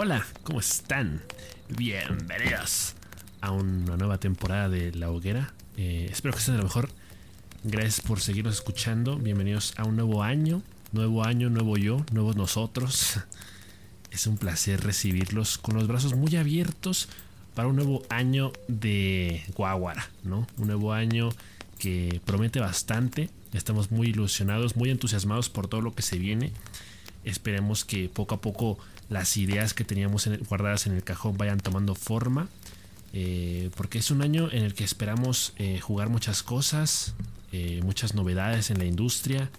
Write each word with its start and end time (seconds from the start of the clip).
Hola, 0.00 0.24
¿cómo 0.44 0.60
están? 0.60 1.24
Bienvenidos 1.70 2.94
a 3.40 3.50
una 3.50 3.96
nueva 3.96 4.18
temporada 4.18 4.68
de 4.68 4.92
La 4.92 5.10
Hoguera. 5.10 5.52
Eh, 5.76 6.06
espero 6.08 6.34
que 6.34 6.38
estén 6.38 6.54
a 6.54 6.58
lo 6.58 6.62
mejor. 6.62 6.88
Gracias 7.64 8.00
por 8.00 8.20
seguirnos 8.20 8.54
escuchando. 8.54 9.16
Bienvenidos 9.16 9.74
a 9.76 9.82
un 9.82 9.96
nuevo 9.96 10.22
año. 10.22 10.62
Nuevo 10.92 11.24
año, 11.24 11.50
nuevo 11.50 11.76
yo, 11.76 12.06
nuevos 12.12 12.36
nosotros. 12.36 13.18
Es 14.12 14.28
un 14.28 14.38
placer 14.38 14.84
recibirlos 14.84 15.58
con 15.58 15.74
los 15.74 15.88
brazos 15.88 16.14
muy 16.14 16.36
abiertos 16.36 17.08
para 17.56 17.66
un 17.66 17.74
nuevo 17.74 18.04
año 18.08 18.52
de 18.68 19.42
Guaguara, 19.56 20.10
¿no? 20.22 20.46
Un 20.58 20.68
nuevo 20.68 20.92
año 20.92 21.30
que 21.80 22.20
promete 22.24 22.60
bastante. 22.60 23.30
Estamos 23.52 23.90
muy 23.90 24.10
ilusionados, 24.10 24.76
muy 24.76 24.90
entusiasmados 24.90 25.48
por 25.48 25.66
todo 25.66 25.80
lo 25.80 25.92
que 25.96 26.02
se 26.02 26.18
viene. 26.18 26.52
Esperemos 27.24 27.84
que 27.84 28.08
poco 28.08 28.36
a 28.36 28.40
poco 28.40 28.78
las 29.08 29.36
ideas 29.36 29.74
que 29.74 29.84
teníamos 29.84 30.28
guardadas 30.48 30.86
en 30.86 30.94
el 30.94 31.02
cajón 31.02 31.36
vayan 31.36 31.58
tomando 31.58 31.94
forma. 31.94 32.48
Eh, 33.14 33.70
porque 33.74 33.98
es 33.98 34.10
un 34.10 34.22
año 34.22 34.50
en 34.52 34.64
el 34.64 34.74
que 34.74 34.84
esperamos 34.84 35.54
eh, 35.56 35.80
jugar 35.80 36.10
muchas 36.10 36.42
cosas, 36.42 37.14
eh, 37.52 37.80
muchas 37.82 38.14
novedades 38.14 38.70
en 38.70 38.78
la 38.78 38.84
industria. 38.84 39.50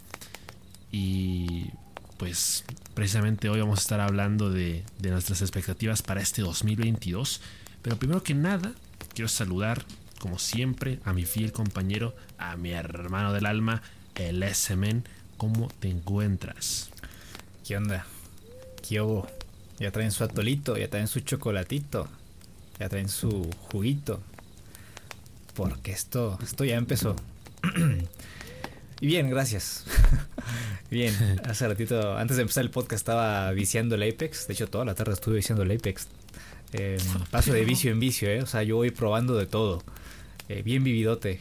Y 0.92 1.72
pues 2.18 2.64
precisamente 2.94 3.50
hoy 3.50 3.60
vamos 3.60 3.80
a 3.80 3.82
estar 3.82 4.00
hablando 4.02 4.52
de, 4.52 4.84
de 5.00 5.10
nuestras 5.10 5.42
expectativas 5.42 6.02
para 6.02 6.22
este 6.22 6.42
2022. 6.42 7.42
Pero 7.82 7.98
primero 7.98 8.22
que 8.24 8.36
nada, 8.36 8.74
quiero 9.14 9.30
saludar, 9.30 9.84
como 10.20 10.38
siempre, 10.38 11.00
a 11.06 11.14
mi 11.14 11.26
fiel 11.26 11.52
compañero, 11.52 12.16
a 12.38 12.56
mi 12.56 12.72
hermano 12.72 13.34
del 13.34 13.46
alma, 13.46 13.82
el 14.16 14.44
SMN. 14.44 15.04
¿Cómo 15.38 15.70
te 15.80 15.90
encuentras? 15.90 16.90
¿Qué 17.66 17.78
onda? 17.78 18.06
¿Qué 18.88 19.00
hubo? 19.00 19.39
Ya 19.80 19.92
traen 19.92 20.12
su 20.12 20.24
atolito, 20.24 20.78
ya 20.78 20.90
traen 20.90 21.08
su 21.08 21.22
chocolatito, 21.22 22.08
ya 22.80 22.90
traen 22.90 23.10
su 23.10 23.50
juguito. 23.72 24.22
Porque 25.56 25.92
esto, 25.92 26.38
esto 26.44 26.66
ya 26.66 26.76
empezó. 26.76 27.16
y 29.02 29.08
bien, 29.08 29.30
gracias. 29.30 29.86
bien, 30.92 31.14
hace 31.46 31.68
ratito, 31.68 32.18
antes 32.18 32.38
de 32.38 32.42
empezar 32.42 32.64
el 32.64 32.72
podcast 32.72 33.00
estaba 33.00 33.52
viciando 33.52 33.96
el 33.96 34.04
Apex. 34.04 34.48
De 34.48 34.54
hecho, 34.54 34.68
toda 34.68 34.86
la 34.86 34.96
tarde 34.96 35.14
estuve 35.14 35.38
viciando 35.38 35.64
el 35.64 35.72
Apex. 35.72 36.08
Eh, 36.74 36.98
paso 37.32 37.54
de 37.54 37.64
vicio 37.64 37.92
en 37.92 38.00
vicio, 38.00 38.30
¿eh? 38.30 38.42
O 38.42 38.46
sea, 38.46 38.64
yo 38.64 38.76
voy 38.76 38.92
probando 38.92 39.36
de 39.36 39.46
todo. 39.46 39.82
Eh, 40.50 40.62
bien 40.62 40.84
vividote. 40.84 41.40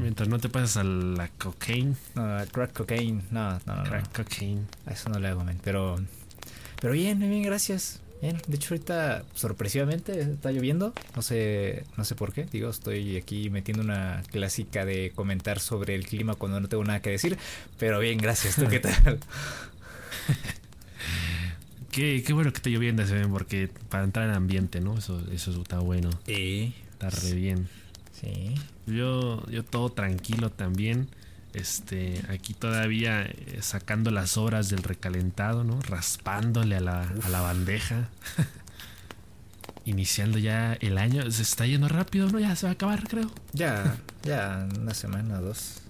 Mientras 0.00 0.28
no 0.28 0.38
te 0.38 0.48
pasas 0.48 0.78
a 0.78 0.84
la 0.84 1.28
cocaine. 1.38 1.94
No, 2.14 2.38
crack 2.50 2.72
cocaine. 2.72 3.22
No, 3.30 3.58
no, 3.66 3.76
no. 3.76 3.84
Crack 3.84 4.16
cocaine. 4.16 4.66
A 4.86 4.92
eso 4.92 5.10
no 5.10 5.18
le 5.18 5.28
hago, 5.28 5.44
man. 5.44 5.60
Pero 5.62 5.98
pero 6.80 6.92
bien, 6.92 7.18
bien, 7.18 7.42
gracias. 7.42 8.00
Bien, 8.22 8.40
de 8.46 8.56
hecho 8.56 8.72
ahorita 8.72 9.24
sorpresivamente 9.34 10.18
está 10.20 10.50
lloviendo, 10.50 10.94
no 11.14 11.20
sé, 11.20 11.84
no 11.98 12.04
sé 12.04 12.14
por 12.14 12.32
qué, 12.32 12.46
digo, 12.46 12.70
estoy 12.70 13.18
aquí 13.18 13.50
metiendo 13.50 13.82
una 13.82 14.22
clásica 14.30 14.86
de 14.86 15.12
comentar 15.14 15.60
sobre 15.60 15.94
el 15.94 16.06
clima 16.06 16.34
cuando 16.34 16.58
no 16.58 16.68
tengo 16.68 16.82
nada 16.82 17.02
que 17.02 17.10
decir, 17.10 17.36
pero 17.78 17.98
bien, 17.98 18.16
gracias, 18.16 18.56
¿tú 18.56 18.68
qué 18.68 18.80
tal? 18.80 18.94
qué, 21.90 22.22
qué 22.26 22.32
bueno 22.32 22.50
que 22.52 22.56
esté 22.56 22.70
lloviendo, 22.70 23.04
porque 23.30 23.68
para 23.90 24.04
entrar 24.04 24.28
en 24.28 24.34
ambiente, 24.34 24.80
¿no? 24.80 24.96
Eso, 24.96 25.22
eso 25.30 25.62
está 25.62 25.80
bueno. 25.80 26.08
Sí. 26.24 26.74
Está 26.92 27.10
re 27.10 27.34
bien. 27.34 27.68
Sí. 28.12 28.54
Yo, 28.86 29.44
yo 29.50 29.62
todo 29.62 29.90
tranquilo 29.90 30.50
también. 30.50 31.08
Este, 31.56 32.22
aquí 32.28 32.52
todavía 32.52 33.22
eh, 33.22 33.60
sacando 33.62 34.10
las 34.10 34.36
horas 34.36 34.68
del 34.68 34.82
recalentado, 34.82 35.64
¿no? 35.64 35.80
Raspándole 35.80 36.76
a 36.76 36.80
la, 36.80 37.00
a 37.22 37.28
la 37.30 37.40
bandeja. 37.40 38.10
Iniciando 39.86 40.36
ya 40.36 40.74
el 40.74 40.98
año. 40.98 41.30
Se 41.30 41.40
está 41.40 41.64
yendo 41.64 41.88
rápido, 41.88 42.28
¿no? 42.28 42.38
Ya 42.38 42.54
se 42.56 42.66
va 42.66 42.70
a 42.70 42.72
acabar, 42.74 43.08
creo. 43.08 43.30
Ya, 43.54 43.96
ya, 44.22 44.68
una 44.78 44.92
semana 44.92 45.38
o 45.38 45.42
dos. 45.42 45.80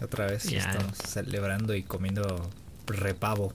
Otra 0.00 0.26
vez 0.26 0.44
ya. 0.44 0.60
estamos 0.60 0.96
celebrando 0.96 1.74
y 1.74 1.82
comiendo 1.82 2.48
repavo. 2.86 3.52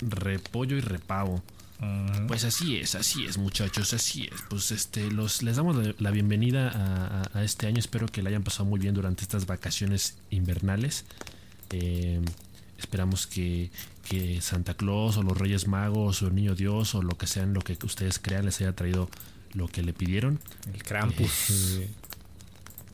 Repollo 0.00 0.78
y 0.78 0.80
repavo. 0.80 1.42
Pues 2.28 2.44
así 2.44 2.76
es, 2.76 2.94
así 2.94 3.24
es, 3.24 3.38
muchachos, 3.38 3.94
así 3.94 4.28
es. 4.30 4.42
Pues 4.50 4.70
este, 4.70 5.10
los, 5.10 5.42
les 5.42 5.56
damos 5.56 5.76
la, 5.98 6.10
bienvenida 6.10 7.24
a, 7.32 7.42
este 7.42 7.66
año. 7.66 7.78
Espero 7.78 8.06
que 8.06 8.22
la 8.22 8.28
hayan 8.28 8.42
pasado 8.42 8.66
muy 8.66 8.78
bien 8.78 8.94
durante 8.94 9.22
estas 9.22 9.46
vacaciones 9.46 10.18
invernales. 10.28 11.06
Eh, 11.70 12.20
esperamos 12.78 13.26
que, 13.26 13.70
Santa 14.40 14.74
Claus 14.74 15.16
o 15.16 15.22
los 15.22 15.38
Reyes 15.38 15.68
Magos 15.68 16.20
o 16.22 16.26
el 16.26 16.34
Niño 16.34 16.54
Dios 16.54 16.94
o 16.94 17.02
lo 17.02 17.16
que 17.16 17.26
sean, 17.26 17.54
lo 17.54 17.60
que 17.60 17.78
ustedes 17.84 18.18
crean, 18.18 18.44
les 18.44 18.60
haya 18.60 18.74
traído 18.74 19.08
lo 19.52 19.68
que 19.68 19.82
le 19.82 19.92
pidieron. 19.92 20.38
El 20.74 20.82
Krampus. 20.82 21.78
Eh, 21.78 21.88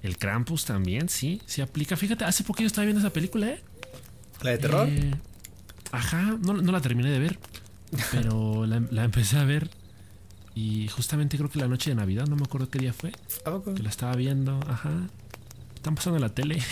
el 0.02 0.18
Krampus 0.18 0.64
también, 0.64 1.08
sí, 1.08 1.40
se 1.46 1.62
aplica. 1.62 1.96
Fíjate, 1.96 2.24
hace 2.24 2.44
poco 2.44 2.60
yo 2.60 2.66
estaba 2.66 2.84
viendo 2.84 3.00
esa 3.00 3.12
película, 3.12 3.48
¿eh? 3.48 3.60
¿La 4.42 4.50
de 4.50 4.58
terror? 4.58 4.88
Eh, 4.88 5.14
ajá, 5.90 6.36
no, 6.40 6.52
no 6.52 6.70
la 6.72 6.80
terminé 6.80 7.10
de 7.10 7.18
ver. 7.18 7.38
Pero 8.10 8.66
la, 8.66 9.04
empecé 9.04 9.38
a 9.38 9.44
ver 9.44 9.70
y 10.54 10.88
justamente 10.88 11.36
creo 11.36 11.50
que 11.50 11.58
la 11.58 11.68
noche 11.68 11.90
de 11.90 11.96
Navidad, 11.96 12.26
no 12.26 12.36
me 12.36 12.44
acuerdo 12.44 12.68
qué 12.70 12.78
día 12.78 12.92
fue. 12.92 13.12
Que 13.74 13.82
la 13.82 13.90
estaba 13.90 14.14
viendo, 14.16 14.58
ajá. 14.66 15.08
Están 15.74 15.94
pasando 15.94 16.18
la 16.18 16.30
tele. 16.30 16.62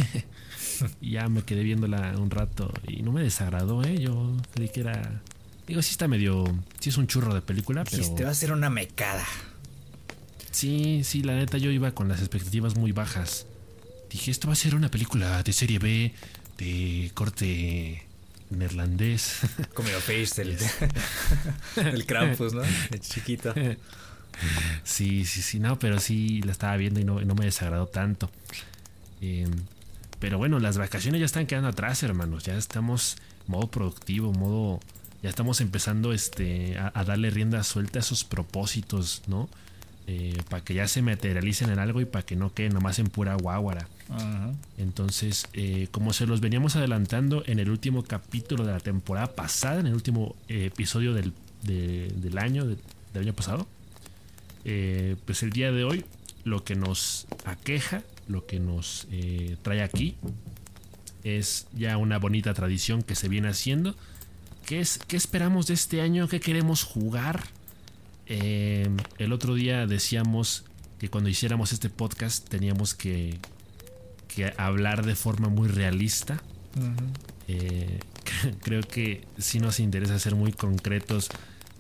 y 1.01 1.13
ya 1.13 1.29
me 1.29 1.43
quedé 1.43 1.63
viéndola 1.63 2.15
un 2.19 2.31
rato 2.31 2.73
y 2.89 3.03
no 3.03 3.13
me 3.13 3.23
desagradó, 3.23 3.85
¿eh? 3.85 3.99
Yo 3.99 4.37
creí 4.53 4.71
que 4.71 4.81
era... 4.81 5.23
Digo, 5.67 5.83
sí 5.83 5.93
está 5.93 6.09
medio... 6.09 6.45
Sí 6.81 6.91
es 6.91 6.97
un 6.97 7.07
churro 7.07 7.35
de 7.35 7.43
película, 7.43 7.85
pero... 7.85 8.15
te 8.15 8.25
va 8.25 8.31
a 8.31 8.35
ser 8.35 8.53
una 8.53 8.71
mecada. 8.71 9.25
Sí, 10.51 11.03
sí, 11.05 11.23
la 11.23 11.35
neta 11.35 11.59
yo 11.59 11.71
iba 11.71 11.93
con 11.93 12.09
las 12.09 12.21
expectativas 12.21 12.77
muy 12.77 12.93
bajas. 12.93 13.47
Dije, 14.11 14.31
esto 14.31 14.47
va 14.47 14.53
a 14.53 14.57
ser 14.57 14.75
una 14.75 14.91
película 14.91 15.43
de 15.43 15.53
serie 15.53 15.79
B, 15.79 16.15
de 16.59 17.11
corte 17.15 18.07
neerlandés. 18.51 19.41
Como 19.75 19.89
face 19.89 20.45
del, 20.45 20.59
el 21.77 22.07
Krampus, 22.07 22.55
¿no? 22.55 22.63
El 22.63 23.01
chiquito. 23.01 23.55
Sí, 24.83 25.25
sí, 25.25 25.43
sí, 25.43 25.61
no, 25.61 25.79
pero 25.79 26.01
sí 26.01 26.43
la 26.43 26.53
estaba 26.53 26.77
viendo 26.77 27.01
y 27.01 27.05
no, 27.05 27.35
me 27.35 27.45
desagradó 27.45 27.87
tanto. 27.87 28.31
Em, 29.21 29.51
pero 30.19 30.39
bueno, 30.39 30.59
las 30.59 30.79
vacaciones 30.79 31.21
ya 31.21 31.27
están 31.27 31.47
quedando 31.47 31.69
atrás, 31.69 32.03
hermanos. 32.03 32.45
Ya 32.45 32.57
estamos 32.57 33.17
modo 33.47 33.71
productivo, 33.71 34.33
modo. 34.33 34.81
Ya 35.23 35.31
estamos 35.31 35.61
empezando 35.61 36.13
este, 36.13 36.77
a, 36.79 36.93
a 36.95 37.05
darle 37.05 37.31
rienda 37.31 37.63
suelta 37.63 37.99
a 37.99 38.01
esos 38.01 38.25
propósitos, 38.25 39.23
¿no? 39.27 39.49
Eh, 40.07 40.37
para 40.51 40.63
que 40.63 40.75
ya 40.75 40.87
se 40.87 41.01
materialicen 41.01 41.71
en 41.71 41.79
algo 41.79 41.99
y 42.03 42.05
para 42.05 42.27
que 42.27 42.37
no 42.37 42.53
queden 42.53 42.75
nomás 42.75 42.99
en 42.99 43.07
pura 43.07 43.37
guaguara. 43.37 43.89
Entonces, 44.77 45.47
eh, 45.55 45.89
como 45.93 46.13
se 46.13 46.27
los 46.27 46.43
veníamos 46.43 46.77
adelantando 46.77 47.43
en 47.47 47.59
el 47.59 47.71
último 47.71 48.03
capítulo 48.03 48.67
de 48.67 48.73
la 48.73 48.81
temporada 48.81 49.35
pasada, 49.35 49.81
en 49.81 49.87
el 49.87 49.95
último 49.95 50.37
eh, 50.49 50.67
episodio 50.67 51.15
del, 51.15 51.33
del 51.63 52.37
año, 52.37 52.67
del 52.67 52.79
año 53.15 53.33
pasado, 53.33 53.67
pues 54.63 55.43
el 55.43 55.51
día 55.51 55.73
de 55.73 55.85
hoy 55.85 56.05
lo 56.45 56.65
que 56.65 56.75
nos 56.75 57.27
aqueja, 57.47 58.03
lo 58.29 58.45
que 58.45 58.61
nos 58.61 59.09
trae 59.63 59.83
aquí, 59.83 60.17
es 61.23 61.67
ya 61.73 61.97
una 61.97 62.19
bonita 62.19 62.53
tradición 62.53 63.03
que 63.03 63.15
se 63.15 63.31
viene 63.31 63.49
haciendo. 63.49 63.95
¿Qué, 64.67 64.81
es, 64.81 64.99
¿Qué 64.99 65.17
esperamos 65.17 65.67
de 65.67 65.75
este 65.75 66.03
año? 66.03 66.29
¿Qué 66.29 66.41
queremos 66.41 66.83
jugar? 66.83 67.45
Eh, 68.27 68.89
el 69.19 69.33
otro 69.33 69.55
día 69.55 69.87
decíamos 69.87 70.65
que 70.99 71.09
cuando 71.09 71.29
hiciéramos 71.29 71.73
este 71.73 71.91
podcast 71.91 72.49
teníamos 72.49 72.95
que, 72.95 73.39
hablar 74.57 75.05
de 75.05 75.15
forma 75.15 75.49
muy 75.49 75.69
realista. 75.69 76.43
Eh, 77.47 78.01
creo 78.63 78.83
que 78.83 79.27
sí 79.39 79.61
nos 79.61 79.79
interesa 79.81 80.19
ser 80.19 80.35
muy 80.35 80.53
concretos 80.53 81.29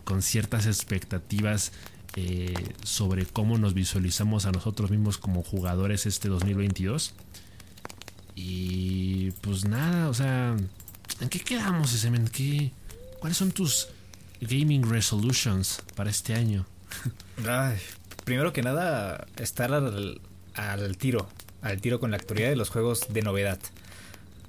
con 0.04 0.22
ciertas 0.22 0.66
expectativas 0.66 1.72
eh, 2.16 2.54
sobre 2.84 3.26
cómo 3.26 3.58
nos 3.58 3.74
visualizamos 3.74 4.46
a 4.46 4.52
nosotros 4.52 4.90
mismos 4.90 5.18
como 5.18 5.42
jugadores 5.42 6.06
este 6.06 6.28
2022. 6.28 7.14
Y 8.36 9.32
pues 9.40 9.64
nada, 9.64 10.08
o 10.08 10.14
sea, 10.14 10.56
¿en 11.20 11.28
qué 11.28 11.40
quedamos 11.40 11.92
ese 11.92 12.10
men? 12.10 12.28
¿Qué, 12.28 12.72
¿Cuáles 13.18 13.36
son 13.36 13.50
tus 13.50 13.88
gaming 14.40 14.88
resolutions 14.88 15.82
para 15.94 16.10
este 16.10 16.34
año? 16.34 16.66
primero 18.24 18.52
que 18.52 18.62
nada, 18.62 19.26
estar 19.36 19.72
al, 19.72 20.96
tiro, 20.98 21.28
al 21.62 21.80
tiro 21.80 22.00
con 22.00 22.10
la 22.10 22.16
actualidad 22.16 22.48
de 22.48 22.56
los 22.56 22.70
juegos 22.70 23.12
de 23.12 23.22
novedad 23.22 23.58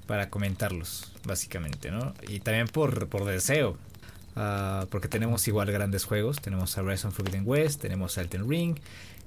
para 0.06 0.30
comentarlos, 0.30 1.12
básicamente, 1.24 1.90
¿no? 1.90 2.14
Y 2.28 2.40
también 2.40 2.68
por, 2.68 3.08
por 3.08 3.24
deseo, 3.24 3.76
ah, 4.36 4.86
porque 4.90 5.08
tenemos 5.08 5.46
igual 5.48 5.70
grandes 5.70 6.04
juegos, 6.04 6.40
tenemos 6.40 6.78
a 6.78 6.82
Horizon 6.82 7.12
Forbidden 7.12 7.42
West, 7.44 7.80
tenemos 7.80 8.16
a 8.18 8.22
Elden 8.22 8.48
Ring, 8.48 8.78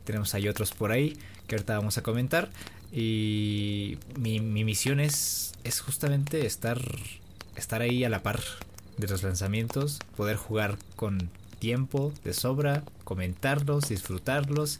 tenemos 0.05 0.33
ahí 0.33 0.47
otros 0.47 0.71
por 0.71 0.91
ahí 0.91 1.17
que 1.47 1.55
ahorita 1.55 1.77
vamos 1.77 1.97
a 1.97 2.03
comentar 2.03 2.49
y 2.91 3.97
mi, 4.17 4.39
mi 4.39 4.63
misión 4.63 4.99
es, 4.99 5.53
es 5.63 5.81
justamente 5.81 6.45
estar, 6.45 6.81
estar 7.55 7.81
ahí 7.81 8.03
a 8.03 8.09
la 8.09 8.23
par 8.23 8.39
de 8.99 9.07
los 9.07 9.23
lanzamientos, 9.23 9.99
poder 10.15 10.35
jugar 10.35 10.77
con 10.95 11.29
tiempo 11.59 12.13
de 12.23 12.33
sobra, 12.33 12.83
comentarlos, 13.03 13.89
disfrutarlos 13.89 14.79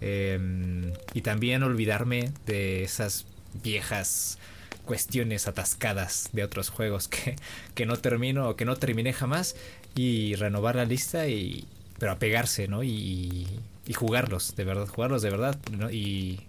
em, 0.00 0.92
y 1.14 1.22
también 1.22 1.62
olvidarme 1.62 2.32
de 2.46 2.84
esas 2.84 3.26
viejas 3.62 4.38
cuestiones 4.84 5.46
atascadas 5.46 6.30
de 6.32 6.42
otros 6.42 6.68
juegos 6.70 7.08
que, 7.08 7.36
que 7.74 7.86
no 7.86 7.96
termino 7.96 8.48
o 8.48 8.56
que 8.56 8.64
no 8.64 8.76
terminé 8.76 9.12
jamás 9.12 9.56
y 9.94 10.34
renovar 10.34 10.76
la 10.76 10.84
lista 10.84 11.28
y 11.28 11.66
pero 11.98 12.12
apegarse, 12.12 12.66
¿no? 12.66 12.82
Y, 12.82 13.46
y 13.86 13.92
jugarlos, 13.92 14.56
de 14.56 14.64
verdad, 14.64 14.88
jugarlos 14.88 15.22
de 15.22 15.30
verdad, 15.30 15.56
¿no? 15.70 15.88
Y 15.88 16.40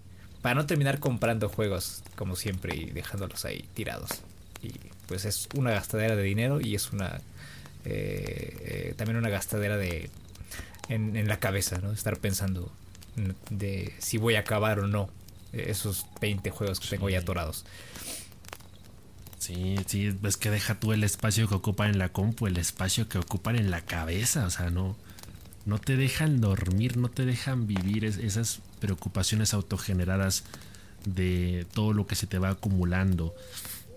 para 0.42 0.56
no 0.56 0.66
terminar 0.66 1.00
comprando 1.00 1.48
juegos 1.48 2.02
como 2.16 2.36
siempre 2.36 2.76
y 2.76 2.86
dejándolos 2.86 3.46
ahí 3.46 3.64
tirados. 3.76 4.10
Y 4.64 4.72
pues 5.08 5.26
es 5.26 5.48
una 5.56 5.72
gastadera 5.72 6.16
de 6.16 6.24
dinero 6.24 6.60
y 6.62 6.76
es 6.76 6.92
una 6.92 7.22
eh, 7.86 8.90
eh, 8.90 8.94
también 8.98 9.18
una 9.18 9.30
gastadera 9.30 9.78
de 9.78 10.10
en, 10.90 11.16
en, 11.16 11.28
la 11.28 11.40
cabeza, 11.40 11.80
¿no? 11.80 11.92
Estar 11.92 12.18
pensando 12.20 12.72
de 13.50 13.94
si 14.00 14.18
voy 14.18 14.36
a 14.36 14.40
acabar 14.40 14.80
o 14.80 14.88
no 14.88 15.10
esos 15.54 16.06
20 16.20 16.50
juegos 16.50 16.80
que 16.80 16.88
tengo 16.88 17.10
ya 17.10 17.20
atorados. 17.20 17.66
Sí, 19.44 19.76
sí, 19.88 20.18
es 20.24 20.38
que 20.38 20.50
deja 20.50 20.80
tú 20.80 20.94
el 20.94 21.04
espacio 21.04 21.50
que 21.50 21.56
ocupan 21.56 21.90
en 21.90 22.00
la 22.00 22.10
compu, 22.10 22.48
el 22.48 22.56
espacio 22.56 23.10
que 23.10 23.18
ocupan 23.18 23.58
en 23.58 23.72
la 23.72 23.82
cabeza, 23.82 24.46
o 24.46 24.50
sea, 24.50 24.70
no, 24.70 24.96
no 25.66 25.80
te 25.80 25.98
dejan 25.98 26.40
dormir, 26.40 26.96
no 26.96 27.10
te 27.10 27.26
dejan 27.26 27.68
vivir 27.68 28.06
esas 28.06 28.62
preocupaciones 28.80 29.54
autogeneradas 29.54 30.46
de 31.06 31.68
todo 31.74 31.92
lo 31.92 32.08
que 32.08 32.16
se 32.16 32.26
te 32.26 32.40
va 32.40 32.52
acumulando. 32.52 33.36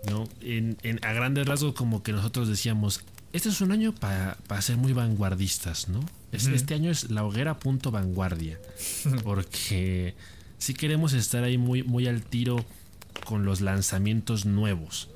¿No? 0.09 0.27
En, 0.41 0.77
a 1.01 1.13
grandes 1.13 1.47
rasgos, 1.47 1.73
como 1.73 2.03
que 2.03 2.11
nosotros 2.11 2.47
decíamos, 2.47 3.01
este 3.33 3.49
es 3.49 3.61
un 3.61 3.71
año 3.71 3.93
para 3.93 4.61
ser 4.61 4.77
muy 4.77 4.93
vanguardistas, 4.93 5.89
¿no? 5.89 5.99
Este 6.31 6.73
año 6.73 6.91
es 6.91 7.09
la 7.09 7.23
hoguera 7.23 7.59
punto 7.59 7.89
vanguardia, 7.89 8.59
porque 9.23 10.13
si 10.57 10.73
queremos 10.73 11.13
estar 11.13 11.43
ahí 11.43 11.57
muy, 11.57 11.83
muy 11.83 12.07
al 12.07 12.21
tiro 12.21 12.65
con 13.25 13.45
los 13.45 13.61
lanzamientos 13.61 14.45
nuevos. 14.45 15.09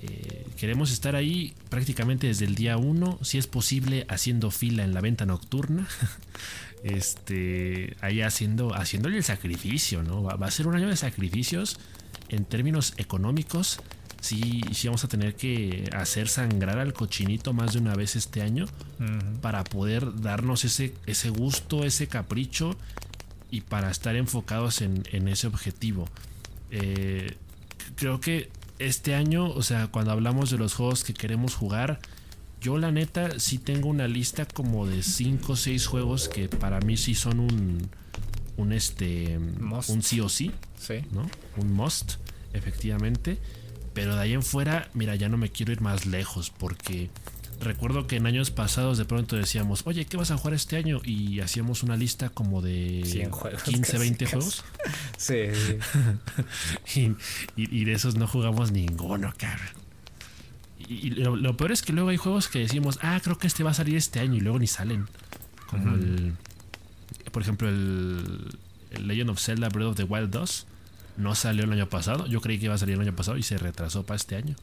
Eh, 0.00 0.46
queremos 0.56 0.92
estar 0.92 1.16
ahí 1.16 1.54
prácticamente 1.70 2.28
desde 2.28 2.44
el 2.44 2.54
día 2.54 2.76
1, 2.76 3.18
si 3.22 3.38
es 3.38 3.46
posible 3.46 4.06
haciendo 4.08 4.50
fila 4.50 4.84
en 4.84 4.94
la 4.94 5.00
venta 5.00 5.26
nocturna. 5.26 5.88
este, 6.84 7.96
ahí 8.00 8.22
haciendo, 8.22 8.74
haciéndole 8.74 9.16
el 9.16 9.24
sacrificio, 9.24 10.02
¿no? 10.02 10.22
Va, 10.22 10.34
a 10.46 10.50
ser 10.50 10.66
un 10.66 10.76
año 10.76 10.88
de 10.88 10.96
sacrificios 10.96 11.78
en 12.28 12.44
términos 12.44 12.94
económicos. 12.96 13.80
Sí, 14.20 14.62
sí, 14.72 14.88
vamos 14.88 15.04
a 15.04 15.08
tener 15.08 15.36
que 15.36 15.88
hacer 15.94 16.28
sangrar 16.28 16.78
al 16.78 16.92
cochinito 16.92 17.52
más 17.52 17.74
de 17.74 17.78
una 17.78 17.94
vez 17.94 18.16
este 18.16 18.42
año 18.42 18.66
para 19.40 19.62
poder 19.64 20.20
darnos 20.20 20.64
ese, 20.64 20.94
ese 21.06 21.30
gusto, 21.30 21.84
ese 21.84 22.08
capricho 22.08 22.76
y 23.50 23.60
para 23.60 23.90
estar 23.90 24.16
enfocados 24.16 24.82
en, 24.82 25.04
en 25.12 25.28
ese 25.28 25.46
objetivo. 25.46 26.06
Eh, 26.70 27.36
creo 27.94 28.20
que 28.20 28.50
este 28.78 29.14
año, 29.14 29.46
o 29.48 29.62
sea, 29.62 29.86
cuando 29.88 30.12
hablamos 30.12 30.50
de 30.50 30.58
los 30.58 30.74
juegos 30.74 31.04
que 31.04 31.14
queremos 31.14 31.54
jugar, 31.54 32.00
yo 32.60 32.76
la 32.76 32.90
neta 32.90 33.38
sí 33.38 33.58
tengo 33.58 33.88
una 33.88 34.08
lista 34.08 34.44
como 34.44 34.86
de 34.86 35.02
5 35.02 35.52
o 35.52 35.56
6 35.56 35.86
juegos 35.86 36.28
que 36.28 36.48
para 36.48 36.80
mí 36.80 36.96
sí 36.96 37.14
son 37.14 37.40
un 37.40 37.88
un 38.56 38.72
este 38.72 39.38
un 39.38 40.02
sí 40.02 40.20
o 40.20 40.28
sí, 40.28 40.50
sí, 40.76 40.94
¿no? 41.12 41.30
Un 41.56 41.72
must, 41.72 42.14
efectivamente, 42.52 43.38
pero 43.94 44.14
de 44.14 44.22
ahí 44.22 44.32
en 44.32 44.42
fuera, 44.42 44.88
mira, 44.94 45.14
ya 45.16 45.28
no 45.28 45.36
me 45.36 45.50
quiero 45.50 45.72
ir 45.72 45.80
más 45.80 46.06
lejos 46.06 46.50
porque 46.50 47.10
recuerdo 47.60 48.06
que 48.06 48.16
en 48.16 48.26
años 48.26 48.50
pasados 48.50 48.98
de 48.98 49.04
pronto 49.04 49.36
decíamos, 49.36 49.82
oye, 49.86 50.06
¿qué 50.06 50.16
vas 50.16 50.30
a 50.30 50.36
jugar 50.36 50.54
este 50.54 50.76
año? 50.76 51.00
Y 51.04 51.40
hacíamos 51.40 51.82
una 51.82 51.96
lista 51.96 52.28
como 52.28 52.62
de 52.62 53.28
15, 53.64 53.98
20 53.98 54.26
juegos. 54.26 54.64
Sí. 55.16 55.48
y, 57.56 57.84
de 57.84 57.92
esos 57.92 58.16
no 58.16 58.26
jugamos 58.26 58.70
ninguno, 58.70 59.32
cabrón. 59.36 59.68
Y, 60.78 61.10
lo, 61.10 61.56
peor 61.56 61.72
es 61.72 61.82
que 61.82 61.92
luego 61.92 62.10
hay 62.10 62.16
juegos 62.16 62.48
que 62.48 62.60
decimos, 62.60 62.98
ah, 63.02 63.20
creo 63.22 63.38
que 63.38 63.46
este 63.46 63.64
va 63.64 63.72
a 63.72 63.74
salir 63.74 63.96
este 63.96 64.20
año 64.20 64.36
y 64.36 64.40
luego 64.40 64.58
ni 64.58 64.66
salen. 64.66 65.08
Como 65.66 65.94
el, 65.96 66.34
por 67.32 67.42
ejemplo, 67.42 67.68
el, 67.68 68.56
el, 68.92 69.08
Legend 69.08 69.30
of 69.30 69.40
Zelda 69.40 69.68
Breath 69.68 69.88
of 69.88 69.96
the 69.96 70.04
Wild 70.04 70.30
2 70.30 70.66
no 71.18 71.34
salió 71.34 71.64
el 71.64 71.72
año 71.72 71.88
pasado. 71.88 72.26
Yo 72.26 72.40
creí 72.40 72.58
que 72.58 72.66
iba 72.66 72.74
a 72.74 72.78
salir 72.78 72.94
el 72.94 73.00
año 73.02 73.14
pasado 73.14 73.36
y 73.36 73.42
se 73.42 73.58
retrasó 73.58 74.06
para 74.06 74.16
este 74.16 74.36
año. 74.36 74.56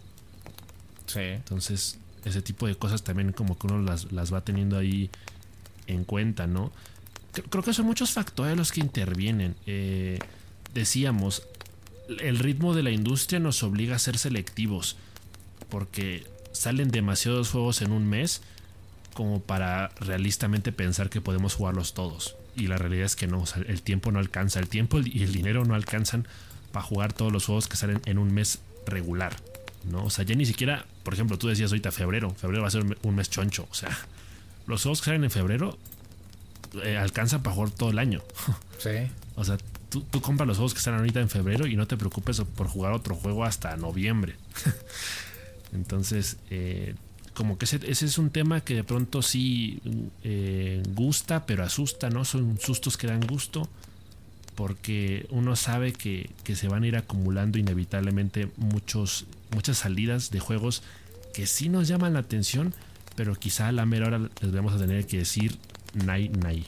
Sí. 1.06 1.20
Entonces, 1.20 2.00
ese 2.24 2.42
tipo 2.42 2.66
de 2.66 2.76
cosas 2.76 3.04
también 3.04 3.32
como 3.34 3.60
que 3.60 3.68
uno 3.68 3.80
las, 3.80 4.12
las 4.12 4.34
va 4.34 4.42
teniendo 4.42 4.78
ahí 4.78 5.12
en 5.86 6.06
cuenta, 6.06 6.48
¿no? 6.48 6.72
Creo 7.50 7.64
que 7.64 7.74
son 7.74 7.86
muchos 7.86 8.12
factores 8.12 8.56
los 8.56 8.72
que 8.72 8.80
intervienen. 8.80 9.56
Eh, 9.66 10.20
decíamos, 10.74 11.44
el 12.08 12.40
ritmo 12.40 12.74
de 12.74 12.84
la 12.84 12.92
industria 12.92 13.40
nos 13.40 13.62
obliga 13.62 13.98
a 13.98 14.00
ser 14.00 14.18
selectivos, 14.18 14.96
porque 15.70 16.26
salen 16.54 16.90
demasiados 16.90 17.52
juegos 17.52 17.82
en 17.82 17.92
un 17.92 18.08
mes 18.08 18.42
como 19.14 19.42
para 19.42 19.90
realistamente 20.00 20.72
pensar 20.72 21.10
que 21.10 21.22
podemos 21.22 21.56
jugarlos 21.56 21.94
todos. 21.94 22.36
Y 22.56 22.68
la 22.68 22.78
realidad 22.78 23.06
es 23.06 23.16
que 23.16 23.28
no, 23.28 23.44
el 23.68 23.82
tiempo 23.82 24.12
no 24.12 24.20
alcanza, 24.20 24.60
el 24.60 24.70
tiempo 24.70 25.00
y 25.00 25.24
el 25.24 25.34
dinero 25.34 25.66
no 25.66 25.76
alcanzan 25.76 26.28
para 26.72 26.86
jugar 26.86 27.14
todos 27.14 27.32
los 27.32 27.46
juegos 27.46 27.68
que 27.68 27.76
salen 27.76 28.02
en 28.06 28.18
un 28.18 28.34
mes 28.34 28.60
regular. 28.86 29.36
¿no? 29.90 30.06
O 30.06 30.10
sea, 30.10 30.26
ya 30.26 30.36
ni 30.36 30.46
siquiera, 30.46 30.86
por 31.04 31.14
ejemplo, 31.14 31.38
tú 31.38 31.48
decías 31.48 31.72
ahorita 31.72 31.92
febrero, 31.92 32.32
febrero 32.32 32.64
va 32.64 32.68
a 32.68 32.72
ser 32.72 32.86
un 33.02 33.16
mes 33.16 33.30
choncho, 33.30 33.68
o 33.70 33.74
sea, 33.74 33.90
los 34.68 34.82
juegos 34.82 35.02
que 35.02 35.06
salen 35.06 35.24
en 35.24 35.32
febrero 35.32 35.78
eh, 36.84 36.98
alcanzan 36.98 37.44
para 37.44 37.56
jugar 37.56 37.72
todo 37.72 37.90
el 37.90 38.00
año. 38.00 38.22
Sí. 38.78 38.90
o 39.36 39.46
sea, 39.46 39.58
tú, 39.90 40.02
tú, 40.02 40.20
compras 40.20 40.46
los 40.46 40.58
juegos 40.58 40.74
que 40.74 40.80
están 40.80 40.96
ahorita 40.96 41.22
en 41.22 41.30
febrero 41.30 41.66
y 41.66 41.78
no 41.78 41.88
te 41.88 41.96
preocupes 41.96 42.42
por 42.42 42.68
jugar 42.68 42.92
otro 42.92 43.16
juego 43.16 43.46
hasta 43.46 43.76
noviembre. 43.78 44.36
Entonces, 45.74 46.36
eh, 46.50 46.94
como 47.36 47.60
que 47.60 47.66
ese, 47.66 47.78
es 47.86 48.18
un 48.18 48.32
tema 48.32 48.62
que 48.62 48.74
de 48.74 48.84
pronto 48.84 49.22
sí 49.22 49.82
eh, 50.24 50.82
gusta, 50.96 51.46
pero 51.46 51.64
asusta, 51.64 52.10
¿no? 52.10 52.26
Son 52.26 52.58
sustos 52.60 52.98
que 52.98 53.06
dan 53.06 53.22
gusto 53.22 53.70
porque 54.56 55.28
uno 55.30 55.56
sabe 55.56 55.94
que, 55.94 56.30
se 56.56 56.68
van 56.68 56.84
a 56.84 56.88
ir 56.88 56.96
acumulando 56.96 57.60
inevitablemente 57.60 58.50
muchos, 58.58 59.26
muchas 59.52 59.78
salidas 59.78 60.32
de 60.32 60.40
juegos 60.40 60.82
que 61.34 61.46
sí 61.46 61.68
nos 61.70 61.88
llaman 61.88 62.14
la 62.14 62.20
atención, 62.20 62.74
pero 63.16 63.36
quizá 63.36 63.68
a 63.68 63.72
la 63.74 63.86
mera 63.86 64.08
hora 64.08 64.30
les 64.42 64.52
vamos 64.52 64.74
a 64.74 64.78
tener 64.78 65.06
que 65.06 65.20
decir 65.20 65.58
nay, 65.94 66.30
nay. 66.30 66.66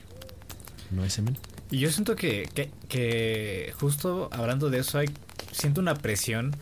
¿No 0.92 1.04
es? 1.04 1.20
Y 1.72 1.80
yo 1.80 1.92
siento 1.92 2.16
que, 2.16 2.50
que, 2.88 3.74
justo 3.80 4.30
hablando 4.32 4.70
de 4.70 4.80
eso, 4.80 5.00
hay, 5.00 5.08
siento 5.52 5.82
una 5.82 5.96
presión 5.96 6.56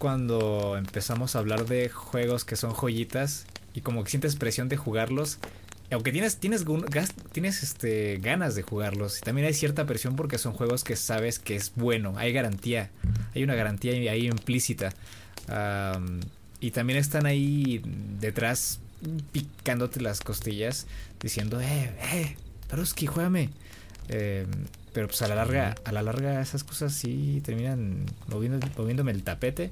cuando 0.00 0.76
empezamos 0.76 1.36
a 1.36 1.38
hablar 1.38 1.66
de 1.66 1.88
juegos 1.88 2.44
que 2.44 2.56
son 2.56 2.72
joyitas 2.72 3.46
y 3.72 3.82
como 3.82 4.02
que 4.02 4.10
sientes 4.10 4.34
presión 4.34 4.68
de 4.68 4.76
jugarlos 4.76 5.38
aunque 5.92 6.12
tienes, 6.12 6.36
tienes, 6.36 6.64
tienes 7.32 7.62
este, 7.62 8.18
ganas 8.18 8.54
de 8.54 8.62
jugarlos, 8.62 9.18
y 9.18 9.20
también 9.22 9.46
hay 9.46 9.54
cierta 9.54 9.86
presión 9.86 10.14
porque 10.14 10.38
son 10.38 10.52
juegos 10.52 10.84
que 10.84 10.94
sabes 10.96 11.38
que 11.38 11.56
es 11.56 11.72
bueno, 11.74 12.14
hay 12.16 12.32
garantía, 12.32 12.90
hay 13.34 13.42
una 13.42 13.54
garantía 13.54 13.92
ahí 14.12 14.26
implícita. 14.26 14.94
y 16.60 16.70
también 16.70 16.98
están 16.98 17.26
ahí 17.26 17.82
detrás 18.20 18.80
picándote 19.32 20.00
las 20.00 20.20
costillas 20.20 20.86
diciendo, 21.20 21.60
eh, 21.60 21.90
eh, 22.12 22.36
Taruski, 22.68 23.06
juégame. 23.06 23.50
Em, 24.08 24.48
pero 24.92 25.06
pues 25.06 25.22
a 25.22 25.28
la 25.28 25.34
larga, 25.34 25.74
a 25.84 25.92
la 25.92 26.02
larga 26.02 26.40
esas 26.40 26.64
cosas 26.64 26.92
sí 26.92 27.40
terminan 27.44 28.06
moviendo, 28.28 28.58
moviéndome 28.76 29.12
el 29.12 29.22
tapete. 29.22 29.70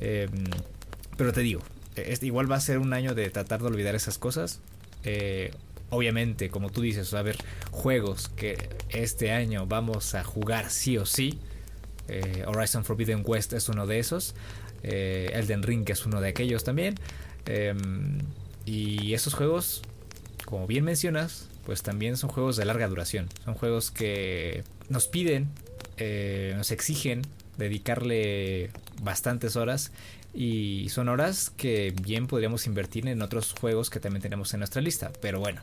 Em, 0.00 0.44
pero 1.16 1.32
te 1.32 1.40
digo, 1.40 1.62
igual 2.22 2.50
va 2.50 2.56
a 2.56 2.60
ser 2.60 2.78
un 2.78 2.92
año 2.92 3.14
de 3.14 3.30
tratar 3.30 3.60
de 3.60 3.66
olvidar 3.66 3.94
esas 3.94 4.18
cosas. 4.18 4.60
Eh, 5.04 5.52
obviamente, 5.90 6.50
como 6.50 6.70
tú 6.70 6.82
dices, 6.82 7.12
va 7.14 7.18
a 7.18 7.20
haber 7.20 7.38
juegos 7.70 8.28
que 8.28 8.70
este 8.90 9.32
año 9.32 9.66
vamos 9.66 10.14
a 10.14 10.24
jugar 10.24 10.70
sí 10.70 10.98
o 10.98 11.06
sí. 11.06 11.38
Eh, 12.08 12.44
Horizon 12.46 12.84
Forbidden 12.84 13.22
West 13.24 13.52
es 13.52 13.68
uno 13.68 13.86
de 13.86 13.98
esos. 13.98 14.34
Eh, 14.82 15.30
Elden 15.32 15.62
Ring 15.62 15.88
es 15.88 16.06
uno 16.06 16.20
de 16.20 16.28
aquellos 16.28 16.64
también. 16.64 16.96
Em, 17.46 18.18
y 18.64 19.14
esos 19.14 19.34
juegos, 19.34 19.82
como 20.44 20.66
bien 20.66 20.84
mencionas, 20.84 21.48
pues 21.66 21.82
también 21.82 22.16
son 22.16 22.30
juegos 22.30 22.56
de 22.56 22.64
larga 22.64 22.88
duración. 22.88 23.28
Son 23.44 23.54
juegos 23.54 23.90
que 23.90 24.64
nos 24.88 25.08
piden, 25.08 25.48
nos 26.56 26.70
exigen 26.70 27.22
dedicarle 27.58 28.70
bastantes 29.02 29.56
horas 29.56 29.92
y 30.32 30.88
son 30.90 31.08
horas 31.08 31.50
que 31.56 31.94
bien 32.02 32.26
podríamos 32.26 32.66
invertir 32.66 33.08
en 33.08 33.22
otros 33.22 33.54
juegos 33.58 33.88
que 33.88 34.00
también 34.00 34.22
tenemos 34.22 34.52
en 34.54 34.60
nuestra 34.60 34.82
lista. 34.82 35.10
Pero 35.20 35.40
bueno, 35.40 35.60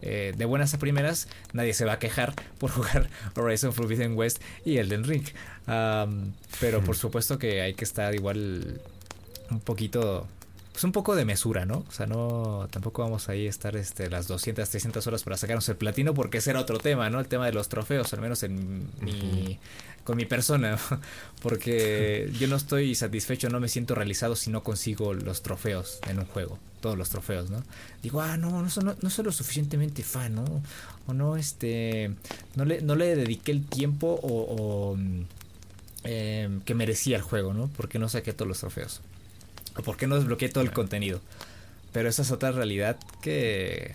eh, 0.00 0.32
de 0.36 0.44
buenas 0.46 0.72
a 0.74 0.78
primeras, 0.78 1.28
nadie 1.52 1.74
se 1.74 1.84
va 1.84 1.94
a 1.94 1.98
quejar 1.98 2.34
por 2.58 2.70
jugar 2.70 3.10
Horizon 3.36 3.72
Forbidden 3.72 4.16
West 4.16 4.42
y 4.64 4.78
Elden 4.78 5.04
Ring. 5.04 5.24
pero 6.60 6.82
por 6.82 6.96
supuesto 6.96 7.38
que 7.38 7.60
hay 7.60 7.74
que 7.74 7.84
estar 7.84 8.14
igual 8.14 8.80
un 9.50 9.60
poquito 9.60 10.26
pues 10.74 10.82
un 10.82 10.90
poco 10.90 11.14
de 11.14 11.24
mesura, 11.24 11.64
¿no? 11.64 11.84
O 11.88 11.92
sea, 11.92 12.08
no, 12.08 12.66
tampoco 12.68 13.02
vamos 13.02 13.28
ahí 13.28 13.46
a 13.46 13.48
estar 13.48 13.76
este, 13.76 14.10
las 14.10 14.26
200, 14.26 14.68
300 14.68 15.06
horas 15.06 15.22
para 15.22 15.36
sacarnos 15.36 15.68
el 15.68 15.76
platino 15.76 16.14
porque 16.14 16.38
ese 16.38 16.50
era 16.50 16.58
otro 16.58 16.80
tema, 16.80 17.08
¿no? 17.10 17.20
El 17.20 17.28
tema 17.28 17.46
de 17.46 17.52
los 17.52 17.68
trofeos, 17.68 18.12
al 18.12 18.20
menos 18.20 18.42
en 18.42 18.88
mi, 19.00 19.60
con 20.02 20.16
mi 20.16 20.24
persona, 20.24 20.76
porque 21.42 22.28
yo 22.40 22.48
no 22.48 22.56
estoy 22.56 22.96
satisfecho, 22.96 23.48
no 23.50 23.60
me 23.60 23.68
siento 23.68 23.94
realizado 23.94 24.34
si 24.34 24.50
no 24.50 24.64
consigo 24.64 25.14
los 25.14 25.42
trofeos 25.42 26.00
en 26.08 26.18
un 26.18 26.26
juego, 26.26 26.58
todos 26.80 26.98
los 26.98 27.08
trofeos, 27.08 27.50
¿no? 27.50 27.62
Digo, 28.02 28.20
ah, 28.20 28.36
no, 28.36 28.50
no, 28.50 28.68
no, 28.82 28.96
no 29.00 29.10
soy 29.10 29.24
lo 29.24 29.30
suficientemente 29.30 30.02
fan, 30.02 30.34
¿no? 30.34 30.44
O 31.06 31.14
no, 31.14 31.36
este, 31.36 32.10
no 32.56 32.64
le, 32.64 32.82
no 32.82 32.96
le 32.96 33.14
dediqué 33.14 33.52
el 33.52 33.64
tiempo 33.64 34.18
o, 34.24 34.96
eh, 36.02 36.48
que 36.64 36.74
merecía 36.74 37.16
el 37.16 37.22
juego, 37.22 37.54
¿no? 37.54 37.70
Porque 37.76 38.00
no 38.00 38.08
saqué 38.08 38.32
todos 38.32 38.48
los 38.48 38.58
trofeos 38.58 39.00
o 39.76 39.82
por 39.82 39.96
qué 39.96 40.06
no 40.06 40.16
desbloqueé 40.16 40.48
todo 40.48 40.64
el 40.64 40.72
contenido. 40.72 41.20
Pero 41.92 42.08
esa 42.08 42.22
es 42.22 42.30
otra 42.30 42.52
realidad 42.52 42.98
que 43.22 43.94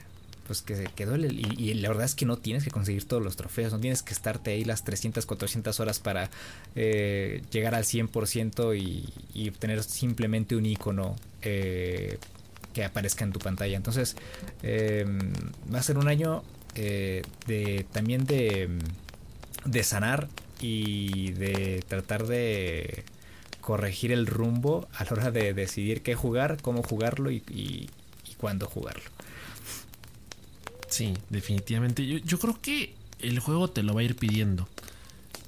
pues 0.49 0.63
que, 0.63 0.89
que 0.95 1.05
duele 1.05 1.27
y, 1.27 1.75
la 1.75 1.89
verdad 1.89 2.05
es 2.05 2.15
que 2.15 2.25
no 2.25 2.37
tienes 2.37 2.63
que 2.63 2.71
conseguir 2.71 3.07
todos 3.07 3.21
los 3.21 3.35
trofeos, 3.35 3.71
no 3.71 3.79
tienes 3.79 4.01
que 4.01 4.13
estarte 4.13 4.49
ahí 4.49 4.65
las 4.65 4.83
300, 4.83 5.27
400 5.27 5.79
horas 5.79 5.99
para 5.99 6.31
eh, 6.75 7.43
llegar 7.51 7.75
al 7.75 7.83
100% 7.83 8.75
y, 8.75 9.13
y 9.35 9.49
obtener 9.49 9.83
simplemente 9.83 10.55
un 10.55 10.65
icono 10.65 11.15
eh, 11.43 12.17
que 12.73 12.83
aparezca 12.83 13.23
en 13.25 13.31
tu 13.31 13.37
pantalla. 13.37 13.77
Entonces 13.77 14.15
em, 14.63 15.19
va 15.71 15.77
a 15.77 15.83
ser 15.83 15.99
un 15.99 16.07
año 16.07 16.43
eh, 16.73 17.21
de 17.45 17.85
también 17.91 18.25
de, 18.25 18.69
de 19.65 19.83
sanar 19.83 20.29
y 20.59 21.31
de 21.33 21.83
tratar 21.87 22.25
de 22.25 23.03
corregir 23.61 24.11
el 24.11 24.25
rumbo 24.27 24.87
a 24.93 25.03
la 25.03 25.11
hora 25.11 25.31
de 25.31 25.53
decidir 25.53 26.01
qué 26.01 26.15
jugar, 26.15 26.61
cómo 26.61 26.83
jugarlo 26.83 27.31
y, 27.31 27.89
cuándo 28.37 28.67
jugarlo. 28.67 29.03
Sí, 30.87 31.13
definitivamente. 31.29 32.05
Yo, 32.05 32.39
creo 32.39 32.59
que 32.61 32.95
el 33.19 33.39
juego 33.39 33.69
te 33.69 33.83
lo 33.83 33.93
va 33.93 34.01
a 34.01 34.03
ir 34.03 34.15
pidiendo. 34.15 34.67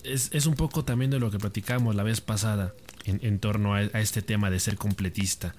Es, 0.03 0.45
un 0.45 0.55
poco 0.55 0.83
también 0.83 1.09
de 1.09 1.19
lo 1.19 1.31
que 1.31 1.39
platicamos 1.39 1.95
la 1.95 2.03
vez 2.03 2.21
pasada 2.21 2.73
en, 3.05 3.39
torno 3.39 3.75
a, 3.75 3.83
este 3.83 4.21
tema 4.21 4.49
de 4.49 4.59
ser 4.59 4.77
completista. 4.77 5.55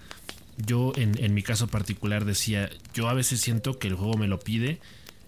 Yo 0.59 0.93
en, 0.97 1.33
mi 1.33 1.43
caso 1.43 1.69
particular 1.69 2.25
decía, 2.27 2.69
yo 2.93 3.09
a 3.09 3.15
veces 3.15 3.41
siento 3.41 3.79
que 3.79 3.89
el 3.89 3.95
juego 3.95 4.19
me 4.19 4.29
lo 4.29 4.39
pide 4.39 4.79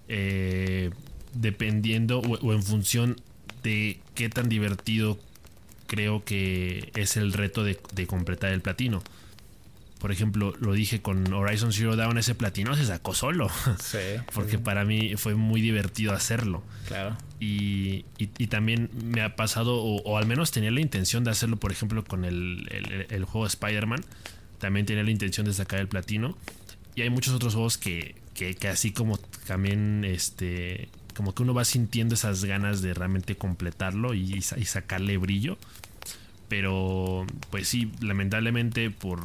eh, 0.09 0.91
dependiendo 1.33 2.21
o, 2.21 2.53
en 2.53 2.63
función 2.63 3.17
de 3.63 3.99
qué 4.15 4.29
tan 4.29 4.49
divertido 4.49 5.19
creo 5.95 6.25
que 6.25 6.91
es 6.97 7.17
el 7.17 7.33
reto 7.33 7.63
de, 7.63 7.77
completar 8.07 8.53
el 8.53 8.61
platino. 8.61 9.03
Por 10.01 10.11
ejemplo, 10.11 10.53
lo 10.61 10.73
dije 10.73 11.01
con 11.01 11.33
Horizon 11.33 11.73
Zero 11.73 11.95
Dawn, 11.95 12.19
ese 12.19 12.35
platino 12.35 12.75
se 12.75 12.85
sacó 12.85 13.15
solo. 13.15 13.49
Sí. 13.81 13.99
Porque 14.35 14.59
para 14.59 14.85
mí 14.85 15.15
fue 15.17 15.37
muy 15.37 15.61
divertido 15.61 16.13
hacerlo. 16.13 16.65
Claro. 16.89 17.17
Y, 17.39 18.05
también 18.49 18.91
me 19.05 19.23
ha 19.23 19.37
pasado, 19.37 19.77
o, 19.77 20.19
al 20.19 20.27
menos 20.27 20.51
tenía 20.51 20.73
la 20.73 20.81
intención 20.81 21.23
de 21.23 21.31
hacerlo, 21.31 21.57
por 21.59 21.71
ejemplo, 21.71 22.05
con 22.05 22.25
el, 22.25 23.25
juego 23.25 23.47
Spider-Man. 23.47 24.05
También 24.59 24.85
tenía 24.85 25.05
la 25.05 25.11
intención 25.11 25.47
de 25.47 25.53
sacar 25.53 25.79
el 25.79 25.89
platino. 25.89 26.37
Y 26.97 27.03
hay 27.03 27.11
muchos 27.11 27.35
otros 27.35 27.55
juegos 27.55 27.79
que, 27.79 28.17
que, 28.35 28.55
que 28.55 28.69
así 28.69 28.93
como 28.93 29.19
también 29.47 30.05
este 30.05 30.89
como 31.15 31.35
que 31.35 31.43
uno 31.43 31.55
va 31.55 31.65
sintiendo 31.65 32.15
esas 32.15 32.45
ganas 32.45 32.83
de 32.83 32.93
realmente 32.93 33.37
completarlo 33.37 34.13
y, 34.15 34.43
sacarle 34.43 35.17
brillo. 35.17 35.57
Pero, 36.49 37.27
pues 37.51 37.69
sí, 37.69 37.91
lamentablemente 38.01 38.91
por... 38.91 39.21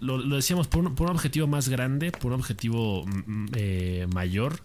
Lo, 0.00 0.18
decíamos, 0.18 0.66
por 0.66 0.80
un, 0.84 1.08
objetivo 1.08 1.46
más 1.46 1.68
grande, 1.68 2.10
por 2.10 2.32
un 2.32 2.40
objetivo 2.40 3.06
mm, 3.06 3.10
mm, 3.26 3.48
eh, 3.54 4.06
mayor, 4.12 4.60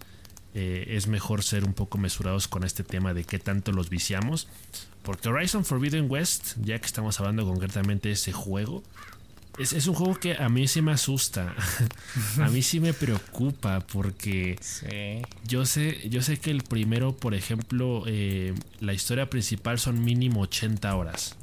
eh, 0.55 0.95
es 0.95 1.05
mejor 1.05 1.43
ser 1.43 1.63
un 1.65 1.73
poco 1.73 1.99
mesurados 1.99 2.47
con 2.47 2.63
este 2.63 2.83
tema 2.83 3.13
de 3.13 3.23
qué 3.23 3.37
tanto 3.37 3.71
los 3.71 3.91
viciamos. 3.91 4.47
Porque 5.03 5.29
Horizon 5.29 5.63
Forbidden 5.63 6.09
West, 6.09 6.55
ya 6.63 6.79
que 6.79 6.87
estamos 6.87 7.19
hablando 7.19 7.45
concretamente 7.45 8.09
de 8.09 8.15
ese 8.15 8.33
juego, 8.33 8.83
es, 9.57 9.87
un 9.87 9.95
juego 9.95 10.15
que 10.15 10.35
a 10.35 10.49
mí 10.49 10.67
sí 10.67 10.81
me 10.81 10.91
asusta. 10.91 11.55
a 12.41 12.49
mí 12.49 12.61
sí 12.61 12.79
me 12.79 12.93
preocupa 12.93 13.79
porque 13.79 14.59
yo 15.47 15.65
sé, 15.65 16.09
yo 16.09 16.21
sé 16.21 16.37
que 16.37 16.51
el 16.51 16.61
primero, 16.61 17.15
por 17.15 17.33
ejemplo, 17.33 18.03
eh, 18.05 18.53
la 18.79 18.93
historia 18.93 19.29
principal 19.29 19.79
son 19.79 20.03
mínimo 20.03 20.41
80 20.41 20.95
horas. 20.95 21.36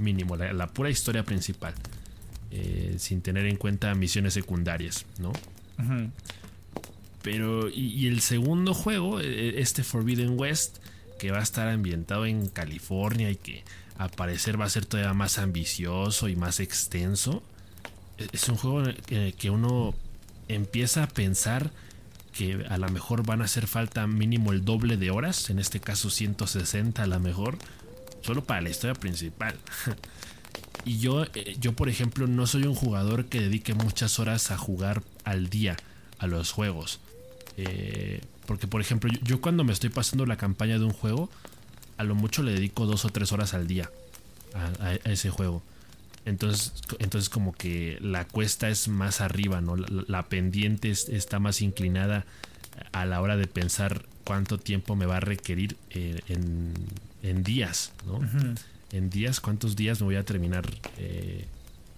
Mínimo, 0.00 0.36
la, 0.36 0.66
pura 0.68 0.90
historia 0.90 1.24
principal. 1.24 1.74
Eh, 2.50 2.96
sin 2.98 3.22
tener 3.22 3.46
en 3.46 3.56
cuenta 3.56 3.94
misiones 3.94 4.34
secundarias, 4.34 5.06
¿no? 5.18 5.32
Pero, 7.22 7.68
y, 7.68 8.08
el 8.08 8.20
segundo 8.22 8.74
juego, 8.74 9.20
e, 9.20 9.60
este 9.60 9.84
Forbidden 9.84 10.38
West, 10.38 10.78
que 11.18 11.30
va 11.30 11.38
a 11.38 11.42
estar 11.42 11.68
ambientado 11.68 12.26
en 12.26 12.48
California 12.48 13.30
y 13.30 13.36
que 13.36 13.62
a 13.98 14.08
parecer 14.08 14.60
va 14.60 14.64
a 14.64 14.70
ser 14.70 14.86
todavía 14.86 15.14
más 15.14 15.38
ambicioso 15.38 16.28
y 16.28 16.34
más 16.34 16.58
extenso. 16.58 17.42
Es 18.32 18.48
un 18.48 18.56
juego 18.56 18.82
que 19.38 19.50
uno 19.50 19.94
empieza 20.48 21.04
a 21.04 21.06
pensar 21.06 21.70
que 22.32 22.64
a 22.68 22.78
lo 22.78 22.88
mejor 22.88 23.24
van 23.24 23.42
a 23.42 23.44
hacer 23.44 23.66
falta 23.66 24.06
mínimo 24.06 24.52
el 24.52 24.64
doble 24.64 24.96
de 24.96 25.10
horas, 25.10 25.50
en 25.50 25.58
este 25.58 25.80
caso 25.80 26.10
160 26.10 27.02
a 27.02 27.06
lo 27.06 27.20
mejor, 27.20 27.58
solo 28.22 28.44
para 28.44 28.60
la 28.60 28.70
historia 28.70 28.94
principal. 28.94 29.56
y 30.84 30.98
yo, 30.98 31.24
eh, 31.34 31.56
yo, 31.60 31.72
por 31.74 31.88
ejemplo, 31.88 32.26
no 32.26 32.46
soy 32.46 32.64
un 32.64 32.74
jugador 32.74 33.26
que 33.26 33.40
dedique 33.40 33.74
muchas 33.74 34.18
horas 34.18 34.50
a 34.50 34.58
jugar 34.58 35.02
al 35.24 35.48
día 35.48 35.76
a 36.18 36.26
los 36.26 36.52
juegos. 36.52 37.00
Eh, 37.56 38.20
porque, 38.46 38.66
por 38.66 38.80
ejemplo, 38.80 39.10
yo, 39.22 39.40
cuando 39.40 39.64
me 39.64 39.72
estoy 39.72 39.90
pasando 39.90 40.26
la 40.26 40.36
campaña 40.36 40.78
de 40.78 40.84
un 40.84 40.92
juego, 40.92 41.30
a 41.96 42.04
lo 42.04 42.14
mucho 42.14 42.42
le 42.42 42.52
dedico 42.52 42.86
dos 42.86 43.04
o 43.04 43.10
tres 43.10 43.32
horas 43.32 43.54
al 43.54 43.66
día 43.66 43.90
a, 44.54 44.94
ese 45.04 45.30
juego. 45.30 45.62
Entonces, 46.24 46.72
entonces 46.98 47.28
como 47.28 47.52
que 47.52 47.98
la 48.00 48.26
cuesta 48.26 48.68
es 48.68 48.88
más 48.88 49.20
arriba, 49.20 49.60
¿no? 49.60 49.76
La, 49.76 50.28
pendiente 50.28 50.90
está 50.90 51.38
más 51.38 51.62
inclinada 51.62 52.26
a 52.92 53.04
la 53.04 53.20
hora 53.20 53.36
de 53.36 53.46
pensar 53.46 54.04
cuánto 54.30 54.58
tiempo 54.58 54.94
me 54.94 55.06
va 55.06 55.16
a 55.16 55.20
requerir 55.20 55.76
eh, 55.90 56.20
en, 56.28 57.42
días, 57.42 57.90
¿no? 58.06 58.20
En 58.92 59.10
días, 59.10 59.40
cuántos 59.40 59.74
días 59.74 59.98
me 60.00 60.04
voy 60.04 60.14
a 60.14 60.22
terminar 60.22 60.70
eh, 60.98 61.46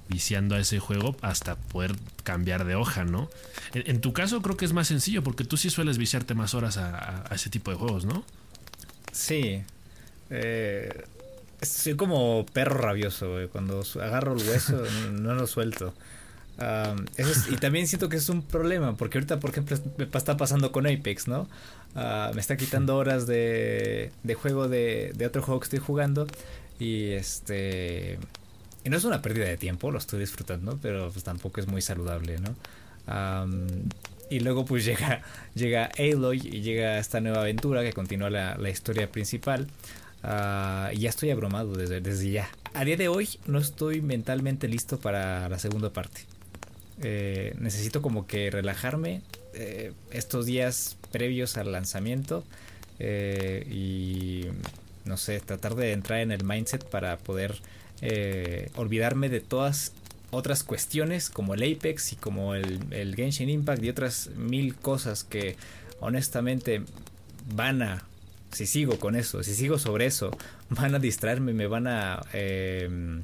viciando 0.09 0.55
a 0.55 0.59
ese 0.59 0.79
juego 0.79 1.15
hasta 1.21 1.57
poder 1.57 1.95
cambiar 2.25 2.65
de 2.65 2.75
hoja, 2.75 3.05
¿no? 3.05 3.29
En, 3.75 4.01
tu 4.01 4.15
caso 4.15 4.41
creo 4.41 4.57
que 4.57 4.65
es 4.65 4.73
más 4.73 4.89
sencillo 4.89 5.23
porque 5.23 5.45
tú 5.45 5.59
sí 5.59 5.69
sueles 5.69 5.99
viciarte 5.99 6.33
más 6.33 6.55
horas 6.55 6.79
a, 6.79 7.31
a 7.31 7.35
ese 7.35 7.51
tipo 7.51 7.71
de 7.71 7.77
juegos, 7.77 8.07
¿no? 8.07 8.25
Sí, 9.12 9.62
eh, 10.31 11.05
soy 11.61 11.97
como 11.97 12.47
perro 12.47 12.79
rabioso, 12.79 13.37
Cuando 13.53 13.85
agarro 14.01 14.33
el 14.39 14.49
hueso 14.49 14.83
no 15.12 15.35
lo 15.35 15.47
suelto. 15.47 15.93
Y 17.51 17.57
también 17.57 17.87
siento 17.87 18.09
que 18.09 18.17
es 18.17 18.29
un 18.29 18.43
problema, 18.43 18.97
porque 18.97 19.19
ahorita, 19.19 19.41
por 19.41 19.51
ejemplo, 19.51 19.77
me 19.97 20.05
está 20.05 20.37
pasando 20.37 20.71
con 20.73 20.87
Apex, 20.87 21.29
¿no? 21.29 21.49
Ah, 21.95 22.31
me 22.35 22.41
está 22.41 22.57
quitando 22.57 22.97
horas 22.97 23.27
de, 23.27 24.13
de 24.23 24.35
juego 24.35 24.69
de, 24.69 25.13
de, 25.15 25.27
otro 25.27 25.43
juego 25.43 25.61
que 25.61 25.65
estoy 25.65 25.79
jugando. 25.81 26.27
Y 26.79 27.11
este. 27.11 28.19
Y 28.85 28.91
no 28.91 28.97
es 28.97 29.05
una 29.05 29.23
pérdida 29.23 29.47
de 29.47 29.57
tiempo, 29.57 29.91
lo 29.91 29.99
estoy 29.99 30.21
disfrutando, 30.21 30.79
pero 30.83 31.11
pues 31.11 31.25
tampoco 31.25 31.61
es 31.61 31.69
muy 31.69 31.83
saludable, 31.83 32.39
¿no? 32.39 32.55
y 34.31 34.41
luego 34.41 34.65
pues 34.65 34.85
llega, 34.87 35.23
llega 35.55 35.91
Aloy 35.99 36.39
y 36.39 36.63
llega 36.63 36.99
esta 36.99 37.21
nueva 37.21 37.41
aventura 37.41 37.83
que 37.83 37.93
continúa 37.93 38.31
la, 38.31 38.57
la 38.57 38.71
historia 38.71 39.11
principal. 39.11 39.69
Uh, 40.25 40.95
ya 40.97 41.09
estoy 41.11 41.31
abrumado 41.31 41.75
desde, 41.75 42.01
desde 42.01 42.31
ya. 42.31 42.49
A 42.75 42.85
día 42.85 42.97
de 42.97 43.09
hoy 43.09 43.29
no 43.47 43.59
estoy 43.59 44.01
mentalmente 44.01 44.69
listo 44.69 44.99
para 44.99 45.49
la 45.49 45.59
segunda 45.59 45.93
parte. 45.93 46.32
Eh, 47.01 47.55
necesito 47.59 48.03
como 48.03 48.27
que 48.27 48.51
relajarme 48.51 49.23
eh, 49.55 49.93
estos 50.11 50.47
días 50.47 50.97
previos 51.11 51.57
al 51.57 51.73
lanzamiento 51.73 52.45
eh, 52.99 53.67
y 53.71 54.47
no 55.05 55.17
sé, 55.17 55.41
tratar 55.41 55.75
de 55.75 55.93
entrar 55.93 56.21
en 56.21 56.31
el 56.31 56.45
mindset 56.45 56.85
para 56.85 57.17
poder 57.19 57.61
olvidarme 58.75 59.29
de 59.29 59.41
todas 59.41 59.93
otras 60.33 60.65
cuestiones 60.65 61.31
como 61.31 61.55
el 61.55 61.63
Apex 61.63 62.13
y 62.13 62.17
como 62.17 62.57
el, 62.57 62.81
el 62.91 63.15
Genshin 63.15 63.49
Impact 63.49 63.85
y 63.85 63.91
otras 63.91 64.31
mil 64.37 64.75
cosas 64.75 65.23
que 65.23 65.57
honestamente 66.01 66.83
van 67.55 67.83
a 67.83 68.05
si 68.53 68.67
sigo 68.67 68.99
con 68.99 69.17
eso, 69.17 69.43
si 69.43 69.55
sigo 69.55 69.79
sobre 69.79 70.07
eso, 70.07 70.31
van 70.71 70.95
a 70.95 70.99
distraerme, 70.99 71.53
me 71.53 71.67
van 71.67 71.87
a... 71.87 72.21
Em, 72.33 73.23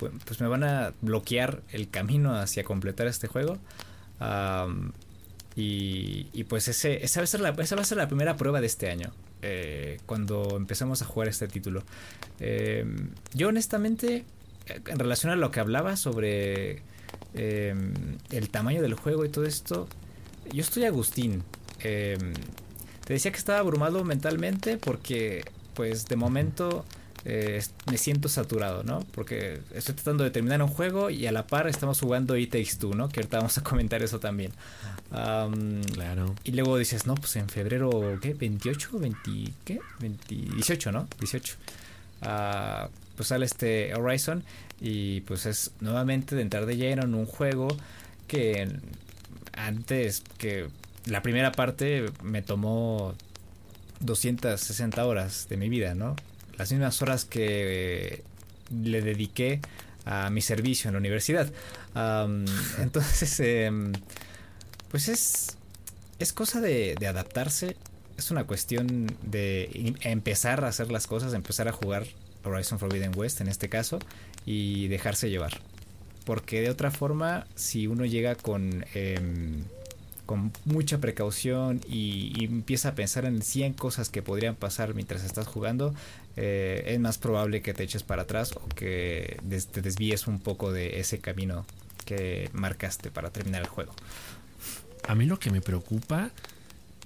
pues, 0.00 0.12
pues 0.24 0.40
me 0.40 0.48
van 0.48 0.64
a 0.64 0.94
bloquear 1.02 1.62
el 1.72 1.90
camino 1.90 2.34
hacia 2.34 2.64
completar 2.64 3.06
este 3.06 3.28
juego. 3.28 3.58
y, 5.54 6.44
pues 6.44 6.68
ese, 6.68 7.04
esa, 7.04 7.20
va 7.20 7.24
a 7.24 7.84
ser 7.84 7.96
la, 7.96 8.08
primera 8.08 8.36
prueba 8.36 8.60
de 8.62 8.66
este 8.66 8.90
año. 8.90 9.12
Eh, 9.42 9.98
cuando 10.06 10.56
empezamos 10.56 11.02
a 11.02 11.04
jugar 11.04 11.28
este 11.28 11.48
título. 11.48 11.82
Em, 12.40 13.10
yo 13.34 13.48
honestamente, 13.48 14.24
en 14.66 14.98
relación 14.98 15.32
a 15.32 15.36
lo 15.36 15.50
que 15.50 15.60
hablaba 15.60 15.96
sobre 15.96 16.82
em, 17.34 17.92
el 18.30 18.48
tamaño 18.50 18.80
del 18.82 18.94
juego 18.94 19.24
y 19.26 19.28
todo 19.28 19.44
esto, 19.44 19.86
yo 20.50 20.62
estoy 20.62 20.84
Agustín. 20.84 21.42
Em, 21.80 22.32
te 23.04 23.12
decía 23.12 23.32
que 23.32 23.38
estaba 23.38 23.58
abrumado 23.58 24.02
mentalmente 24.04 24.78
porque, 24.78 25.44
pues, 25.74 26.06
de 26.06 26.16
momento 26.16 26.86
eh, 27.24 27.62
me 27.90 27.98
siento 27.98 28.28
saturado, 28.28 28.82
¿no? 28.82 29.00
Porque 29.12 29.60
estoy 29.74 29.94
tratando 29.94 30.24
de 30.24 30.30
terminar 30.30 30.62
un 30.62 30.68
juego 30.68 31.10
y 31.10 31.26
a 31.26 31.32
la 31.32 31.46
par 31.46 31.68
estamos 31.68 32.00
jugando 32.00 32.36
It 32.36 32.50
Takes 32.50 32.76
Two, 32.78 32.94
¿no? 32.94 33.08
Que 33.08 33.20
ahorita 33.20 33.38
vamos 33.38 33.58
a 33.58 33.62
comentar 33.62 34.02
eso 34.02 34.20
también. 34.20 34.52
claro. 35.10 36.34
Y 36.44 36.52
luego 36.52 36.78
dices, 36.78 37.06
no, 37.06 37.14
pues 37.14 37.36
en 37.36 37.48
febrero, 37.48 38.18
¿qué? 38.20 38.36
¿28? 38.36 38.90
¿20? 38.90 39.52
¿Qué? 39.64 39.80
18, 40.28 40.92
¿no? 40.92 41.08
18. 41.18 41.56
Ah, 42.22 42.88
pues 43.16 43.28
sale 43.28 43.44
este 43.44 43.94
Horizon 43.94 44.44
y 44.80 45.20
pues 45.22 45.46
es 45.46 45.72
nuevamente 45.80 46.36
de 46.36 46.42
entrar 46.42 46.66
de 46.66 46.76
lleno 46.76 47.02
en 47.02 47.14
un 47.14 47.26
juego 47.26 47.68
que 48.26 48.68
antes 49.52 50.22
que 50.38 50.68
la 51.06 51.22
primera 51.22 51.52
parte 51.52 52.06
me 52.22 52.42
tomó 52.42 53.14
260 54.00 55.04
horas 55.04 55.48
de 55.48 55.56
mi 55.56 55.68
vida, 55.68 55.94
¿no? 55.94 56.16
Las 56.60 56.70
mismas 56.72 57.00
horas 57.00 57.24
que 57.24 58.22
le 58.70 59.00
dediqué 59.00 59.60
a 60.04 60.28
mi 60.28 60.42
servicio 60.42 60.88
en 60.88 60.92
la 60.92 60.98
universidad. 60.98 61.50
entonces, 62.78 63.40
em, 63.40 63.92
pues 64.90 65.08
es, 65.08 65.56
es 66.18 66.34
cosa 66.34 66.60
de, 66.60 66.96
adaptarse. 67.08 67.78
Es 68.18 68.30
una 68.30 68.44
cuestión 68.44 69.16
de 69.22 69.94
empezar 70.02 70.62
a 70.62 70.68
hacer 70.68 70.92
las 70.92 71.06
cosas, 71.06 71.32
empezar 71.32 71.66
a 71.66 71.72
jugar 71.72 72.06
Horizon 72.44 72.78
Forbidden 72.78 73.16
West 73.16 73.40
en 73.40 73.48
este 73.48 73.70
caso 73.70 73.98
y 74.44 74.88
dejarse 74.88 75.30
llevar. 75.30 75.62
Porque 76.26 76.60
de 76.60 76.68
otra 76.68 76.90
forma, 76.90 77.46
si 77.54 77.86
uno 77.86 78.04
llega 78.04 78.34
con... 78.34 78.84
Em, 78.92 79.64
con 80.30 80.52
mucha 80.64 80.98
precaución 80.98 81.80
y, 81.88 82.44
empieza 82.44 82.90
a 82.90 82.94
pensar 82.94 83.24
en 83.24 83.42
100 83.42 83.72
cosas 83.72 84.10
que 84.10 84.22
podrían 84.22 84.54
pasar 84.54 84.94
mientras 84.94 85.24
estás 85.24 85.48
jugando, 85.48 85.92
eh, 86.36 86.84
es 86.86 87.00
más 87.00 87.18
probable 87.18 87.62
que 87.62 87.74
te 87.74 87.82
eches 87.82 88.02
para 88.02 88.22
atrás 88.22 88.52
o 88.52 88.68
que 88.68 89.38
te 89.72 89.82
desvíes 89.82 90.26
un 90.26 90.38
poco 90.38 90.72
de 90.72 91.00
ese 91.00 91.18
camino 91.18 91.66
que 92.04 92.50
marcaste 92.52 93.10
para 93.10 93.30
terminar 93.30 93.62
el 93.62 93.68
juego. 93.68 93.94
A 95.06 95.14
mí 95.14 95.26
lo 95.26 95.38
que 95.38 95.50
me 95.50 95.60
preocupa 95.60 96.30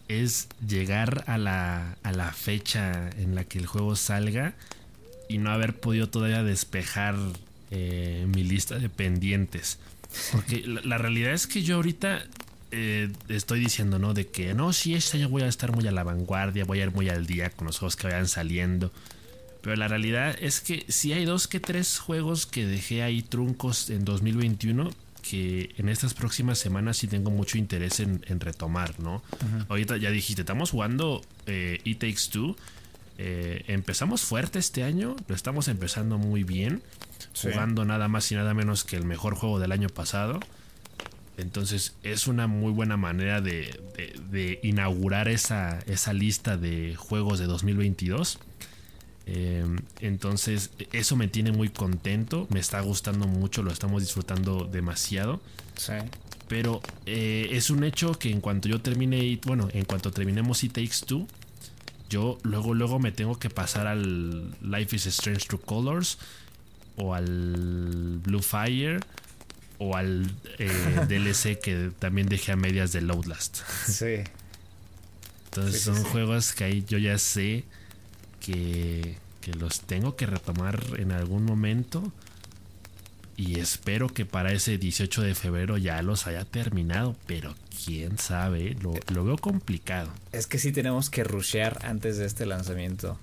es 0.09 0.49
llegar 0.67 1.25
a 1.27 1.39
la, 1.39 1.97
a 2.03 2.13
la 2.13 2.33
fecha 2.33 3.11
en 3.19 3.35
la 3.35 3.45
que 3.45 3.59
el 3.59 3.67
juego 3.67 3.97
salga 3.97 4.55
y 5.29 5.39
no 5.39 5.51
haber 5.51 5.75
podido 5.75 6.09
todavía 6.09 6.43
despejar 6.43 7.17
eh, 7.71 8.27
mi 8.29 8.45
lista 8.45 8.79
de 8.79 8.89
pendientes. 8.89 9.79
Porque 10.33 10.65
la, 10.67 10.99
realidad 10.99 11.33
es 11.33 11.47
que 11.47 11.63
yo 11.63 11.77
ahorita 11.77 12.25
eh, 12.71 13.11
estoy 13.29 13.61
diciendo, 13.61 13.99
¿no? 13.99 14.15
De 14.15 14.29
que 14.29 14.55
no, 14.55 14.73
si 14.73 14.95
este 14.95 15.17
año 15.17 15.29
voy 15.29 15.43
a 15.43 15.49
estar 15.49 15.73
muy 15.73 15.87
a 15.89 15.93
la 15.93 16.05
vanguardia, 16.05 16.65
voy 16.65 16.81
a 16.81 16.85
ir 16.85 16.93
muy 16.93 17.09
al 17.09 17.27
día 17.27 17.51
con 17.51 17.67
los 17.67 17.79
juegos 17.79 17.97
que 17.97 18.07
vayan 18.07 18.29
saliendo. 18.29 18.93
Pero 19.65 19.77
la 19.77 19.89
realidad 19.89 20.37
es 20.41 20.61
que 20.61 20.85
si 20.89 21.15
hay 21.15 21.25
dos 21.25 21.49
que 21.49 21.59
tres 21.59 21.99
juegos 21.99 22.45
que 22.45 22.67
dejé 22.67 23.03
ahí 23.03 23.23
truncos 23.23 23.89
en 23.89 24.05
2021 24.05 24.91
que 25.23 25.75
en 25.79 25.89
estas 25.89 26.13
próximas 26.13 26.59
semanas 26.59 26.99
sí 26.99 27.07
tengo 27.07 27.31
mucho 27.31 27.57
interés 27.57 27.99
en, 28.01 28.21
retomar, 28.41 29.01
¿no? 29.01 29.23
Ahorita 29.71 29.97
ya 29.97 30.11
dijiste, 30.11 30.43
estamos 30.43 30.71
jugando 30.71 31.23
eh, 31.47 31.81
It 31.85 32.01
Takes 32.01 32.29
Two. 32.31 32.57
Eh, 33.17 33.65
empezamos 33.69 34.21
fuerte 34.21 34.59
este 34.59 34.83
año, 34.83 35.17
lo 35.27 35.35
estamos 35.35 35.69
empezando 35.69 36.19
muy 36.19 36.45
bien, 36.45 36.83
jugando 37.41 37.87
nada 37.87 38.07
más 38.09 38.31
y 38.33 38.35
nada 38.35 38.53
menos 38.53 38.85
que 38.85 38.97
el 38.97 39.07
mejor 39.07 39.35
juego 39.35 39.59
del 39.59 39.73
año 39.73 39.89
pasado. 39.89 40.41
Entonces 41.39 41.95
es 42.03 42.29
una 42.29 42.47
muy 42.47 42.71
buena 42.71 42.99
manera 42.99 43.41
de, 43.41 44.61
inaugurar 44.63 45.29
esa, 45.29 45.79
esa, 45.87 46.13
lista 46.13 46.59
de 46.59 46.97
juegos 46.97 47.39
de 47.39 47.47
2022. 47.47 48.39
Em, 49.27 49.79
entonces 50.01 50.71
eso 50.93 51.17
me 51.17 51.29
tiene 51.29 51.51
muy 51.51 51.71
contento, 51.71 52.47
me 52.51 52.61
está 52.61 52.81
gustando 52.81 53.27
mucho, 53.27 53.63
lo 53.63 53.73
estamos 53.73 54.03
disfrutando 54.03 54.65
demasiado. 54.65 55.41
Sí. 55.77 55.95
Pero 56.49 56.83
eh, 57.07 57.49
es 57.53 57.71
un 57.71 57.85
hecho 57.85 58.13
que 58.19 58.31
en 58.31 58.41
cuanto 58.41 58.69
yo 58.69 58.81
termine, 58.81 59.39
bueno, 59.47 59.69
en 59.73 59.85
cuanto 59.85 60.11
terminemos 60.11 60.63
It 60.63 60.73
Takes 60.73 61.07
Two, 61.07 61.27
yo 62.11 62.39
luego, 62.43 62.75
luego 62.75 62.99
me 62.99 63.13
tengo 63.13 63.39
que 63.39 63.49
pasar 63.49 63.87
al 63.87 64.51
Life 64.61 64.95
is 64.95 65.07
Strange 65.07 65.47
True 65.47 65.61
Colors 65.65 66.19
o 66.97 67.15
al 67.15 68.21
Blue 68.23 68.43
Fire 68.43 69.01
o 69.79 69.97
al 69.97 70.31
eh, 70.59 70.69
DLC 71.09 71.59
que 71.59 71.91
también 71.99 72.29
dejé 72.29 72.53
a 72.53 72.57
medias 72.57 72.93
de 72.93 73.01
Outlast. 73.01 73.63
Sí. 73.89 74.23
Entonces 75.47 75.81
son 75.83 76.03
juegos 76.05 76.53
que 76.53 76.65
ahí 76.65 76.85
yo 76.87 76.99
ya 76.99 77.17
sé 77.17 77.65
que, 78.45 79.17
que 79.41 79.55
los 79.55 79.81
tengo 79.81 80.17
que 80.17 80.27
retomar 80.27 80.83
en 80.99 81.13
algún 81.13 81.45
momento. 81.45 82.13
Y 83.37 83.59
espero 83.59 84.09
que 84.09 84.27
para 84.27 84.53
ese 84.53 84.79
18 84.79 85.23
de 85.23 85.35
febrero 85.35 85.77
ya 85.77 86.01
los 86.03 86.27
haya 86.27 86.45
terminado. 86.45 87.17
Pero 87.27 87.55
quién 87.85 88.19
sabe, 88.19 88.77
lo, 88.81 88.95
lo 89.13 89.25
veo 89.25 89.39
complicado. 89.39 90.11
Es 90.33 90.47
que 90.47 90.59
sí 90.59 90.73
tenemos 90.73 91.11
que 91.11 91.25
rushear 91.25 91.85
antes 91.85 92.17
de 92.17 92.27
este 92.27 92.47
lanzamiento. 92.47 93.19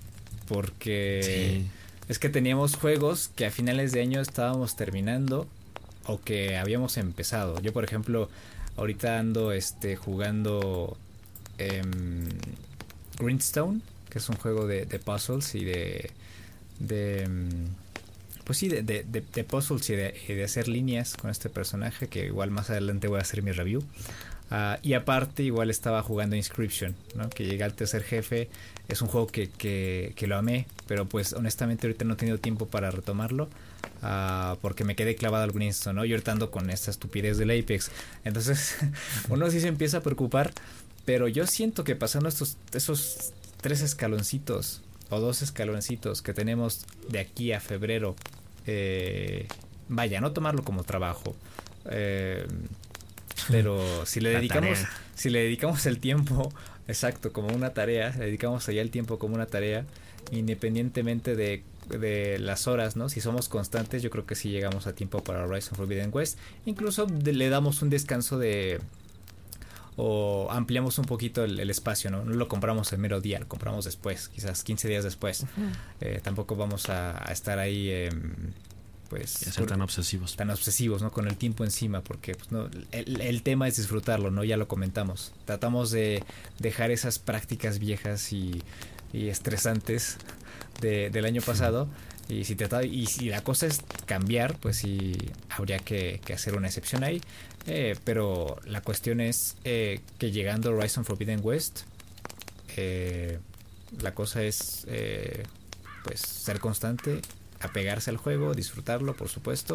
Porque 0.48 1.64
es 2.08 2.18
que 2.18 2.28
teníamos 2.28 2.76
juegos 2.76 3.30
que 3.34 3.46
a 3.46 3.50
finales 3.50 3.92
de 3.92 4.02
año 4.02 4.20
estábamos 4.20 4.76
terminando 4.76 5.46
o 6.04 6.20
que 6.20 6.56
habíamos 6.58 6.96
empezado. 6.98 7.60
Yo, 7.62 7.72
por 7.72 7.84
ejemplo, 7.84 8.28
ahorita 8.76 9.18
ando 9.18 9.52
este, 9.52 9.96
jugando 9.96 10.96
em, 11.58 12.28
Greenstone, 13.18 13.80
que 14.12 14.18
es 14.18 14.28
un 14.28 14.36
juego 14.36 14.66
de, 14.66 14.84
puzzles 14.98 15.54
y 15.54 15.64
de... 15.64 16.10
de 16.78 17.22
em, 17.22 17.48
pues 18.44 18.58
sí, 18.58 18.68
de, 18.68 19.44
puzzles 19.48 19.88
y 19.88 19.94
de, 19.94 20.44
hacer 20.44 20.68
líneas 20.68 21.16
con 21.16 21.30
este 21.30 21.48
personaje, 21.48 22.08
que 22.08 22.26
igual 22.26 22.50
más 22.50 22.68
adelante 22.68 23.08
voy 23.08 23.18
a 23.18 23.22
hacer 23.22 23.42
mi 23.42 23.52
review. 23.52 23.82
Ah, 24.50 24.78
y 24.82 24.92
aparte, 24.92 25.42
igual 25.44 25.70
estaba 25.70 26.02
jugando 26.02 26.36
Inscription, 26.36 26.94
¿no? 27.14 27.30
que 27.30 27.46
llega 27.46 27.64
al 27.64 27.72
tercer 27.72 28.02
jefe. 28.02 28.50
Es 28.88 29.00
un 29.00 29.08
juego 29.08 29.28
que, 29.28 29.48
que, 29.48 30.12
que, 30.14 30.26
lo 30.26 30.36
amé, 30.36 30.66
pero 30.86 31.08
pues 31.08 31.32
honestamente 31.32 31.86
ahorita 31.86 32.04
no 32.04 32.14
he 32.14 32.16
tenido 32.16 32.36
tiempo 32.36 32.66
para 32.66 32.90
retomarlo. 32.90 33.48
Ah, 34.02 34.58
porque 34.60 34.84
me 34.84 34.94
quedé 34.94 35.14
clavado 35.14 35.44
al 35.44 35.52
Greenstone, 35.52 35.96
¿no? 35.96 36.04
Yo 36.04 36.16
ahorita 36.16 36.48
con 36.48 36.68
esta 36.68 36.90
estupidez 36.90 37.38
del 37.38 37.50
Apex. 37.50 37.90
Entonces, 38.24 38.76
uno 39.30 39.50
sí 39.50 39.60
se 39.60 39.68
empieza 39.68 39.98
a 39.98 40.00
preocupar. 40.02 40.52
Pero 41.04 41.26
yo 41.28 41.46
siento 41.46 41.82
que 41.82 41.96
pasando 41.96 42.28
estos, 42.28 42.56
tres 43.62 43.80
escaloncitos 43.80 44.82
o 45.08 45.20
dos 45.20 45.40
escaloncitos 45.40 46.20
que 46.20 46.34
tenemos 46.34 46.84
de 47.08 47.20
aquí 47.20 47.52
a 47.52 47.60
febrero, 47.60 48.14
eh, 48.66 49.46
vaya, 49.88 50.20
no 50.20 50.32
tomarlo 50.32 50.62
como 50.62 50.84
trabajo. 50.84 51.34
Eh, 51.86 52.46
pero 53.48 53.80
si 54.06 54.20
le 54.20 54.30
dedicamos, 54.30 54.78
si 55.14 55.30
le 55.30 55.44
dedicamos 55.44 55.86
el 55.86 55.98
tiempo, 55.98 56.52
exacto, 56.88 57.32
como 57.32 57.48
una 57.48 57.70
tarea, 57.72 58.10
le 58.18 58.26
dedicamos 58.26 58.68
allá 58.68 58.82
el 58.82 58.90
tiempo 58.90 59.18
como 59.18 59.34
una 59.34 59.46
tarea, 59.46 59.86
independientemente 60.30 61.36
de, 61.36 61.62
de 61.88 62.38
las 62.38 62.66
horas, 62.66 62.96
¿no? 62.96 63.08
Si 63.08 63.20
somos 63.20 63.48
constantes, 63.48 64.02
yo 64.02 64.10
creo 64.10 64.26
que 64.26 64.34
sí 64.34 64.50
llegamos 64.50 64.86
a 64.86 64.94
tiempo 64.94 65.22
para 65.22 65.46
Horizon 65.46 65.76
Forbidden 65.76 66.10
West. 66.12 66.38
Incluso 66.66 67.06
le 67.06 67.48
damos 67.48 67.82
un 67.82 67.90
descanso 67.90 68.38
de 68.38 68.80
o 69.96 70.48
ampliamos 70.50 70.98
un 70.98 71.04
poquito 71.04 71.44
el, 71.44 71.68
espacio, 71.70 72.10
¿no? 72.10 72.24
No 72.24 72.34
lo 72.34 72.48
compramos 72.48 72.92
el 72.92 72.98
mero 72.98 73.20
día, 73.20 73.38
lo 73.38 73.48
compramos 73.48 73.84
después, 73.84 74.28
quizás 74.28 74.62
15 74.64 74.88
días 74.88 75.04
después. 75.04 75.44
Eh, 76.00 76.20
tampoco 76.22 76.56
vamos 76.56 76.88
a, 76.88 77.18
estar 77.30 77.58
ahí 77.58 78.08
pues 79.12 79.28
ser 79.30 79.66
tan 79.66 79.82
obsesivos. 79.82 80.36
tan 80.36 80.48
obsesivos 80.48 81.02
no 81.02 81.12
con 81.12 81.28
el 81.28 81.36
tiempo 81.36 81.64
encima 81.64 82.00
porque 82.00 82.34
pues, 82.34 82.50
no, 82.50 82.70
el, 82.92 83.42
tema 83.42 83.68
es 83.68 83.76
disfrutarlo 83.76 84.30
no 84.30 84.42
ya 84.42 84.56
lo 84.56 84.68
comentamos. 84.68 85.34
Tratamos 85.44 85.90
de 85.90 86.24
dejar 86.58 86.90
esas 86.90 87.18
prácticas 87.18 87.78
viejas 87.78 88.32
y, 88.32 88.62
estresantes 89.12 90.16
del 90.80 91.26
año 91.26 91.42
pasado. 91.42 91.88
Y 92.30 92.44
si 92.44 92.54
trata, 92.54 92.84
y 92.84 93.04
si 93.04 93.28
la 93.28 93.44
cosa 93.44 93.66
es 93.66 93.82
cambiar 94.06 94.56
pues 94.56 94.78
sí 94.78 95.12
habría 95.50 95.78
que, 95.78 96.22
hacer 96.32 96.56
una 96.56 96.68
excepción 96.68 97.04
ahí 97.04 97.20
eh, 97.66 97.96
pero 98.04 98.58
la 98.64 98.80
cuestión 98.80 99.20
es 99.20 99.56
eh, 99.64 100.00
que 100.18 100.30
llegando 100.30 100.70
a 100.70 100.74
Horizon 100.74 101.04
Forbidden 101.04 101.40
West 101.42 101.82
eh, 102.76 103.38
la 104.00 104.14
cosa 104.14 104.42
es 104.42 104.86
pues 106.04 106.20
ser 106.20 106.58
constante 106.58 107.20
apegarse 107.60 108.10
al 108.10 108.16
juego, 108.16 108.54
disfrutarlo, 108.54 109.14
por 109.14 109.28
supuesto, 109.28 109.74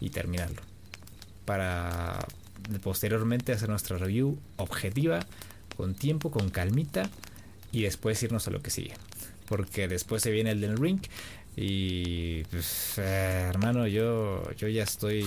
y 0.00 0.10
terminarlo. 0.10 0.62
Para 1.44 2.26
posteriormente 2.82 3.52
hacer 3.52 3.68
nuestra 3.68 3.98
review 3.98 4.38
objetiva, 4.56 5.20
con 5.76 5.94
tiempo, 5.94 6.30
con 6.30 6.50
calmita, 6.50 7.08
y 7.72 7.82
después 7.82 8.22
irnos 8.22 8.46
a 8.46 8.50
lo 8.50 8.62
que 8.62 8.70
sigue. 8.70 8.94
Porque 9.46 9.88
después 9.88 10.22
se 10.22 10.30
viene 10.30 10.52
el 10.52 10.60
del 10.60 10.76
ring. 10.76 11.00
Y 11.56 12.44
pues, 12.44 12.94
eh, 12.98 13.46
hermano, 13.48 13.86
yo, 13.86 14.50
yo 14.54 14.68
ya 14.68 14.84
estoy. 14.84 15.26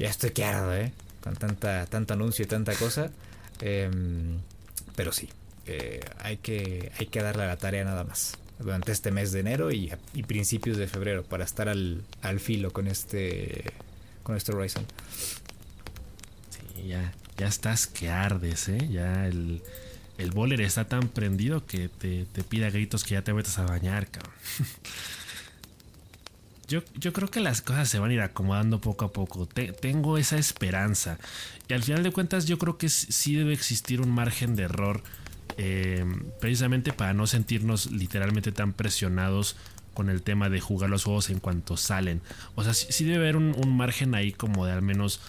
Ya 0.00 0.08
estoy 0.08 0.30
que 0.30 0.42
¿eh? 0.42 0.92
Con 1.22 1.36
tanta, 1.36 1.84
tanto 1.86 2.14
anuncio 2.14 2.44
y 2.44 2.48
tanta 2.48 2.74
cosa. 2.74 3.10
Em, 3.60 4.38
pero 4.96 5.12
sí, 5.12 5.28
eh, 5.66 6.00
hay, 6.18 6.38
que, 6.38 6.90
hay 6.98 7.06
que 7.06 7.22
darle 7.22 7.46
la 7.46 7.58
tarea 7.58 7.84
nada 7.84 8.04
más 8.04 8.38
durante 8.58 8.92
este 8.92 9.10
mes 9.10 9.30
de 9.32 9.40
enero 9.40 9.70
y, 9.70 9.92
principios 10.26 10.78
de 10.78 10.86
febrero 10.86 11.22
para 11.22 11.44
estar 11.44 11.68
al, 11.68 12.02
al, 12.22 12.40
filo 12.40 12.72
con 12.72 12.86
este 12.86 13.64
con 14.22 14.36
este 14.36 14.54
Horizon. 14.54 14.86
Sí, 16.48 16.88
ya, 16.88 17.12
ya 17.36 17.46
estás 17.46 17.86
que 17.86 18.08
ardes, 18.08 18.68
¿eh? 18.68 18.88
Ya 18.90 19.26
el, 19.26 19.62
el 20.16 20.30
bowler 20.30 20.62
está 20.62 20.86
tan 20.86 21.08
prendido 21.08 21.66
que 21.66 21.90
te, 21.90 22.24
te 22.24 22.42
pide 22.42 22.66
a 22.66 22.70
gritos 22.70 23.04
que 23.04 23.14
ya 23.14 23.22
te 23.22 23.34
metas 23.34 23.58
a 23.58 23.64
bañar, 23.64 24.06
cabrón. 24.08 24.32
Yo, 26.70 27.12
creo 27.12 27.28
que 27.28 27.40
las 27.40 27.62
cosas 27.62 27.88
se 27.88 27.98
van 27.98 28.12
a 28.12 28.14
ir 28.14 28.20
acomodando 28.20 28.80
poco 28.80 29.04
a 29.04 29.12
poco. 29.12 29.46
tengo 29.46 30.18
esa 30.18 30.38
esperanza. 30.38 31.18
Y 31.68 31.74
al 31.74 31.82
final 31.82 32.04
de 32.04 32.12
cuentas 32.12 32.46
yo 32.46 32.58
creo 32.58 32.78
que 32.78 32.88
sí 32.88 33.34
debe 33.34 33.52
existir 33.52 34.00
un 34.00 34.10
margen 34.10 34.54
de 34.54 34.62
error 34.62 35.02
eh, 35.58 36.04
precisamente 36.40 36.92
para 36.92 37.12
no 37.12 37.26
sentirnos 37.26 37.90
literalmente 37.90 38.52
tan 38.52 38.72
presionados 38.72 39.56
con 39.94 40.08
el 40.10 40.22
tema 40.22 40.48
de 40.48 40.60
jugar 40.60 40.90
los 40.90 41.02
juegos 41.02 41.28
en 41.30 41.40
cuanto 41.40 41.76
salen. 41.76 42.20
O 42.54 42.62
sea, 42.62 42.72
sí, 42.72 43.04
debe 43.04 43.16
haber 43.16 43.36
un, 43.36 43.76
margen 43.76 44.14
ahí 44.14 44.32
como 44.32 44.64
de 44.64 44.72
al 44.72 44.82
menos 44.82 45.20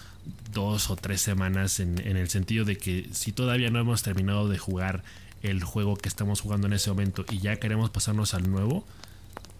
dos 0.52 0.90
o 0.90 0.96
tres 0.96 1.20
semanas 1.20 1.80
en, 1.80 1.98
el 1.98 2.28
sentido 2.30 2.64
de 2.64 2.78
que 2.78 3.08
si 3.12 3.32
todavía 3.32 3.70
no 3.70 3.80
hemos 3.80 4.04
terminado 4.04 4.48
de 4.48 4.58
jugar 4.58 5.02
el 5.42 5.64
juego 5.64 5.96
que 5.96 6.08
estamos 6.08 6.40
jugando 6.40 6.68
en 6.68 6.74
ese 6.74 6.90
momento 6.90 7.24
y 7.28 7.40
ya 7.40 7.56
queremos 7.56 7.90
pasarnos 7.90 8.32
al 8.34 8.48
nuevo, 8.48 8.86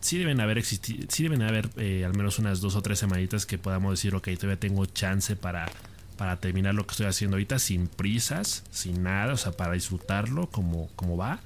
sí 0.02 0.18
deben 0.18 0.40
haber 0.40 0.58
existido, 0.58 1.06
sí 1.08 1.22
deben 1.22 1.40
haber 1.40 1.70
eh, 1.78 2.04
al 2.04 2.14
menos 2.14 2.38
unas 2.38 2.60
dos 2.60 2.76
o 2.76 2.82
tres 2.82 2.98
semanitas 2.98 3.46
que 3.46 3.56
podamos 3.56 3.92
decir, 3.92 4.14
ok, 4.14 4.28
todavía 4.34 4.60
tengo 4.60 4.84
chance 4.84 5.34
para 5.36 5.70
para 6.16 6.36
terminar 6.36 6.74
lo 6.74 6.86
que 6.86 6.92
estoy 6.92 7.06
haciendo 7.06 7.34
ahorita 7.34 7.58
sin 7.58 7.88
prisas, 7.88 8.62
sin 8.70 9.02
nada, 9.02 9.32
o 9.32 9.36
sea, 9.36 9.52
para 9.52 9.72
disfrutarlo 9.72 10.48
como, 10.48 10.88
va 11.16 11.40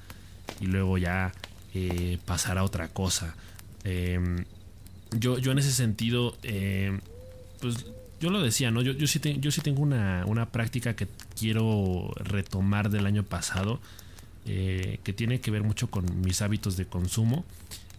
y 0.61 0.67
luego 0.67 0.99
ya 0.99 1.33
eh, 1.73 2.19
pasar 2.27 2.59
a 2.59 2.65
otra 2.65 2.89
cosa. 2.89 3.35
Em, 3.85 4.45
yo, 5.19 5.39
yo 5.39 5.53
en 5.53 5.61
ese 5.61 5.73
sentido, 5.73 6.37
em, 6.43 7.01
pues 7.61 7.87
yo 8.21 8.31
lo 8.31 8.43
decía, 8.43 8.71
¿no? 8.71 8.83
Yo, 8.83 8.93
yo, 8.93 9.07
sí, 9.07 9.21
yo 9.41 9.51
sí 9.51 9.61
tengo 9.61 9.81
una, 9.83 10.25
una, 10.27 10.47
práctica 10.51 10.95
que 10.95 11.07
quiero 11.39 12.13
retomar 12.17 12.91
del 12.91 13.07
año 13.07 13.23
pasado, 13.23 13.81
eh, 14.47 15.01
que 15.05 15.13
tiene 15.13 15.41
que 15.41 15.51
ver 15.51 15.63
mucho 15.63 15.89
con 15.89 16.21
mis 16.21 16.43
hábitos 16.43 16.77
de 16.77 16.87
consumo. 16.87 17.45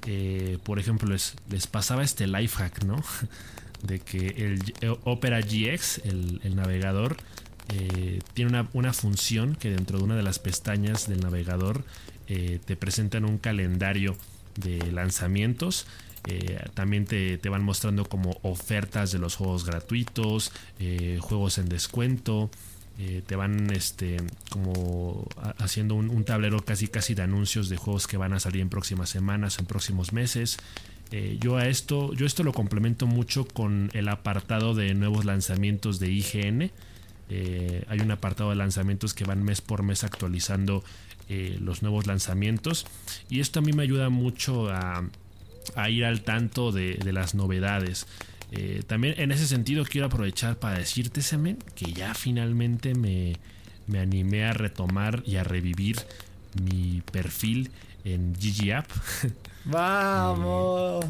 Eh, 0.08 0.58
por 0.63 0.80
ejemplo, 0.80 1.10
les, 1.10 1.36
les 1.50 1.67
pasaba 1.67 2.02
este 2.02 2.26
life 2.26 2.56
hack, 2.58 2.84
¿no? 2.84 3.04
de 3.84 4.00
que 4.00 4.28
el 4.28 4.62
Opera 5.04 5.41
GX, 5.41 6.02
el, 6.06 6.56
navegador, 6.56 7.17
eh, 7.70 8.22
tiene 8.34 8.65
una, 8.74 8.93
función 8.93 9.56
que 9.56 9.70
dentro 9.70 9.98
de 10.00 10.04
una 10.04 10.15
de 10.15 10.24
las 10.24 10.39
pestañas 10.39 11.08
del 11.08 11.20
navegador 11.20 11.84
eh, 12.28 12.60
te 12.65 12.76
presentan 12.76 13.26
un 13.26 13.38
calendario 13.38 14.15
de 14.56 14.91
lanzamientos. 14.91 15.86
Eh, 16.28 16.60
también 16.74 17.06
te, 17.06 17.38
van 17.50 17.63
mostrando 17.63 18.06
como 18.06 18.38
ofertas 18.41 19.12
de 19.12 19.20
los 19.20 19.36
juegos 19.36 19.65
gratuitos, 19.65 20.52
juegos 21.20 21.58
en 21.58 21.70
descuento. 21.70 22.50
Te 22.98 23.36
van 23.36 23.70
este 23.70 24.18
como 24.50 25.28
haciendo 25.60 25.94
un, 25.94 26.24
tablero 26.24 26.66
casi 26.66 26.88
casi 26.88 27.14
de 27.14 27.22
anuncios 27.22 27.70
de 27.70 27.78
juegos 27.78 28.08
que 28.08 28.18
van 28.18 28.34
a 28.34 28.40
salir 28.40 28.62
en 28.62 28.70
próximas 28.70 29.10
semanas, 29.10 29.60
en 29.60 29.66
próximos 29.68 30.14
meses. 30.14 30.58
Eh, 31.12 31.38
yo 31.40 31.58
a 31.58 31.68
esto, 31.68 32.14
yo 32.14 32.26
esto 32.26 32.44
lo 32.44 32.54
complemento 32.54 33.08
mucho 33.08 33.46
con 33.46 33.90
el 33.94 34.10
apartado 34.10 34.74
de 34.74 34.94
nuevos 34.94 35.26
lanzamientos 35.26 36.00
de 36.00 36.12
IGN. 36.12 36.72
Eh, 37.30 37.84
hay 37.88 38.00
un 38.00 38.12
apartado 38.12 38.50
de 38.50 38.56
lanzamientos 38.56 39.14
que 39.14 39.26
van 39.26 39.44
mes 39.44 39.62
por 39.62 39.84
mes 39.84 40.04
actualizando 40.04 40.84
eh, 41.30 41.58
los 41.62 41.82
nuevos 41.82 42.08
lanzamientos. 42.08 42.86
Y 43.30 43.40
esto 43.40 43.60
a 43.60 43.62
mí 43.62 43.74
me 43.74 43.84
ayuda 43.84 44.10
mucho 44.10 44.70
a, 44.70 45.04
ir 45.90 46.06
al 46.06 46.22
tanto 46.22 46.72
de, 46.72 46.98
las 47.12 47.36
novedades. 47.36 48.08
También 48.88 49.16
en 49.18 49.32
ese 49.32 49.48
sentido 49.48 49.84
quiero 49.86 50.08
aprovechar 50.08 50.58
para 50.58 50.80
decirte, 50.80 51.22
Semen, 51.22 51.58
que 51.76 51.92
ya 51.92 52.14
finalmente 52.14 52.96
me, 52.96 53.38
me 53.88 54.00
animé 54.00 54.46
a 54.46 54.54
retomar 54.54 55.24
y 55.26 55.38
a 55.38 55.44
revivir 55.44 55.98
mi 56.62 57.02
perfil 57.12 57.72
en 58.04 58.34
GG 58.34 58.74
App. 58.74 58.92
Vamos. 59.66 61.06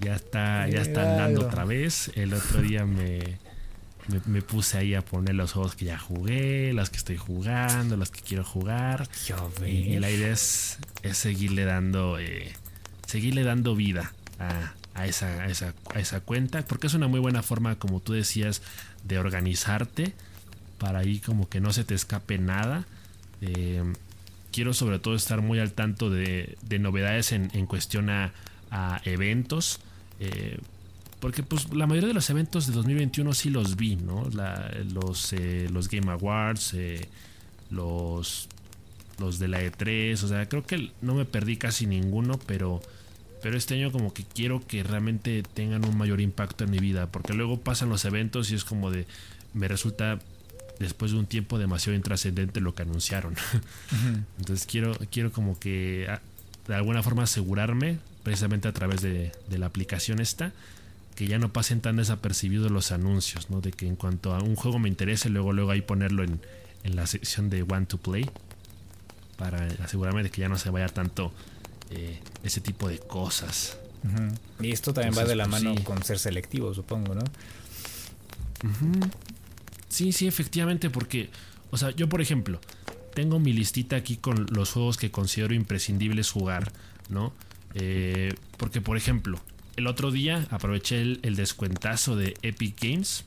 ya 0.00 0.16
está, 0.16 0.68
ya 0.68 0.80
está 0.80 1.02
andando 1.02 1.46
otra 1.46 1.64
vez. 1.64 2.10
El 2.14 2.34
otro 2.34 2.60
día 2.60 2.84
me, 2.84 3.20
me, 4.26 4.42
puse 4.42 4.78
ahí 4.78 4.94
a 4.94 5.02
poner 5.02 5.34
los 5.34 5.52
juegos 5.52 5.76
que 5.76 5.84
ya 5.84 5.98
jugué, 5.98 6.72
los 6.72 6.90
que 6.90 6.96
estoy 6.96 7.16
jugando, 7.16 7.96
los 7.96 8.10
que 8.10 8.20
quiero 8.20 8.44
jugar. 8.44 9.08
Y, 9.64 9.98
la 9.98 10.10
idea 10.10 10.32
es, 10.32 10.78
es 11.02 11.16
seguirle 11.16 11.64
dando, 11.64 12.18
eh, 12.18 12.52
seguirle 13.06 13.44
dando 13.44 13.76
vida 13.76 14.12
a, 14.38 14.72
esa, 15.04 15.42
a, 15.42 15.46
esa, 15.46 15.74
a 15.94 16.00
esa 16.00 16.20
cuenta, 16.20 16.62
porque 16.62 16.86
es 16.86 16.94
una 16.94 17.08
muy 17.08 17.20
buena 17.20 17.42
forma, 17.42 17.78
como 17.78 18.00
tú 18.00 18.14
decías, 18.14 18.62
de 19.04 19.18
organizarte 19.18 20.14
para 20.78 21.00
ahí 21.00 21.18
como 21.18 21.48
que 21.48 21.60
no 21.60 21.72
se 21.72 21.84
te 21.84 21.94
escape 21.94 22.38
nada. 22.38 22.86
Eh, 23.40 23.82
quiero 24.52 24.72
sobre 24.74 24.98
todo 24.98 25.14
estar 25.14 25.42
muy 25.42 25.58
al 25.58 25.72
tanto 25.72 26.10
de, 26.10 26.56
novedades 26.80 27.32
en, 27.32 27.66
cuestión 27.66 28.10
a, 28.10 28.32
eventos. 29.04 29.80
Eh, 30.20 30.58
porque 31.20 31.42
pues 31.42 31.72
la 31.72 31.86
mayoría 31.86 32.08
de 32.08 32.14
los 32.14 32.28
eventos 32.30 32.66
de 32.66 32.74
2021 32.74 33.32
sí 33.32 33.50
los 33.50 33.76
vi, 33.76 33.96
¿no? 33.96 34.28
los, 34.92 35.32
eh, 35.32 35.68
los 35.72 35.88
Game 35.88 36.10
Awards, 36.12 36.76
los, 37.70 38.48
los 39.18 39.38
de 39.38 39.48
la 39.48 39.62
E3, 39.62 40.22
o 40.22 40.28
sea, 40.28 40.48
creo 40.48 40.64
que 40.66 40.92
no 41.00 41.14
me 41.14 41.24
perdí 41.24 41.56
casi 41.56 41.86
ninguno, 41.86 42.38
pero, 42.46 42.82
pero 43.46 43.58
este 43.58 43.74
año 43.74 43.92
como 43.92 44.12
que 44.12 44.24
quiero 44.24 44.60
que 44.66 44.82
realmente 44.82 45.44
tengan 45.44 45.84
un 45.84 45.96
mayor 45.96 46.20
impacto 46.20 46.64
en 46.64 46.70
mi 46.72 46.80
vida, 46.80 47.06
porque 47.06 47.32
luego 47.32 47.60
pasan 47.60 47.88
los 47.88 48.04
eventos 48.04 48.50
y 48.50 48.56
es 48.56 48.64
como 48.64 48.90
de, 48.90 49.06
me 49.54 49.68
resulta 49.68 50.18
después 50.80 51.12
de 51.12 51.18
un 51.18 51.26
tiempo 51.26 51.56
demasiado 51.56 51.94
intrascendente 51.94 52.60
lo 52.60 52.74
que 52.74 52.82
anunciaron. 52.82 53.36
Entonces 54.40 54.66
quiero, 54.66 54.98
quiero 55.12 55.30
como 55.30 55.60
que 55.60 56.08
ah, 56.10 56.20
de 56.66 56.74
alguna 56.74 57.04
forma 57.04 57.22
asegurarme, 57.22 58.00
precisamente 58.24 58.66
a 58.66 58.72
través 58.72 59.00
de, 59.00 59.30
la 59.48 59.66
aplicación 59.66 60.18
esta, 60.18 60.50
que 61.14 61.28
ya 61.28 61.38
no 61.38 61.52
pasen 61.52 61.80
tan 61.80 61.94
desapercibidos 61.94 62.72
los 62.72 62.90
anuncios, 62.90 63.48
¿no? 63.48 63.60
De 63.60 63.70
que 63.70 63.86
en 63.86 63.94
cuanto 63.94 64.34
a 64.34 64.42
un 64.42 64.56
juego 64.56 64.80
me 64.80 64.88
interese, 64.88 65.28
luego, 65.28 65.52
luego 65.52 65.70
ahí 65.70 65.82
ponerlo 65.82 66.24
en, 66.24 66.40
la 66.82 67.06
sección 67.06 67.48
de 67.48 67.62
One 67.62 67.86
to 67.86 67.98
Play, 67.98 68.28
para 69.36 69.68
asegurarme 69.84 70.24
de 70.24 70.30
que 70.30 70.40
ya 70.40 70.48
no 70.48 70.58
se 70.58 70.68
vaya 70.70 70.88
tanto 70.88 71.32
eh, 71.90 72.20
ese 72.42 72.60
tipo 72.60 72.88
de 72.88 72.98
cosas. 72.98 73.78
Y 74.60 74.70
esto 74.70 74.92
también 74.92 75.16
va 75.16 75.24
de 75.24 75.34
la 75.34 75.48
pues 75.48 75.62
mano 75.62 75.82
con 75.82 76.02
ser 76.04 76.18
selectivo, 76.18 76.72
supongo, 76.74 77.14
¿no? 77.14 77.22
Sí, 79.88 80.12
sí, 80.12 80.26
efectivamente, 80.26 80.90
porque, 80.90 81.30
o 81.70 81.76
sea, 81.76 81.90
yo 81.90 82.08
por 82.08 82.20
ejemplo, 82.20 82.60
tengo 83.14 83.38
mi 83.40 83.52
listita 83.52 83.96
aquí 83.96 84.16
con 84.16 84.46
los 84.50 84.72
juegos 84.72 84.96
que 84.96 85.10
considero 85.10 85.54
imprescindibles 85.54 86.30
jugar, 86.30 86.70
¿no? 87.08 87.32
Eh, 87.74 88.34
porque, 88.58 88.80
por 88.80 88.96
ejemplo, 88.96 89.40
el 89.76 89.86
otro 89.86 90.10
día 90.10 90.46
aproveché 90.50 91.00
el, 91.00 91.36
descuentazo 91.36 92.16
de 92.16 92.34
Epic 92.42 92.80
Games 92.80 93.24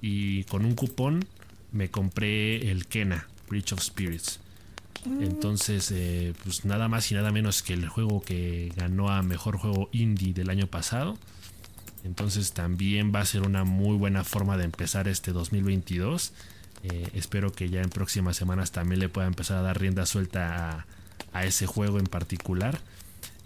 y 0.00 0.44
con 0.44 0.64
un 0.64 0.74
cupón 0.74 1.24
me 1.72 1.90
compré 1.90 2.70
el 2.70 2.86
Kena, 2.86 3.26
Bridge 3.48 3.72
of 3.72 3.82
Spirits. 3.82 4.40
Mm. 5.04 5.22
Entonces, 5.22 5.90
eh, 5.92 6.34
pues 6.42 6.64
nada 6.64 6.88
más 6.88 7.10
y 7.10 7.14
nada 7.14 7.30
menos 7.30 7.62
que 7.62 7.74
el 7.74 7.88
juego 7.88 8.20
que 8.20 8.72
ganó 8.76 9.10
a 9.10 9.22
mejor 9.22 9.58
juego 9.58 9.88
indie 9.92 10.32
del 10.32 10.50
año 10.50 10.66
pasado. 10.66 11.16
Entonces 12.04 12.52
también 12.52 13.12
va 13.14 13.20
a 13.20 13.24
ser 13.24 13.42
una 13.42 13.64
muy 13.64 13.96
buena 13.96 14.24
forma 14.24 14.56
de 14.56 14.64
empezar 14.64 15.08
este 15.08 15.32
2022. 15.32 16.32
Eh, 16.84 17.08
espero 17.14 17.52
que 17.52 17.68
ya 17.68 17.82
en 17.82 17.90
próximas 17.90 18.36
semanas 18.36 18.70
también 18.70 19.00
le 19.00 19.08
pueda 19.08 19.26
empezar 19.26 19.58
a 19.58 19.62
dar 19.62 19.80
rienda 19.80 20.06
suelta 20.06 20.86
a, 21.32 21.44
ese 21.44 21.66
juego 21.66 21.98
en 21.98 22.06
particular. 22.06 22.78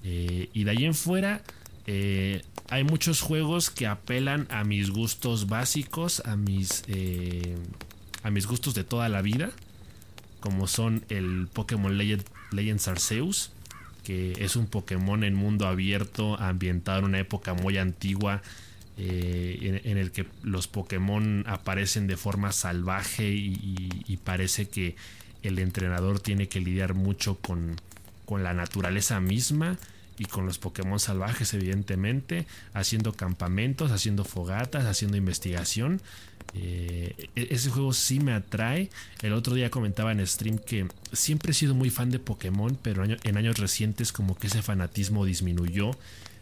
Eh, 0.05 0.51
y 0.53 0.65
de 0.65 0.71
ahí 0.71 0.85
en 0.85 0.95
fuera 0.95 1.43
hay 2.69 2.85
muchos 2.85 3.21
juegos 3.21 3.71
que 3.71 3.87
apelan 3.87 4.47
a 4.51 4.65
mis 4.65 4.91
gustos 4.91 5.49
básicos, 5.49 6.23
a 6.25 6.37
mis, 6.37 6.85
a 8.23 8.31
mis 8.31 8.47
gustos 8.47 8.75
de 8.75 8.85
toda 8.85 9.09
la 9.09 9.21
vida. 9.21 9.51
Como 10.43 10.67
son 10.67 11.07
el 11.09 11.49
Pokémon 11.51 11.97
Legends 11.97 12.89
Arceus 12.89 13.53
que 14.03 14.33
es 14.39 14.57
un 14.57 14.67
Pokémon 14.67 15.25
en 15.25 15.35
mundo 15.35 15.67
abierto, 15.67 16.39
ambientado 16.39 17.01
en 17.01 17.05
una 17.07 17.21
época 17.21 17.55
muy 17.55 17.79
antigua, 17.79 18.43
eh, 18.99 19.81
en, 19.85 19.97
el 19.97 20.13
que 20.13 20.27
los 20.43 20.69
Pokémon 20.69 21.45
aparecen 21.47 22.07
de 22.07 22.17
forma 22.17 22.53
salvaje 22.53 23.31
y, 23.31 24.19
parece 24.25 24.69
que 24.69 24.97
el 25.43 25.59
entrenador 25.59 26.21
tiene 26.21 26.49
que 26.49 26.61
lidiar 26.61 26.95
mucho 26.95 27.37
con, 27.37 27.77
la 28.31 28.55
naturaleza 28.55 29.21
misma 29.21 29.77
y 30.17 30.25
con 30.25 30.47
los 30.47 30.59
Pokémon 30.59 30.99
salvajes 30.99 31.53
evidentemente, 31.53 32.47
haciendo 32.73 33.13
campamentos, 33.13 33.91
haciendo 33.91 34.25
fogatas, 34.25 34.87
haciendo 34.87 35.19
investigación. 35.19 36.01
Eh, 36.55 37.29
e-, 37.35 37.49
ese 37.51 37.71
juego 37.71 37.93
sí 37.93 38.21
me 38.21 38.33
atrae. 38.33 38.91
El 39.23 39.33
otro 39.33 39.55
día 39.55 39.71
comentaba 39.71 40.13
en 40.13 40.27
stream 40.27 40.59
que 40.59 40.87
siempre 41.13 41.53
he 41.53 41.55
sido 41.55 41.75
muy 41.75 41.91
fan 41.91 42.11
de 42.11 42.19
Pokémon, 42.19 42.79
pero 42.83 43.05
en 43.05 43.37
años 43.37 43.59
recientes 43.59 44.13
como 44.13 44.37
que 44.37 44.47
ese 44.47 44.63
fanatismo 44.63 45.25
disminuyó. 45.25 45.93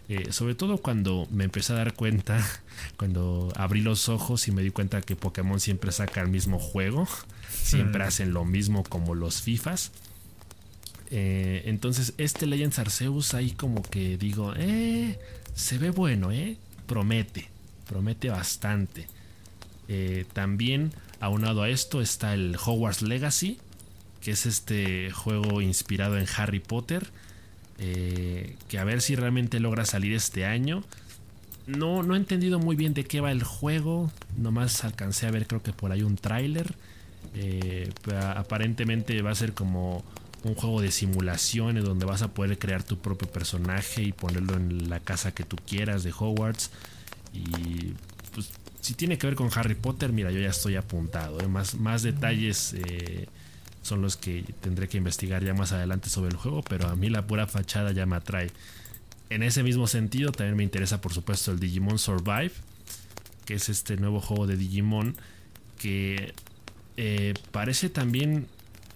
Eh, 0.09 0.33
sobre 0.33 0.57
todo 0.57 0.79
cuando 0.79 1.29
me 1.31 1.45
empecé 1.45 1.73
a 1.73 1.77
dar 1.77 1.95
cuenta, 1.95 2.45
cuando 2.97 3.53
abrí 3.55 3.81
los 3.81 4.09
ojos 4.09 4.49
y 4.49 4.53
me 4.53 4.63
di 4.63 4.71
cuenta 4.71 5.03
que 5.03 5.15
Pokémon 5.15 5.61
siempre 5.61 5.93
saca 5.93 6.21
el 6.21 6.29
mismo 6.29 6.59
juego, 6.59 7.07
siempre 7.51 8.03
hacen 8.03 8.33
lo 8.33 8.45
mismo 8.45 8.83
como 8.83 9.15
los 9.15 9.43
FIFAs. 9.43 9.93
Eh, 11.11 11.63
entonces, 11.67 12.15
este 12.19 12.47
Legends 12.47 12.79
Arceus 12.79 13.35
ahí 13.35 13.51
como 13.51 13.83
que 13.83 14.17
digo, 14.17 14.55
eh, 14.57 15.19
se 15.55 15.79
ve 15.79 15.91
bueno, 15.91 16.31
eh, 16.31 16.57
promete, 16.87 17.49
promete 17.89 18.31
bastante. 18.31 19.07
Eh, 19.93 20.25
también, 20.33 20.93
aunado 21.19 21.63
a 21.63 21.69
esto, 21.69 22.01
está 22.01 22.33
el 22.33 22.57
Hogwarts 22.57 23.03
Legacy, 23.03 23.59
que 24.21 24.31
es 24.31 24.47
este 24.47 25.11
juego 25.11 25.61
inspirado 25.61 26.17
en 26.17 26.27
Harry 26.37 26.61
Potter, 26.61 27.09
que 27.77 28.79
a 28.79 28.85
ver 28.85 29.01
si 29.01 29.17
realmente 29.17 29.59
logra 29.59 29.85
salir 29.85 30.13
este 30.13 30.45
año. 30.45 30.85
No, 31.67 32.05
no 32.05 32.15
he 32.15 32.19
entendido 32.19 32.59
muy 32.61 32.77
bien 32.77 32.95
de 32.95 33.05
qué 33.05 33.21
va 33.21 33.33
el 33.33 33.43
juego, 33.43 34.13
nomás 34.37 34.85
alcancé 34.85 35.27
a 35.27 35.31
ver 35.31 35.47
creo 35.47 35.63
que 35.63 35.73
por 35.73 35.91
ahí 35.91 36.03
un 36.03 36.17
tráiler. 36.17 36.75
aparentemente 38.37 39.21
va 39.23 39.31
a 39.31 39.35
ser 39.35 39.55
como 39.55 40.05
un 40.45 40.55
juego 40.55 40.81
de 40.81 40.91
simulaciones 40.91 41.85
donde 41.85 42.07
vas 42.07 42.23
a 42.23 42.29
poder 42.29 42.59
crear 42.59 42.83
tu 42.83 42.99
propio 42.99 43.29
personaje 43.29 44.03
y 44.03 44.13
ponerlo 44.13 44.55
en 44.55 44.89
la 44.89 45.01
casa 45.01 45.33
que 45.33 45.45
tú 45.45 45.57
quieras 45.67 46.03
de 46.03 46.13
Hogwarts. 46.17 46.71
Y 47.33 47.95
si 48.81 48.95
tiene 48.95 49.19
que 49.19 49.27
ver 49.27 49.37
con 49.37 49.51
Harry 49.55 49.75
Potter, 49.75 50.13
mira, 50.13 50.31
yo 50.31 50.41
ya 50.41 50.51
estoy 50.51 50.77
apuntado. 50.77 51.41
¿eh? 51.41 51.49
Más, 51.49 51.75
más 51.75 52.03
detalles 52.03 52.75
eh, 52.75 53.27
son 53.83 54.03
los 54.03 54.17
que 54.17 54.45
tendré 54.61 54.89
que 54.89 54.99
investigar 54.99 55.45
ya 55.45 55.55
más 55.55 55.73
adelante 55.73 56.09
sobre 56.09 56.31
el 56.31 56.37
juego, 56.37 56.63
pero 56.63 56.89
a 56.89 56.97
mí 56.97 57.11
la 57.11 57.27
pura 57.27 57.47
fachada 57.47 57.93
ya 57.93 58.07
me 58.07 58.17
atrae. 58.17 58.51
En 59.31 59.43
ese 59.43 59.63
mismo 59.63 59.87
sentido, 59.87 60.33
también 60.33 60.57
me 60.57 60.65
interesa 60.65 61.01
por 61.01 61.13
supuesto 61.13 61.53
el 61.53 61.61
Digimon 61.61 61.99
Survive, 61.99 62.53
que 63.45 63.55
es 63.55 63.69
este 63.69 63.97
nuevo 63.97 64.21
juego 64.21 64.47
de 64.47 64.57
Digimon 64.57 65.17
que 65.79 66.35
eh, 66.97 67.33
parece 67.53 67.89
también 67.89 68.47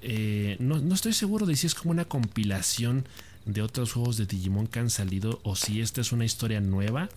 eh, 0.02 0.56
no, 0.60 0.76
estoy 0.94 1.14
seguro 1.14 1.46
de 1.46 1.56
si 1.56 1.66
es 1.66 1.74
como 1.74 1.92
una 1.92 2.04
compilación 2.04 3.06
de 3.46 3.62
otros 3.62 3.92
juegos 3.94 4.18
de 4.18 4.26
Digimon 4.26 4.66
que 4.66 4.80
han 4.80 4.90
salido 4.90 5.40
o 5.44 5.56
si 5.56 5.80
esta 5.80 6.02
es 6.02 6.12
una 6.12 6.24
historia 6.24 6.60
nueva. 6.60 7.08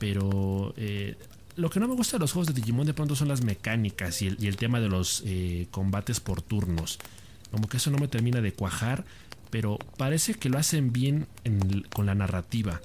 Pero 0.00 0.74
lo 1.58 1.70
que 1.70 1.80
no 1.80 1.88
me 1.88 1.94
gusta 1.94 2.16
de 2.16 2.20
los 2.20 2.32
juegos 2.32 2.46
de 2.46 2.54
Digimon 2.54 2.86
de 2.86 2.94
pronto 2.94 3.16
son 3.16 3.26
las 3.26 3.42
mecánicas 3.42 4.22
y 4.22 4.28
el, 4.28 4.56
tema 4.56 4.78
de 4.78 4.88
los 4.88 5.24
eh, 5.26 5.66
combates 5.72 6.20
por 6.20 6.40
turnos. 6.40 7.00
Como 7.50 7.68
que 7.68 7.78
eso 7.78 7.90
no 7.90 7.98
me 7.98 8.06
termina 8.06 8.40
de 8.40 8.52
cuajar, 8.52 9.04
pero 9.50 9.76
parece 9.96 10.34
que 10.34 10.50
lo 10.50 10.58
hacen 10.58 10.92
bien 10.92 11.26
con 11.92 12.06
la 12.06 12.14
narrativa. 12.14 12.80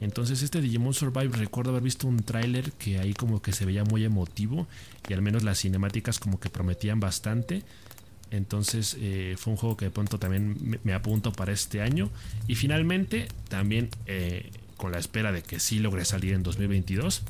Entonces 0.00 0.42
este 0.42 0.60
Digimon 0.60 0.92
Survive 0.92 1.36
recuerdo 1.36 1.70
haber 1.70 1.84
visto 1.84 2.08
un 2.08 2.18
tráiler 2.18 2.72
que 2.72 2.98
ahí 2.98 3.14
como 3.14 3.40
que 3.40 3.52
se 3.52 3.64
veía 3.64 3.84
muy 3.84 4.04
emotivo 4.04 4.66
y 5.08 5.12
al 5.12 5.22
menos 5.22 5.44
las 5.44 5.60
cinemáticas 5.60 6.18
como 6.18 6.40
que 6.40 6.50
prometían 6.50 6.98
bastante. 6.98 7.62
Entonces 8.32 8.96
eh, 8.98 9.36
fue 9.38 9.52
un 9.52 9.56
juego 9.56 9.76
que 9.76 9.84
de 9.84 9.90
pronto 9.92 10.18
también 10.18 10.80
me, 10.82 10.94
apunto 10.94 11.30
para 11.30 11.52
este 11.52 11.80
año. 11.80 12.10
Y 12.48 12.56
finalmente, 12.56 13.28
también 13.48 13.88
eh, 14.06 14.50
con 14.76 14.90
la 14.90 14.98
espera 14.98 15.30
de 15.30 15.42
que 15.42 15.60
sí 15.60 15.78
logre 15.78 16.04
salir 16.04 16.34
en 16.34 16.42
2022, 16.42 17.22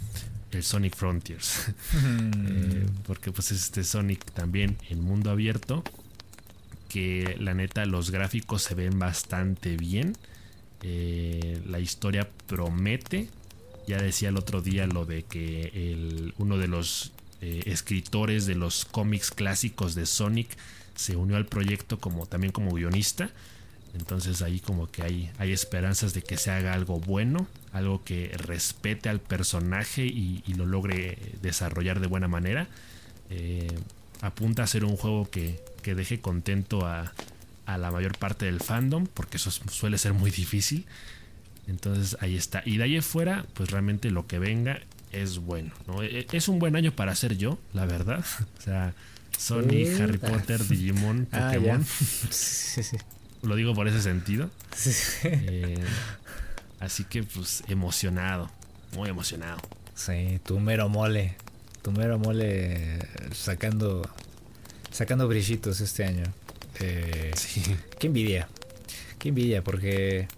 el 0.57 0.64
Sonic 0.64 0.97
Frontiers. 0.97 1.73
Eh, 2.49 2.87
porque 3.07 3.33
pues 3.33 3.53
este 3.53 3.85
Sonic 3.85 4.25
también 4.33 4.77
en 4.88 5.01
mundo 5.01 5.31
abierto. 5.31 5.83
Que 6.88 7.37
la 7.38 7.55
neta 7.55 7.85
los 7.87 8.11
gráficos 8.11 8.62
se 8.62 8.75
ven 8.75 8.99
bastante 8.99 9.77
bien. 9.77 10.14
la 10.83 11.81
historia 11.81 12.29
promete. 12.47 13.29
Ya 13.87 13.99
decía 13.99 14.31
el 14.31 14.37
otro 14.37 14.62
día 14.62 14.87
lo 14.87 15.05
de 15.05 15.25
que 15.25 15.71
el, 15.75 16.35
uno 16.38 16.59
de 16.59 16.69
los 16.69 17.12
escritores 17.40 18.47
de 18.47 18.55
los 18.55 18.85
cómics 18.85 19.31
clásicos 19.31 19.95
de 19.95 20.07
Sonic 20.07 20.49
se 20.95 21.16
unió 21.16 21.37
al 21.37 21.47
proyecto 21.47 21.99
como 21.99 22.27
también 22.27 22.53
como 22.53 22.73
guionista. 22.73 23.31
Entonces 23.98 24.42
ahí 24.42 24.61
como 24.61 24.90
que 24.90 25.02
hay, 25.02 25.30
hay 25.38 25.52
esperanzas 25.52 26.12
de 26.12 26.22
que 26.22 26.37
se 26.37 26.50
haga 26.50 26.74
algo 26.74 27.00
bueno, 27.00 27.46
algo 27.72 28.04
que 28.04 28.30
respete 28.37 29.09
al 29.09 29.20
personaje 29.20 30.04
y, 30.04 30.42
lo 30.56 30.66
logre 30.66 31.18
desarrollar 31.42 32.00
de 32.00 32.06
buena 32.06 32.28
manera. 32.28 32.68
Eh, 33.30 33.68
apunta 34.20 34.62
a 34.62 34.66
ser 34.66 34.85
un 34.85 34.96
juego 34.96 35.30
que, 35.30 35.62
que 35.82 35.94
deje 35.94 36.20
contento 36.20 36.87
a, 36.87 37.12
a, 37.66 37.78
la 37.78 37.90
mayor 37.90 38.16
parte 38.18 38.46
del 38.46 38.61
fandom, 38.61 39.06
porque 39.06 39.37
eso 39.37 39.50
suele 39.50 39.98
ser 39.98 40.12
muy 40.12 40.30
difícil. 40.30 40.87
Entonces 41.66 42.16
ahí 42.20 42.37
está. 42.37 42.62
Y 42.64 42.76
de 42.76 42.85
ahí 42.85 42.96
afuera, 42.96 43.44
pues 43.54 43.70
realmente 43.70 44.11
lo 44.11 44.26
que 44.26 44.38
venga 44.38 44.80
es 45.12 45.38
bueno. 45.38 45.72
¿no? 45.87 46.02
E, 46.02 46.20
e, 46.20 46.26
es 46.32 46.48
un 46.48 46.59
buen 46.59 46.76
año 46.76 46.92
para 46.92 47.14
ser 47.14 47.37
yo, 47.37 47.59
la 47.72 47.87
verdad. 47.87 48.24
o 48.59 48.62
sea, 48.62 48.94
Sonic, 49.37 50.00
Harry 50.00 50.18
Potter, 50.18 50.66
Digimon, 50.66 51.28
ah, 51.32 51.50
Pokémon. 51.52 51.85
sí, 51.85 52.82
sí. 52.82 52.96
Lo 53.42 53.57
digo 53.57 53.75
por 53.75 53.88
ese 53.88 54.03
sentido. 54.03 54.51
Eh, 55.25 55.83
así 56.81 57.05
que 57.05 57.22
pues 57.22 57.62
emocionado, 57.68 58.51
muy 58.94 59.09
emocionado. 59.09 59.59
Sí, 59.94 60.40
tu 60.44 60.61
mero 60.61 60.88
mole, 60.88 61.37
tu 61.83 61.90
mero 61.92 62.18
mole 62.18 62.99
sacando 63.33 64.09
sacando 64.90 65.27
brillitos 65.29 65.81
este 65.81 66.05
año. 66.05 66.25
Eh, 66.81 67.33
sí. 67.37 67.62
Qué 67.99 68.09
envidia, 68.09 68.49
qué 69.18 69.31
envidia 69.31 69.62
porque 69.62 70.29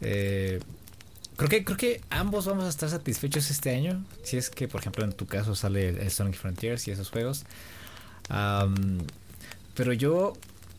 eh, 0.00 0.60
creo 1.36 1.48
que 1.48 1.64
creo 1.64 1.76
que 1.76 2.00
ambos 2.10 2.46
vamos 2.46 2.64
a 2.64 2.68
estar 2.68 2.90
satisfechos 2.90 3.50
este 3.50 3.74
año. 3.74 4.04
Si 4.24 4.36
es 4.36 4.50
que 4.50 4.66
por 4.66 4.80
ejemplo 4.80 5.04
en 5.04 5.12
tu 5.12 5.26
caso 5.26 5.54
sale 5.54 5.88
el 5.88 6.10
Sonic 6.10 6.36
Frontiers 6.36 6.88
y 6.88 6.90
esos 6.90 7.10
juegos 7.10 7.44
pero 9.76 9.92
yo, 9.92 10.32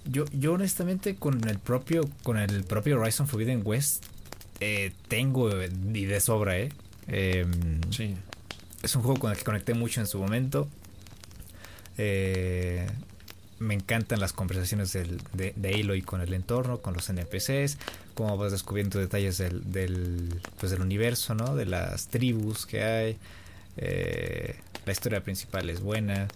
yo, 0.10 0.26
yo 0.32 0.54
honestamente 0.54 1.16
con 1.16 1.48
el 1.48 1.60
propio, 1.60 2.10
con 2.24 2.38
el 2.38 2.64
propio 2.64 3.00
Horizon 3.00 3.28
Forbidden 3.28 3.62
West 3.64 4.06
eh, 4.60 4.92
tengo 5.08 5.50
y 5.62 6.06
de 6.06 6.20
sobra, 6.20 6.58
eh. 6.58 6.70
Em, 7.08 7.82
sí. 7.92 8.16
Es 8.84 8.96
un 8.96 9.02
juego 9.04 9.20
con 9.20 9.32
el 9.32 9.38
que 9.38 9.44
conecté 9.44 9.74
mucho 9.74 10.02
en 10.02 10.08
su 10.08 10.20
momento. 10.20 10.68
Eh, 11.98 12.88
me 13.60 13.74
encantan 13.74 14.20
las 14.20 14.34
conversaciones 14.34 14.94
del, 14.94 15.20
de, 15.34 15.54
de, 15.56 15.74
Aloy 15.74 16.02
con 16.02 16.22
el 16.22 16.34
entorno, 16.34 16.80
con 16.80 16.94
los 16.94 17.10
NPCs, 17.10 17.78
cómo 18.14 18.38
vas 18.38 18.52
descubriendo 18.52 19.00
detalles 19.00 19.38
del, 19.40 19.72
del, 19.72 20.42
pues 20.60 20.72
del 20.72 20.82
universo, 20.82 21.34
¿no? 21.34 21.56
De 21.56 21.66
las 21.66 22.08
tribus 22.08 22.66
que 22.66 22.84
hay. 22.84 23.18
la 24.86 24.92
historia 24.92 25.24
principal 25.24 25.70
es 25.70 25.82
buena. 25.82 26.28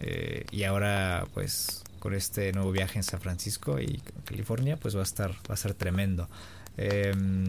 Eh, 0.00 0.44
y 0.50 0.64
ahora, 0.64 1.26
pues, 1.34 1.82
con 2.06 2.14
este 2.14 2.52
nuevo 2.52 2.70
viaje 2.70 3.00
en 3.00 3.02
San 3.02 3.20
Francisco 3.20 3.80
y 3.80 4.00
California, 4.24 4.76
pues 4.76 4.94
va 4.94 5.00
a 5.00 5.02
estar, 5.02 5.32
va 5.50 5.54
a 5.54 5.56
ser 5.56 5.74
tremendo. 5.74 6.28
Em, 6.76 7.48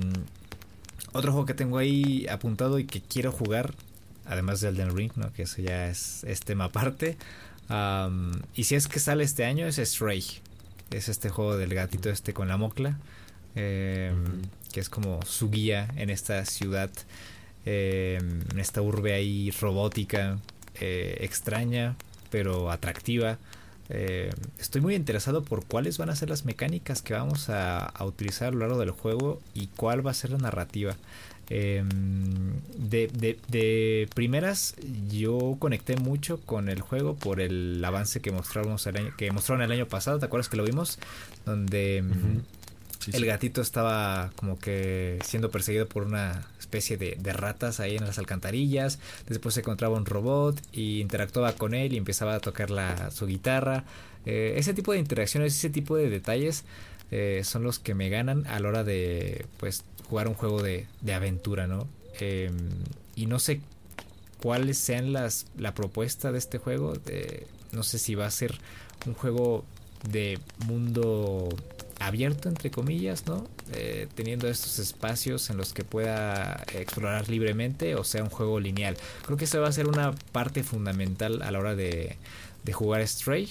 otro 1.13 1.31
juego 1.31 1.45
que 1.45 1.53
tengo 1.53 1.77
ahí 1.77 2.25
apuntado 2.27 2.79
y 2.79 2.85
que 2.85 2.99
quiero 2.99 3.31
jugar, 3.31 3.75
además 4.25 4.59
del 4.59 4.73
Elden 4.73 4.97
Ring, 4.97 5.11
¿no? 5.15 5.31
que 5.31 5.43
eso 5.43 5.61
ya 5.61 5.89
es, 5.89 6.25
tema 6.43 6.63
aparte. 6.65 7.17
y 8.55 8.63
si 8.63 8.73
es 8.73 8.87
que 8.87 8.99
sale 8.99 9.23
este 9.23 9.45
año, 9.45 9.67
es 9.67 9.75
Stray. 9.75 10.25
Es 10.89 11.07
este 11.07 11.29
juego 11.29 11.55
del 11.55 11.75
gatito 11.75 12.09
este 12.09 12.33
con 12.33 12.47
la 12.47 12.57
mocla. 12.57 12.97
Em, 13.53 14.41
que 14.71 14.79
es 14.79 14.89
como 14.89 15.21
su 15.23 15.51
guía 15.51 15.87
en 15.97 16.09
esta 16.09 16.43
ciudad, 16.45 16.89
em, 17.63 18.41
en 18.51 18.59
esta 18.59 18.81
urbe 18.81 19.13
ahí 19.13 19.51
robótica, 19.51 20.39
eh, 20.81 21.17
extraña, 21.21 21.95
pero 22.31 22.71
atractiva. 22.71 23.37
Eh, 23.89 24.31
estoy 24.59 24.81
muy 24.81 24.95
interesado 24.95 25.43
por 25.43 25.65
cuáles 25.65 25.97
van 25.97 26.09
a 26.09 26.15
ser 26.15 26.29
las 26.29 26.45
mecánicas 26.45 27.01
que 27.01 27.13
vamos 27.13 27.49
a, 27.49 27.93
utilizar 28.01 28.49
a 28.49 28.51
lo 28.51 28.59
largo 28.59 28.79
del 28.79 28.91
juego 28.91 29.41
y 29.53 29.67
cuál 29.67 30.05
va 30.05 30.11
a 30.11 30.13
ser 30.13 30.31
la 30.31 30.37
narrativa. 30.37 30.95
Em, 31.49 32.59
de, 32.77 33.07
de, 33.47 34.09
primeras 34.13 34.75
yo 35.09 35.55
conecté 35.59 35.95
mucho 35.95 36.41
con 36.41 36.67
el 36.67 36.81
juego 36.81 37.15
por 37.15 37.39
el 37.39 37.81
avance 37.85 38.19
que 38.19 38.31
mostraron 38.31 38.75
el 38.85 38.97
año, 38.97 39.13
que 39.17 39.31
mostraron 39.31 39.63
el 39.63 39.71
año 39.71 39.87
pasado, 39.87 40.19
¿te 40.19 40.25
acuerdas 40.25 40.49
que 40.49 40.57
lo 40.57 40.65
vimos? 40.65 40.99
Donde 41.45 41.97
em, 41.97 42.41
el 43.13 43.25
gatito 43.25 43.61
estaba 43.61 44.31
como 44.35 44.59
que 44.59 45.19
siendo 45.23 45.49
perseguido 45.49 45.87
por 45.87 46.03
una 46.03 46.45
especie 46.67 46.97
de, 46.97 47.33
ratas 47.33 47.79
ahí 47.79 47.95
en 47.95 48.05
las 48.05 48.19
alcantarillas. 48.19 48.99
Después 49.27 49.55
se 49.55 49.61
encontraba 49.61 49.95
un 49.95 50.05
robot 50.05 50.61
y 50.73 50.99
interactuaba 50.99 51.53
con 51.53 51.73
él 51.73 51.93
y 51.93 51.97
empezaba 51.97 52.35
a 52.35 52.39
tocar 52.39 52.69
la, 52.69 53.09
su 53.11 53.25
guitarra. 53.25 53.85
Eh, 54.25 54.55
ese 54.57 54.73
tipo 54.73 54.91
de 54.91 54.99
interacciones, 54.99 55.55
ese 55.55 55.69
tipo 55.69 55.95
de 55.95 56.09
detalles 56.09 56.65
eh, 57.11 57.41
son 57.45 57.63
los 57.63 57.79
que 57.79 57.95
me 57.95 58.09
ganan 58.09 58.45
a 58.47 58.59
la 58.59 58.67
hora 58.67 58.83
de 58.83 59.45
pues 59.57 59.85
jugar 60.09 60.27
un 60.27 60.33
juego 60.33 60.61
de, 60.61 60.87
aventura, 61.13 61.67
¿no? 61.67 61.87
Em, 62.19 62.57
y 63.15 63.27
no 63.27 63.39
sé 63.39 63.61
cuáles 64.41 64.77
sean 64.77 65.13
las 65.13 65.45
la 65.57 65.73
propuesta 65.73 66.31
de 66.31 66.37
este 66.39 66.57
juego. 66.57 66.93
no 67.71 67.83
sé 67.83 67.97
si 67.97 68.15
va 68.15 68.25
a 68.25 68.31
ser 68.31 68.59
un 69.05 69.13
juego 69.13 69.63
de 70.09 70.39
mundo 70.65 71.49
abierto 71.99 72.49
entre 72.49 72.71
comillas, 72.71 73.25
¿no? 73.25 73.47
Eh, 73.73 74.07
teniendo 74.15 74.47
estos 74.47 74.79
espacios 74.79 75.49
en 75.49 75.57
los 75.57 75.73
que 75.73 75.83
pueda 75.83 76.63
explorar 76.73 77.29
libremente 77.29 77.95
o 77.95 78.03
sea 78.03 78.23
un 78.23 78.29
juego 78.29 78.59
lineal. 78.59 78.97
Creo 79.25 79.37
que 79.37 79.45
esa 79.45 79.59
va 79.59 79.67
a 79.67 79.71
ser 79.71 79.87
una 79.87 80.13
parte 80.31 80.63
fundamental 80.63 81.41
a 81.41 81.51
la 81.51 81.59
hora 81.59 81.75
de, 81.75 82.17
de 82.63 82.73
jugar 82.73 83.05
Stray. 83.07 83.49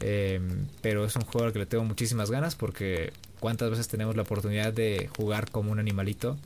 Em, 0.00 0.66
pero 0.80 1.04
es 1.04 1.14
un 1.16 1.22
juego 1.22 1.46
al 1.46 1.52
que 1.52 1.58
le 1.58 1.66
tengo 1.66 1.84
muchísimas 1.84 2.30
ganas 2.30 2.54
porque 2.54 3.12
cuántas 3.38 3.68
veces 3.68 3.86
tenemos 3.88 4.16
la 4.16 4.22
oportunidad 4.22 4.72
de 4.72 5.10
jugar 5.14 5.50
como 5.50 5.72
un 5.72 5.78
animalito 5.78 6.38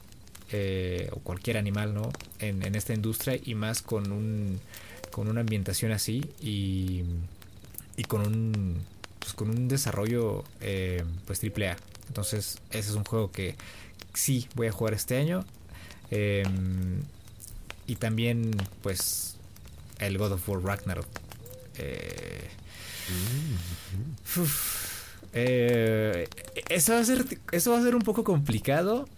eh, 0.51 1.09
o 1.13 1.21
cualquier 1.21 1.57
animal, 1.57 1.95
¿no? 1.95 2.11
En, 2.41 2.65
en, 2.65 2.75
esta 2.75 2.95
industria 2.95 3.39
y 3.43 3.55
más 3.55 3.81
con 3.81 4.11
un 4.11 4.59
con 5.13 5.29
una 5.29 5.43
ambientación 5.43 5.93
así 5.93 6.25
y, 6.43 7.05
y 7.97 8.03
con 8.05 8.23
un 8.23 8.81
pues, 9.25 9.33
con 9.33 9.49
un 9.49 9.69
desarrollo 9.69 10.45
eh, 10.61 11.03
pues 11.27 11.41
triple 11.41 11.71
A. 11.71 11.77
Entonces 12.09 12.59
ese 12.71 12.91
es 12.91 12.95
un 12.95 13.05
juego 13.05 13.31
que 13.33 13.57
sí 14.13 14.49
voy 14.55 14.67
a 14.67 14.73
jugar 14.73 14.93
este 14.93 15.17
año. 15.17 15.47
Em, 16.11 17.01
y 17.87 17.97
también 17.97 18.51
pues 18.83 19.37
el 19.99 20.19
God 20.19 20.33
of 20.33 20.47
War 20.47 20.63
Ragnarok. 20.63 21.07
Eh, 21.79 22.51
eh, 25.33 26.29
eso, 26.69 26.93
va 26.93 26.99
a 26.99 27.05
ser, 27.05 27.25
eso 27.51 27.71
va 27.73 27.79
a 27.79 27.83
ser 27.83 27.97
un 27.97 28.03
poco 28.03 28.25
complicado 28.25 29.09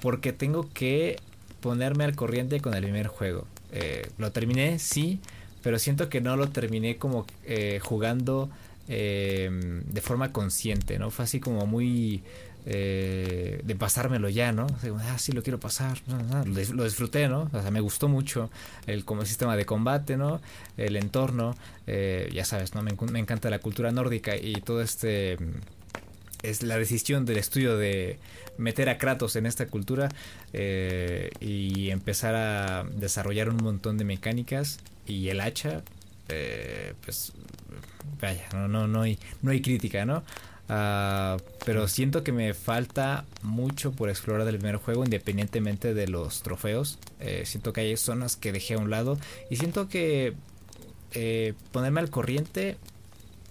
porque 0.00 0.32
tengo 0.32 0.70
que 0.72 1.16
ponerme 1.60 2.04
al 2.04 2.14
corriente 2.14 2.60
con 2.60 2.74
el 2.74 2.84
primer 2.84 3.08
juego. 3.08 3.48
lo 4.18 4.30
terminé, 4.30 4.78
sí, 4.78 5.20
pero 5.62 5.78
siento 5.78 6.08
que 6.08 6.20
no 6.20 6.36
lo 6.36 6.48
terminé 6.48 6.96
como 6.96 7.26
eh, 7.44 7.80
jugando 7.82 8.50
eh, 8.88 9.48
de 9.86 10.00
forma 10.00 10.32
consciente, 10.32 10.98
¿no? 10.98 11.10
Fue 11.10 11.24
así 11.24 11.40
como 11.40 11.66
muy 11.66 12.22
eh, 12.66 13.60
de 13.64 13.74
pasármelo 13.76 14.28
ya, 14.28 14.52
¿no? 14.52 14.66
ah, 14.98 15.18
sí, 15.18 15.32
lo 15.32 15.42
quiero 15.42 15.58
pasar, 15.60 15.98
lo, 16.44 16.84
disfruté, 16.84 17.28
¿no? 17.28 17.48
O 17.52 17.62
sea, 17.62 17.70
me 17.70 17.80
gustó 17.80 18.08
mucho 18.08 18.50
el 18.86 19.04
como 19.04 19.24
sistema 19.24 19.56
de 19.56 19.64
combate, 19.64 20.16
¿no? 20.16 20.40
El 20.76 20.96
entorno, 20.96 21.54
ya 21.86 22.44
sabes, 22.44 22.74
¿no? 22.74 22.82
Me, 22.82 22.92
me, 23.12 23.18
encanta 23.20 23.50
la 23.50 23.60
cultura 23.60 23.92
nórdica 23.92 24.36
y 24.36 24.54
todo 24.54 24.82
este 24.82 25.38
es 26.42 26.64
la 26.64 26.76
decisión 26.76 27.24
del 27.24 27.38
estudio 27.38 27.76
de 27.76 28.18
meter 28.58 28.88
a 28.88 28.98
Kratos 28.98 29.36
en 29.36 29.46
esta 29.46 29.66
cultura 29.66 30.08
y 30.52 31.90
empezar 31.90 32.34
a 32.34 32.84
desarrollar 32.84 33.48
un 33.48 33.58
montón 33.58 33.96
de 33.96 34.04
mecánicas 34.04 34.80
y 35.06 35.28
el 35.28 35.40
hacha, 35.40 35.82
eh, 36.28 36.94
pues 37.04 37.32
vaya, 38.20 38.48
no, 38.52 38.68
no, 38.68 38.86
no, 38.86 39.02
hay, 39.02 39.18
no 39.42 39.50
hay 39.50 39.60
crítica, 39.60 40.04
¿no? 40.04 40.22
Ah, 40.68 41.36
pero 41.66 41.88
siento 41.88 42.22
que 42.24 42.32
me 42.32 42.54
falta 42.54 43.26
mucho 43.42 43.92
por 43.92 44.08
explorar 44.08 44.46
del 44.46 44.56
primer 44.56 44.76
juego 44.76 45.04
independientemente 45.04 45.92
de 45.92 46.08
los 46.08 46.42
trofeos. 46.42 46.98
Eh, 47.20 47.42
siento 47.44 47.72
que 47.72 47.82
hay 47.82 47.96
zonas 47.96 48.36
que 48.36 48.52
dejé 48.52 48.74
a 48.74 48.78
un 48.78 48.90
lado 48.90 49.18
y 49.50 49.56
siento 49.56 49.88
que 49.88 50.34
eh, 51.12 51.54
ponerme 51.72 52.00
al 52.00 52.10
corriente 52.10 52.78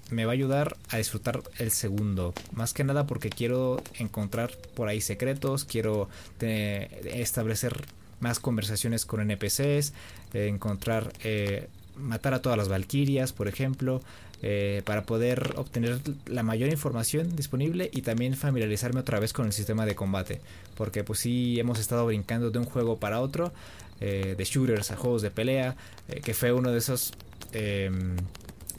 me 0.09 0.25
va 0.25 0.31
a 0.31 0.33
ayudar 0.33 0.77
a 0.89 0.97
disfrutar 0.97 1.43
el 1.59 1.71
segundo. 1.71 2.33
Más 2.53 2.73
que 2.73 2.83
nada 2.83 3.05
porque 3.05 3.29
quiero 3.29 3.81
encontrar 3.99 4.57
por 4.75 4.87
ahí 4.87 4.99
secretos, 4.99 5.63
quiero 5.63 6.09
establecer 6.39 7.85
más 8.21 8.39
conversaciones 8.39 9.05
con 9.05 9.19
NPCs, 9.19 9.93
eh, 10.33 10.47
encontrar, 10.47 11.11
eh, 11.23 11.67
matar 11.97 12.33
a 12.33 12.41
todas 12.41 12.57
las 12.57 12.69
valquirias, 12.69 13.33
por 13.33 13.47
ejemplo, 13.47 14.01
eh, 14.43 14.81
para 14.85 15.03
poder 15.03 15.53
obtener 15.57 15.99
la 16.25 16.41
mayor 16.41 16.69
información 16.69 17.35
disponible 17.35 17.89
y 17.93 18.01
también 18.01 18.35
familiarizarme 18.35 19.01
otra 19.01 19.19
vez 19.19 19.33
con 19.33 19.45
el 19.45 19.53
sistema 19.53 19.85
de 19.85 19.95
combate. 19.95 20.41
Porque 20.75 21.03
pues 21.03 21.19
sí 21.19 21.59
hemos 21.59 21.79
estado 21.79 22.05
brincando 22.05 22.49
de 22.49 22.59
un 22.59 22.65
juego 22.65 22.97
para 22.97 23.19
otro, 23.19 23.51
de 23.99 24.43
shooters 24.43 24.89
a 24.89 24.97
juegos 24.97 25.21
de 25.21 25.29
pelea, 25.29 25.75
que 26.23 26.33
fue 26.33 26.51
uno 26.51 26.71
de 26.71 26.79
esos 26.79 27.13
em, 27.51 28.15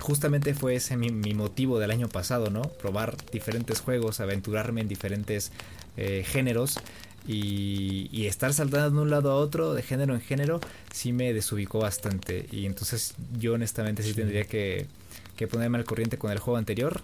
justamente 0.01 0.53
fue 0.53 0.75
ese 0.75 0.97
mi, 0.97 1.11
mi, 1.11 1.33
motivo 1.33 1.79
del 1.79 1.93
año 1.93 2.09
pasado, 2.09 2.51
¿no? 2.51 2.63
Probar 2.63 3.17
diferentes 3.31 3.81
juegos, 3.81 4.19
aventurarme 4.19 4.81
en 4.81 4.89
diferentes 4.89 5.53
géneros 6.25 6.81
y, 7.27 8.27
estar 8.27 8.53
saltando 8.55 8.97
de 8.97 9.03
un 9.03 9.11
lado 9.11 9.31
a 9.31 9.35
otro, 9.37 9.75
de 9.75 9.83
género 9.83 10.15
en 10.15 10.21
género, 10.21 10.61
sí 10.93 11.13
me 11.13 11.33
desubicó 11.33 11.79
bastante. 11.79 12.47
Y 12.51 12.67
entonces 12.67 13.15
yo 13.39 13.55
honestamente 13.55 14.03
sí, 14.03 14.15
tendría 14.15 14.45
que, 14.45 14.87
ponerme 15.51 15.79
al 15.79 15.85
corriente 15.85 16.19
con 16.19 16.31
el 16.31 16.39
juego 16.39 16.57
anterior. 16.57 17.01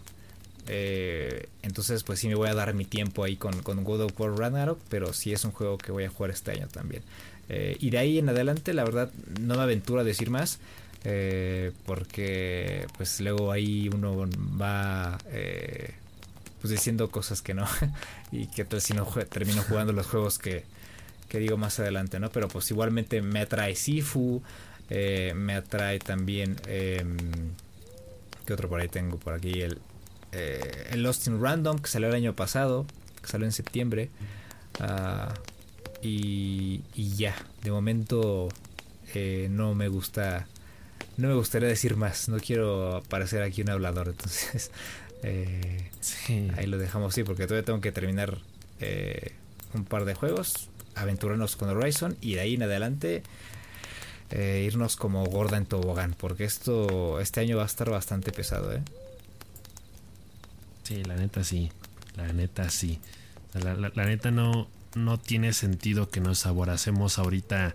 Eh, 0.71 1.49
entonces 1.63 2.05
pues 2.05 2.19
sí 2.19 2.29
me 2.29 2.35
voy 2.35 2.49
a 2.49 2.55
dar 2.55 2.75
mi 2.75 2.85
tiempo 2.85 3.25
ahí 3.25 3.37
con, 3.37 3.63
con 3.63 3.83
God 3.85 4.03
of 4.03 4.21
War 4.21 4.39
Ragnarok, 4.39 4.79
pero 4.89 5.13
sí 5.13 5.33
es 5.33 5.45
un 5.45 5.51
juego 5.51 5.79
que 5.79 5.93
voy 5.93 6.05
a 6.05 6.11
jugar 6.11 6.31
este 6.31 6.53
año 6.53 6.69
también. 6.69 7.03
Eh, 7.49 7.77
y 7.81 7.91
de 7.91 7.99
ahí 7.99 8.19
en 8.19 8.29
adelante 8.29 8.75
la 8.75 8.85
verdad 8.85 9.11
no 9.41 9.57
me 9.57 9.63
aventuro 9.63 10.01
a 10.01 10.05
decir 10.05 10.31
más. 10.31 10.59
Eh, 11.05 11.71
porque 11.87 12.87
pues 12.97 13.21
luego 13.21 13.53
ahí 13.53 13.89
uno 13.89 14.29
va 14.61 15.17
pues 16.61 16.71
diciendo 16.71 17.11
cosas 17.11 17.43
que 17.43 17.55
no. 17.55 17.67
y 18.33 18.47
que 18.47 18.65
tal 18.65 18.81
si 18.81 18.95
no 18.95 19.05
termino 19.05 19.63
jugando 19.63 19.93
los 19.93 20.07
juegos 20.07 20.39
que, 20.39 20.65
que 21.29 21.39
digo 21.39 21.57
más 21.57 21.79
adelante, 21.81 22.19
¿no? 22.21 22.31
Pero 22.31 22.49
pues 22.49 22.71
igualmente 22.71 23.23
me 23.23 23.41
atrae 23.41 23.75
Sifu, 23.75 24.43
eh, 24.91 25.33
me 25.37 25.55
atrae 25.55 25.99
también... 25.99 26.57
Eh, 26.67 27.05
¿Qué 28.47 28.55
otro 28.55 28.71
por 28.71 28.81
ahí 28.81 28.89
tengo? 28.89 29.19
Por 29.19 29.35
aquí 29.35 29.61
el, 29.61 29.79
eh, 30.33 30.89
el 30.91 31.03
Lost 31.03 31.27
in 31.27 31.43
Random, 31.43 31.79
que 31.79 31.89
salió 31.89 32.09
el 32.09 32.15
año 32.15 32.35
pasado, 32.35 32.87
que 33.21 33.29
salió 33.29 33.47
en 33.47 33.53
septiembre. 33.53 34.09
Ah, 34.81 35.35
y, 36.03 36.83
y, 36.95 37.17
ya, 37.17 37.35
de 37.63 37.71
momento 37.71 38.49
eh, 39.15 39.49
no 39.51 39.75
me 39.75 39.89
gusta... 39.89 40.47
No 41.17 41.29
me 41.29 41.35
gustaría 41.35 41.69
decir 41.69 41.97
más, 41.97 42.29
no 42.29 42.39
quiero 42.39 43.03
parecer 43.09 43.43
aquí 43.43 43.63
un 43.63 43.71
hablador, 43.71 44.09
entonces 44.11 44.71
eh, 45.23 45.91
Ahí 46.57 46.67
lo 46.67 46.79
dejamos 46.79 47.13
así 47.15 47.25
porque 47.25 47.47
todavía 47.47 47.65
tengo 47.65 47.81
que 47.81 47.93
terminar 47.93 48.39
eh, 48.81 49.33
un 49.75 49.85
par 49.85 50.05
de 50.05 50.15
juegos, 50.15 50.69
aventurarnos 50.95 51.57
con 51.57 51.69
Horizon 51.69 52.17
y 52.21 52.35
de 52.35 52.41
ahí 52.41 52.55
en 52.55 52.63
adelante 52.63 53.23
eh, 54.31 54.65
irnos 54.67 54.97
como 54.97 55.25
gorda 55.25 55.57
en 55.57 55.67
tobogán 55.67 56.15
porque 56.19 56.45
esto 56.45 57.21
este 57.21 57.41
año 57.41 57.57
va 57.57 57.65
a 57.65 57.67
estar 57.67 57.91
bastante 57.91 58.33
pesado, 58.33 58.73
¿eh? 58.73 58.83
Sí, 60.85 61.05
la 61.05 61.17
neta 61.17 61.45
sí, 61.45 61.71
la 62.17 62.33
neta 62.33 62.71
sí. 62.71 63.01
La, 63.55 63.75
la 63.75 64.05
neta 64.05 64.31
no, 64.31 64.69
no 64.95 65.19
tiene 65.19 65.53
sentido 65.53 66.09
que 66.09 66.21
nos 66.21 66.47
aboracemos 66.47 67.19
ahorita 67.19 67.75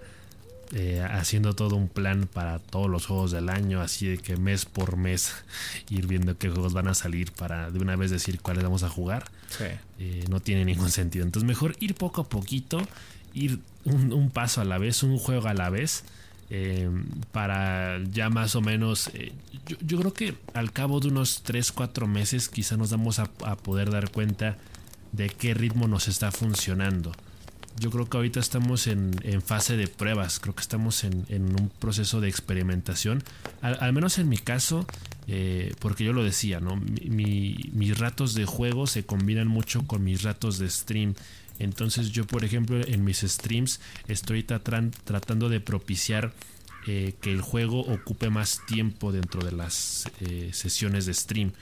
eh, 0.75 1.05
haciendo 1.07 1.53
todo 1.53 1.75
un 1.75 1.87
plan 1.87 2.27
para 2.31 2.57
todos 2.57 2.89
los 2.89 3.05
juegos 3.05 3.29
del 3.29 3.49
año, 3.49 3.79
así 3.79 4.07
de 4.07 4.17
que 4.17 4.37
mes 4.37 4.65
por 4.65 4.97
mes 4.97 5.31
ir 5.91 6.07
viendo 6.07 6.35
qué 6.35 6.49
juegos 6.49 6.73
van 6.73 6.87
a 6.87 6.95
salir 6.95 7.31
para 7.31 7.69
de 7.69 7.77
una 7.79 7.95
vez 7.95 8.09
decir 8.09 8.41
cuáles 8.41 8.63
vamos 8.63 8.81
a 8.81 8.89
jugar. 8.89 9.29
Eh, 9.99 10.25
no 10.29 10.39
tiene 10.39 10.65
ningún 10.65 10.89
sentido. 10.89 11.25
Entonces 11.25 11.47
mejor 11.47 11.75
ir 11.79 11.93
poco 11.93 12.21
a 12.21 12.23
poquito, 12.29 12.81
ir 13.35 13.59
un, 13.85 14.31
paso 14.31 14.61
a 14.61 14.65
la 14.65 14.79
vez, 14.79 15.03
un 15.03 15.19
juego 15.19 15.47
a 15.47 15.53
la 15.53 15.69
vez. 15.69 16.05
Eh, 16.49 16.89
para 17.31 18.03
ya 18.11 18.29
más 18.29 18.55
o 18.55 18.61
menos 18.61 19.09
yo, 19.65 19.99
creo 19.99 20.13
que 20.13 20.35
al 20.53 20.71
cabo 20.71 20.99
de 20.99 21.07
unos 21.07 21.43
3-4 21.45 22.05
meses 22.07 22.49
quizá 22.49 22.77
nos 22.77 22.91
vamos 22.91 23.19
a 23.19 23.25
poder 23.27 23.91
dar 23.91 24.11
cuenta 24.11 24.57
de 25.11 25.29
qué 25.29 25.53
ritmo 25.53 25.87
nos 25.87 26.07
está 26.07 26.31
funcionando 26.31 27.11
yo 27.79 27.91
creo 27.91 28.07
que 28.07 28.17
ahorita 28.17 28.39
estamos 28.39 28.87
en, 28.87 29.13
fase 29.41 29.77
de 29.77 29.87
pruebas, 29.87 30.39
creo 30.39 30.55
que 30.55 30.61
estamos 30.61 31.03
en, 31.03 31.25
un 31.29 31.71
proceso 31.79 32.21
de 32.21 32.29
experimentación, 32.29 33.23
al, 33.61 33.93
menos 33.93 34.17
en 34.19 34.29
mi 34.29 34.37
caso, 34.37 34.85
eh, 35.27 35.73
porque 35.79 36.03
yo 36.03 36.13
lo 36.13 36.23
decía, 36.23 36.59
¿no? 36.59 36.75
mis 36.75 37.97
ratos 37.97 38.33
de 38.33 38.45
juego 38.45 38.87
se 38.87 39.05
combinan 39.05 39.47
mucho 39.47 39.85
con 39.87 40.03
mis 40.03 40.23
ratos 40.23 40.59
de 40.59 40.69
stream. 40.69 41.15
Entonces 41.59 42.11
yo, 42.11 42.25
por 42.25 42.43
ejemplo, 42.43 42.81
en 42.85 43.03
mis 43.03 43.19
streams 43.19 43.79
estoy 44.07 44.43
tratando 44.43 45.49
de 45.49 45.59
propiciar 45.59 46.33
eh, 46.85 47.13
que 47.21 47.31
el 47.31 47.41
juego 47.41 47.79
ocupe 47.79 48.29
más 48.29 48.59
tiempo 48.65 49.13
dentro 49.13 49.43
de 49.43 49.53
las 49.53 50.09
eh, 50.19 50.49
sesiones 50.51 51.05
de 51.05 51.13
stream. 51.13 51.53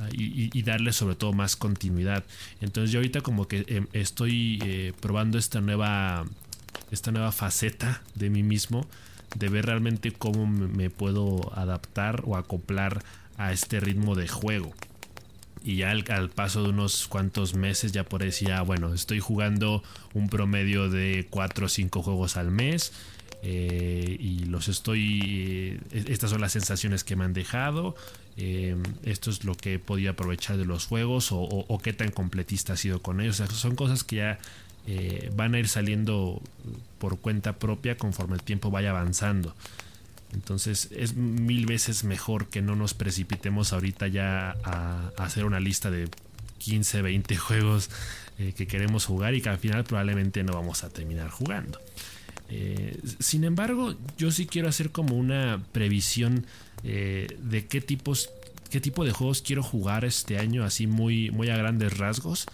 Ah, 0.00 0.08
y, 0.12 0.62
darle 0.62 0.92
sobre 0.94 1.14
todo 1.14 1.34
más 1.34 1.56
continuidad. 1.56 2.24
Entonces 2.62 2.90
yo 2.90 3.00
ahorita 3.00 3.20
como 3.20 3.46
que 3.46 3.64
em, 3.68 3.86
estoy 3.92 4.58
eh, 4.64 4.94
probando 4.98 5.36
esta 5.36 5.60
nueva, 5.60 6.24
esta 6.90 7.12
nueva 7.12 7.32
faceta 7.32 8.00
de 8.14 8.30
mí 8.30 8.42
mismo, 8.42 8.86
de 9.36 9.50
ver 9.50 9.66
realmente 9.66 10.10
cómo 10.10 10.46
me 10.46 10.88
puedo 10.88 11.52
adaptar 11.54 12.22
o 12.24 12.36
acoplar 12.36 13.04
a 13.36 13.52
este 13.52 13.78
ritmo 13.78 14.14
de 14.14 14.26
juego. 14.26 14.72
Y 15.62 15.76
ya 15.76 15.90
al, 15.90 16.30
paso 16.30 16.62
de 16.62 16.70
unos 16.70 17.06
cuantos 17.06 17.54
meses 17.54 17.92
ya 17.92 18.04
por 18.04 18.22
decir, 18.22 18.48
bueno, 18.64 18.94
estoy 18.94 19.20
jugando 19.20 19.82
un 20.14 20.30
promedio 20.30 20.88
de 20.88 21.26
4 21.28 21.66
o 21.66 21.68
5 21.68 22.02
juegos 22.02 22.38
al 22.38 22.50
mes. 22.50 22.92
Eh, 23.42 24.16
y 24.18 24.44
los 24.44 24.68
estoy. 24.68 25.78
Eh, 25.90 26.04
estas 26.08 26.30
son 26.30 26.40
las 26.40 26.52
sensaciones 26.52 27.04
que 27.04 27.16
me 27.16 27.24
han 27.24 27.32
dejado. 27.32 27.94
Eh, 28.36 28.76
esto 29.02 29.30
es 29.30 29.44
lo 29.44 29.54
que 29.54 29.74
he 29.74 29.78
podido 29.78 30.12
aprovechar 30.12 30.56
de 30.56 30.64
los 30.64 30.86
juegos. 30.86 31.28
O, 31.30 31.80
qué 31.82 31.92
tan 31.92 32.10
completista 32.10 32.74
ha 32.74 32.76
sido 32.76 33.02
con 33.02 33.20
ellos. 33.20 33.36
son 33.36 33.76
cosas 33.76 34.04
que 34.04 34.16
ya 34.16 34.38
van 35.36 35.54
a 35.54 35.58
ir 35.58 35.68
saliendo 35.68 36.42
por 36.98 37.18
cuenta 37.18 37.58
propia 37.58 37.96
conforme 37.96 38.34
el 38.34 38.42
tiempo 38.42 38.70
vaya 38.70 38.90
avanzando. 38.90 39.54
Entonces 40.32 40.88
es 40.92 41.14
mil 41.14 41.66
veces 41.66 42.04
mejor 42.04 42.46
que 42.48 42.62
no 42.62 42.76
nos 42.76 42.94
precipitemos 42.94 43.72
ahorita 43.72 44.06
ya 44.08 44.56
a, 44.64 45.10
hacer 45.16 45.44
una 45.44 45.60
lista 45.60 45.90
de 45.90 46.08
15, 46.58 47.02
20 47.02 47.36
juegos 47.36 47.90
eh, 48.38 48.52
que 48.56 48.66
queremos 48.66 49.06
jugar 49.06 49.34
y 49.34 49.42
que 49.42 49.48
al 49.48 49.58
final 49.58 49.84
probablemente 49.84 50.42
no 50.42 50.52
vamos 50.52 50.84
a 50.84 50.90
terminar 50.90 51.30
jugando. 51.30 51.80
Eh, 52.48 52.98
sin 53.20 53.44
embargo, 53.44 53.94
yo 54.18 54.30
sí 54.32 54.46
quiero 54.46 54.68
hacer 54.68 54.90
como 54.90 55.16
una 55.16 55.62
previsión 55.72 56.46
eh, 56.84 57.26
de 57.42 57.66
qué 57.66 57.80
tipos, 57.80 58.30
qué 58.70 58.80
tipo 58.80 59.04
de 59.04 59.12
juegos 59.12 59.42
quiero 59.42 59.62
jugar 59.62 60.04
este 60.04 60.38
año, 60.38 60.64
así 60.64 60.86
muy, 60.86 61.30
muy 61.30 61.50
a 61.50 61.56
grandes 61.56 61.96
rasgos. 61.96 62.46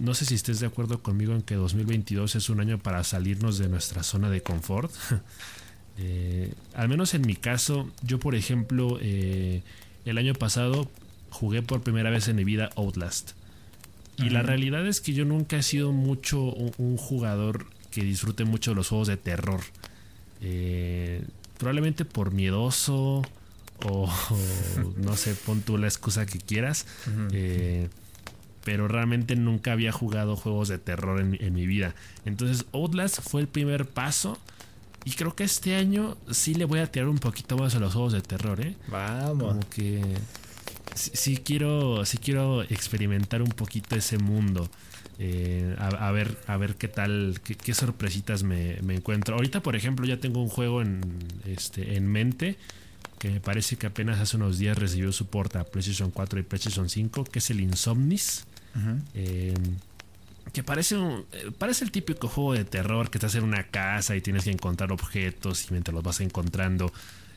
no 0.00 0.14
sé 0.14 0.24
si 0.24 0.34
estés 0.34 0.60
de 0.60 0.66
acuerdo 0.66 1.02
conmigo 1.02 1.34
en 1.34 1.42
que 1.42 1.54
2022 1.56 2.36
es 2.36 2.48
un 2.50 2.60
año 2.60 2.78
para 2.78 3.02
salirnos 3.04 3.58
de 3.58 3.68
nuestra 3.68 4.02
zona 4.02 4.30
de 4.30 4.42
confort. 4.42 4.92
Eh, 5.98 6.54
al 6.74 6.88
menos 6.88 7.12
en 7.14 7.22
mi 7.22 7.34
caso, 7.34 7.90
yo 8.02 8.18
por 8.18 8.34
ejemplo, 8.34 8.98
eh, 9.00 9.62
el 10.04 10.18
año 10.18 10.32
pasado 10.34 10.88
jugué 11.30 11.62
por 11.62 11.82
primera 11.82 12.10
vez 12.10 12.28
en 12.28 12.36
mi 12.36 12.44
vida 12.44 12.70
Outlast. 12.76 13.32
Y 14.16 14.30
la 14.30 14.42
realidad 14.42 14.84
es 14.86 15.00
que 15.00 15.12
yo 15.12 15.24
nunca 15.24 15.58
he 15.58 15.62
sido 15.62 15.92
mucho 15.92 16.42
un, 16.42 16.96
jugador 16.96 17.66
que 17.92 18.02
disfrute 18.02 18.44
mucho 18.44 18.72
de 18.72 18.74
los 18.74 18.88
juegos 18.88 19.06
de 19.06 19.16
terror. 19.16 19.60
Eh, 20.40 21.22
probablemente 21.58 22.04
por 22.04 22.32
miedoso 22.32 23.22
o, 23.84 24.12
no 24.96 25.16
sé, 25.16 25.34
pon 25.34 25.62
tú 25.62 25.78
la 25.78 25.86
excusa 25.86 26.26
que 26.26 26.38
quieras. 26.38 26.86
pero 28.64 28.86
realmente 28.86 29.34
nunca 29.34 29.72
había 29.72 29.92
jugado 29.92 30.36
juegos 30.36 30.68
de 30.68 30.78
terror 30.78 31.20
en, 31.20 31.36
en 31.40 31.54
mi 31.54 31.66
vida. 31.66 31.94
Entonces 32.24 32.66
Outlast 32.72 33.20
fue 33.20 33.40
el 33.40 33.48
primer 33.48 33.86
paso 33.86 34.38
y 35.04 35.12
creo 35.12 35.34
que 35.34 35.44
este 35.44 35.74
año 35.74 36.18
sí 36.30 36.54
le 36.54 36.66
voy 36.66 36.80
a 36.80 36.90
tirar 36.90 37.08
un 37.08 37.18
poquito 37.18 37.56
más 37.56 37.74
a 37.74 37.78
los 37.78 37.94
juegos 37.94 38.12
de 38.12 38.20
terror, 38.20 38.60
¿eh? 38.60 38.76
Vamos. 38.88 39.54
Como 39.54 39.70
que 39.70 40.02
sí, 40.94 41.38
quiero, 41.38 42.04
sí 42.04 42.18
quiero 42.18 42.62
experimentar 42.62 43.40
un 43.42 43.50
poquito 43.50 43.96
ese 43.96 44.18
mundo. 44.18 44.68
Eh, 45.20 45.74
a, 45.78 46.12
ver, 46.12 46.36
a 46.46 46.56
ver 46.56 46.76
qué 46.76 46.86
tal, 46.86 47.40
qué, 47.42 47.74
sorpresitas 47.74 48.44
me, 48.44 48.78
encuentro. 48.94 49.34
Ahorita, 49.34 49.60
por 49.60 49.74
ejemplo, 49.74 50.06
ya 50.06 50.18
tengo 50.18 50.40
un 50.40 50.48
juego 50.48 50.80
en, 50.80 51.00
este, 51.44 51.96
en 51.96 52.06
mente 52.06 52.56
que 53.18 53.30
me 53.30 53.40
parece 53.40 53.76
que 53.76 53.88
apenas 53.88 54.20
hace 54.20 54.36
unos 54.36 54.58
días 54.58 54.78
recibió 54.78 55.10
soporte 55.10 55.58
a 55.58 55.64
PlayStation 55.64 56.12
4 56.12 56.38
y 56.38 56.42
PlayStation 56.44 56.88
5, 56.88 57.24
que 57.24 57.40
es 57.40 57.50
el 57.50 57.60
Insomnis. 57.60 58.46
Que 60.52 60.62
parece 60.62 60.96
un, 60.96 61.26
eh, 61.32 61.50
parece 61.58 61.84
el 61.84 61.90
típico 61.90 62.28
juego 62.28 62.54
de 62.54 62.64
terror 62.64 63.10
que 63.10 63.18
estás 63.18 63.34
en 63.34 63.42
una 63.42 63.64
casa 63.64 64.14
y 64.14 64.20
tienes 64.20 64.44
que 64.44 64.50
encontrar 64.50 64.92
objetos 64.92 65.66
y 65.68 65.72
mientras 65.72 65.92
los 65.94 66.02
vas 66.02 66.20
encontrando 66.20 66.92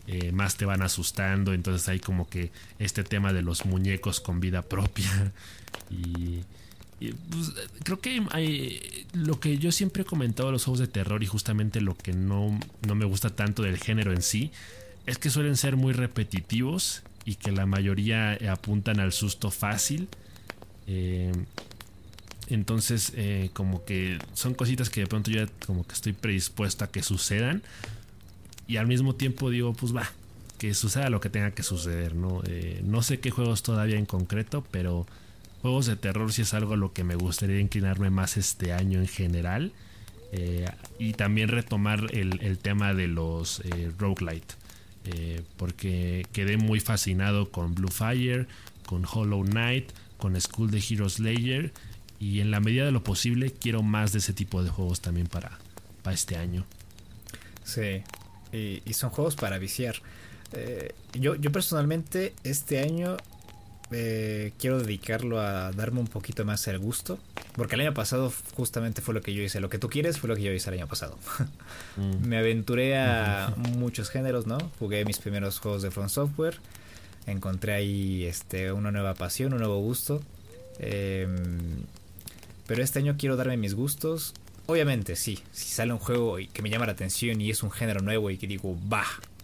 eh, 0.07 0.31
más 0.31 0.55
te 0.55 0.65
van 0.65 0.83
asustando. 0.83 1.53
Entonces 1.53 1.89
hay 1.89 1.99
como 1.99 2.29
que 2.29 2.51
este 2.77 3.03
tema 3.03 3.33
de 3.33 3.41
los 3.41 3.65
muñecos 3.65 4.19
con 4.19 4.39
vida 4.39 4.61
propia. 4.61 5.33
Y, 5.89 6.43
pues, 7.29 7.51
creo 7.83 7.99
que 7.99 9.05
lo 9.13 9.39
que 9.39 9.57
yo 9.57 9.71
siempre 9.71 10.03
he 10.03 10.05
comentado 10.05 10.49
de 10.49 10.53
los 10.53 10.65
juegos 10.65 10.79
de 10.79 10.87
terror 10.87 11.23
y 11.23 11.27
justamente 11.27 11.81
lo 11.81 11.97
que 11.97 12.13
no, 12.13 12.59
no 12.87 12.95
me 12.95 13.05
gusta 13.05 13.31
tanto 13.31 13.63
del 13.63 13.77
género 13.77 14.13
en 14.13 14.21
sí 14.21 14.51
es 15.05 15.17
que 15.17 15.29
suelen 15.29 15.57
ser 15.57 15.75
muy 15.75 15.93
repetitivos 15.93 17.01
y 17.25 17.35
que 17.35 17.51
la 17.51 17.65
mayoría 17.65 18.37
apuntan 18.51 18.99
al 18.99 19.11
susto 19.11 19.51
fácil 19.51 20.07
eh, 20.87 21.31
entonces, 22.49 23.13
eh, 23.15 23.49
como 23.53 23.85
que 23.85 24.19
son 24.33 24.53
cositas 24.53 24.89
que 24.89 25.01
de 25.01 25.07
pronto 25.07 25.31
yo 25.31 25.45
como 25.65 25.87
que 25.87 25.93
estoy 25.93 26.11
predispuesto 26.11 26.83
a 26.83 26.91
que 26.91 27.01
sucedan. 27.01 27.63
Y 28.67 28.77
al 28.77 28.87
mismo 28.87 29.15
tiempo 29.15 29.49
digo, 29.49 29.73
pues 29.73 29.95
va, 29.95 30.11
que 30.57 30.73
suceda 30.73 31.09
lo 31.09 31.21
que 31.21 31.29
tenga 31.29 31.51
que 31.51 31.63
suceder, 31.63 32.13
¿no? 32.13 32.41
Eh, 32.45 32.81
no 32.83 33.03
sé 33.03 33.19
qué 33.19 33.31
juegos 33.31 33.63
todavía 33.63 33.97
en 33.97 34.05
concreto, 34.05 34.65
pero 34.69 35.07
juegos 35.61 35.85
de 35.85 35.95
terror 35.95 36.31
sí 36.33 36.41
es 36.43 36.53
algo 36.53 36.73
a 36.73 36.77
lo 36.77 36.93
que 36.93 37.03
me 37.03 37.15
gustaría 37.15 37.59
inclinarme 37.59 38.09
más 38.09 38.37
este 38.37 38.73
año 38.73 38.99
en 38.99 39.07
general. 39.07 39.71
Eh, 40.33 40.69
y 40.97 41.13
también 41.13 41.49
retomar 41.49 42.07
el, 42.11 42.57
tema 42.59 42.93
de 42.93 43.07
los 43.07 43.61
roguelite. 43.97 44.55
porque 45.57 46.25
quedé 46.31 46.57
muy 46.57 46.79
fascinado 46.79 47.51
con 47.51 47.75
Blue 47.75 47.91
Fire, 47.91 48.47
con 48.85 49.05
Hollow 49.05 49.43
Knight, 49.43 49.91
con 50.17 50.39
School 50.39 50.71
de 50.71 50.79
Heroes 50.79 51.13
Slayer 51.13 51.73
y 52.21 52.39
en 52.39 52.51
la 52.51 52.59
medida 52.59 52.85
de 52.85 52.91
lo 52.91 53.03
posible 53.03 53.51
quiero 53.51 53.81
más 53.81 54.13
de 54.13 54.19
ese 54.19 54.31
tipo 54.31 54.63
de 54.63 54.69
juegos 54.69 55.01
también 55.01 55.27
para, 55.27 55.57
para 56.03 56.13
este 56.13 56.37
año. 56.37 56.63
Sí, 57.63 58.03
y, 58.53 58.93
son 58.93 59.09
juegos 59.09 59.35
para 59.35 59.57
viciar. 59.57 59.95
Eh, 60.53 60.93
yo, 61.13 61.35
yo 61.35 61.51
personalmente 61.51 62.33
este 62.43 62.79
año 62.79 63.17
eh, 63.91 64.53
quiero 64.57 64.79
dedicarlo 64.79 65.39
a 65.39 65.71
darme 65.71 65.99
un 65.99 66.07
poquito 66.07 66.45
más 66.45 66.67
el 66.67 66.79
gusto. 66.79 67.19
Porque 67.55 67.75
el 67.75 67.81
año 67.81 67.93
pasado 67.93 68.31
justamente 68.55 69.01
fue 69.01 69.13
lo 69.13 69.21
que 69.21 69.33
yo 69.33 69.43
hice. 69.43 69.59
Lo 69.59 69.69
que 69.69 69.77
tú 69.77 69.89
quieres 69.89 70.17
fue 70.19 70.29
lo 70.29 70.35
que 70.35 70.43
yo 70.43 70.51
hice 70.51 70.69
el 70.69 70.77
año 70.77 70.87
pasado. 70.87 71.17
Mm. 71.97 72.25
Me 72.25 72.37
aventuré 72.37 72.97
a 72.97 73.53
muchos 73.57 74.09
géneros, 74.09 74.47
¿no? 74.47 74.57
Jugué 74.79 75.03
mis 75.03 75.17
primeros 75.17 75.59
juegos 75.59 75.81
de 75.81 75.91
Front 75.91 76.09
Software. 76.09 76.55
Encontré 77.27 77.73
ahí 77.73 78.23
este, 78.23 78.71
una 78.71 78.91
nueva 78.91 79.13
pasión, 79.13 79.51
un 79.51 79.59
nuevo 79.59 79.77
gusto. 79.79 80.21
Eh, 80.79 81.27
pero 82.65 82.81
este 82.81 82.99
año 82.99 83.15
quiero 83.17 83.35
darme 83.35 83.57
mis 83.57 83.75
gustos. 83.75 84.33
Obviamente, 84.67 85.17
sí, 85.17 85.39
si 85.51 85.67
sale 85.67 85.91
un 85.91 85.99
juego 85.99 86.37
que 86.53 86.61
me 86.61 86.69
llama 86.69 86.85
la 86.85 86.93
atención 86.93 87.41
y 87.41 87.49
es 87.49 87.61
un 87.61 87.71
género 87.71 87.99
nuevo 87.99 88.29
y 88.29 88.37
que 88.37 88.47
digo, 88.47 88.77
va, 88.89 89.03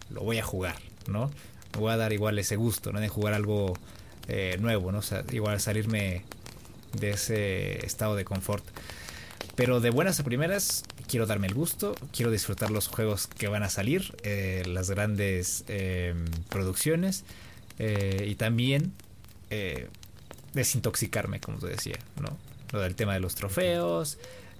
lo 0.09 0.21
voy 0.21 0.37
a 0.37 0.43
jugar, 0.43 0.77
¿no? 1.09 1.29
Me 1.73 1.81
voy 1.81 1.91
a 1.91 1.97
dar 1.97 2.13
igual 2.13 2.39
ese 2.39 2.55
gusto, 2.55 2.93
¿no? 2.93 3.01
De 3.01 3.09
jugar 3.09 3.33
algo 3.33 3.73
eh, 4.27 4.57
nuevo, 4.59 4.91
¿no? 4.91 4.99
O 4.99 5.01
sea, 5.01 5.23
igual 5.31 5.59
salirme 5.59 6.23
de 6.93 7.11
ese 7.11 7.85
estado 7.85 8.15
de 8.15 8.25
confort. 8.25 8.65
Pero 9.55 9.79
de 9.79 9.89
buenas 9.89 10.19
a 10.19 10.23
primeras, 10.23 10.83
quiero 11.07 11.25
darme 11.25 11.47
el 11.47 11.53
gusto, 11.53 11.95
quiero 12.11 12.31
disfrutar 12.31 12.69
los 12.69 12.87
juegos 12.87 13.27
que 13.27 13.47
van 13.47 13.63
a 13.63 13.69
salir, 13.69 14.15
eh, 14.23 14.63
las 14.67 14.89
grandes 14.89 15.63
em, 15.67 16.25
producciones 16.49 17.23
eh, 17.79 18.25
y 18.29 18.35
también 18.35 18.93
desintoxicarme, 20.53 21.39
como 21.39 21.59
te 21.59 21.67
decía, 21.67 21.97
¿no? 22.19 22.37
lo 22.71 22.81
del 22.81 22.95
tema 22.95 23.13
de 23.13 23.19
los 23.19 23.35
trofeos, 23.35 24.17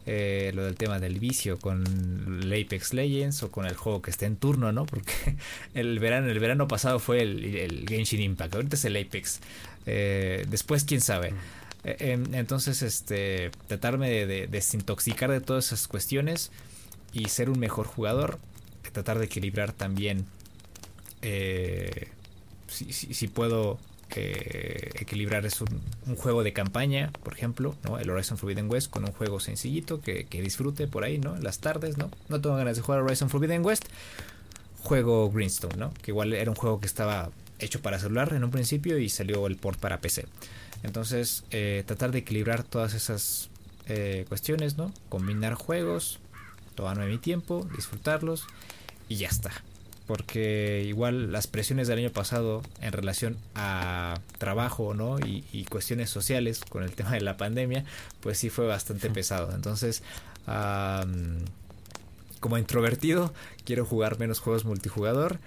eh, 0.09 0.53
lo 0.55 0.63
del 0.63 0.75
tema 0.75 0.99
del 0.99 1.19
vicio 1.19 1.59
con 1.59 2.39
el 2.41 2.53
Apex 2.53 2.93
Legends 2.93 3.43
o 3.43 3.51
con 3.51 3.65
el 3.65 3.75
juego 3.75 4.01
que 4.01 4.09
esté 4.09 4.25
en 4.25 4.37
turno, 4.37 4.71
¿no? 4.71 4.85
Porque 4.85 5.35
el 5.73 5.99
verano, 5.99 6.29
el 6.29 6.39
verano 6.39 6.65
pasado 6.69 6.99
fue 6.99 7.21
el, 7.21 7.43
el 7.43 7.85
Genshin 7.85 8.21
Impact, 8.21 8.55
ahorita 8.55 8.77
es 8.77 8.85
el 8.85 8.95
Apex. 8.95 9.41
Eh, 9.85 10.45
después, 10.47 10.85
quién 10.85 11.01
sabe. 11.01 11.33
Eh, 11.83 12.17
entonces, 12.31 12.83
este, 12.83 13.51
tratarme 13.67 14.25
de, 14.25 14.47
desintoxicar 14.47 15.29
de 15.29 15.41
todas 15.41 15.67
esas 15.67 15.89
cuestiones 15.89 16.51
y 17.11 17.27
ser 17.27 17.49
un 17.49 17.59
mejor 17.59 17.85
jugador. 17.85 18.39
Tratar 18.93 19.19
de 19.19 19.25
equilibrar 19.25 19.73
también 19.73 20.25
si, 21.21 22.93
si 22.93 23.27
puedo 23.27 23.77
equilibrar 24.15 25.45
es 25.45 25.61
un, 25.61 25.81
juego 26.15 26.43
de 26.43 26.53
campaña, 26.53 27.11
por 27.23 27.33
ejemplo, 27.33 27.75
¿no? 27.83 27.99
El 27.99 28.09
Horizon 28.09 28.37
Forbidden 28.37 28.69
West 28.69 28.89
con 28.89 29.03
un 29.05 29.11
juego 29.11 29.39
sencillito 29.39 30.01
que, 30.01 30.25
disfrute 30.31 30.87
por 30.87 31.03
ahí, 31.03 31.19
¿no? 31.19 31.35
En 31.35 31.43
las 31.43 31.59
tardes, 31.59 31.97
¿no? 31.97 32.09
No 32.29 32.41
tengo 32.41 32.55
ganas 32.55 32.77
de 32.77 32.81
jugar 32.81 33.01
Horizon 33.01 33.29
Forbidden 33.29 33.65
West. 33.65 33.85
Juego 34.81 35.29
Greenstone, 35.31 35.75
¿no? 35.75 35.93
Que 36.01 36.11
igual 36.11 36.33
era 36.33 36.49
un 36.49 36.55
juego 36.55 36.79
que 36.79 36.87
estaba 36.87 37.31
hecho 37.59 37.81
para 37.81 37.99
celular 37.99 38.33
en 38.33 38.43
un 38.43 38.51
principio 38.51 38.97
y 38.97 39.09
salió 39.09 39.45
el 39.47 39.57
port 39.57 39.79
para 39.79 39.99
PC. 39.99 40.25
Entonces, 40.83 41.43
eh, 41.51 41.83
tratar 41.85 42.11
de 42.11 42.19
equilibrar 42.19 42.63
todas 42.63 42.93
esas 42.93 43.49
eh, 43.87 44.25
cuestiones, 44.29 44.77
¿no? 44.77 44.93
Combinar 45.09 45.55
juegos, 45.55 46.19
tomarme 46.75 47.07
mi 47.07 47.17
tiempo, 47.17 47.67
disfrutarlos 47.75 48.45
y 49.09 49.15
ya 49.17 49.27
está 49.27 49.51
porque 50.07 50.83
igual 50.87 51.31
las 51.31 51.47
presiones 51.47 51.87
del 51.87 51.99
año 51.99 52.09
pasado 52.11 52.63
en 52.81 52.93
relación 52.93 53.37
a 53.55 54.19
trabajo 54.37 54.93
¿no? 54.93 55.19
y, 55.19 55.65
cuestiones 55.65 56.09
sociales 56.09 56.61
con 56.67 56.83
el 56.83 56.91
tema 56.95 57.11
de 57.11 57.21
la 57.21 57.37
pandemia, 57.37 57.83
pues 58.21 58.39
sí 58.39 58.49
fue 58.49 58.65
bastante 58.65 59.09
pesado. 59.09 59.53
Entonces, 59.53 60.01
como 62.39 62.57
introvertido, 62.57 63.33
quiero 63.65 63.85
jugar 63.85 64.17
menos 64.17 64.39
juegos 64.39 64.65
multijugador 64.65 65.39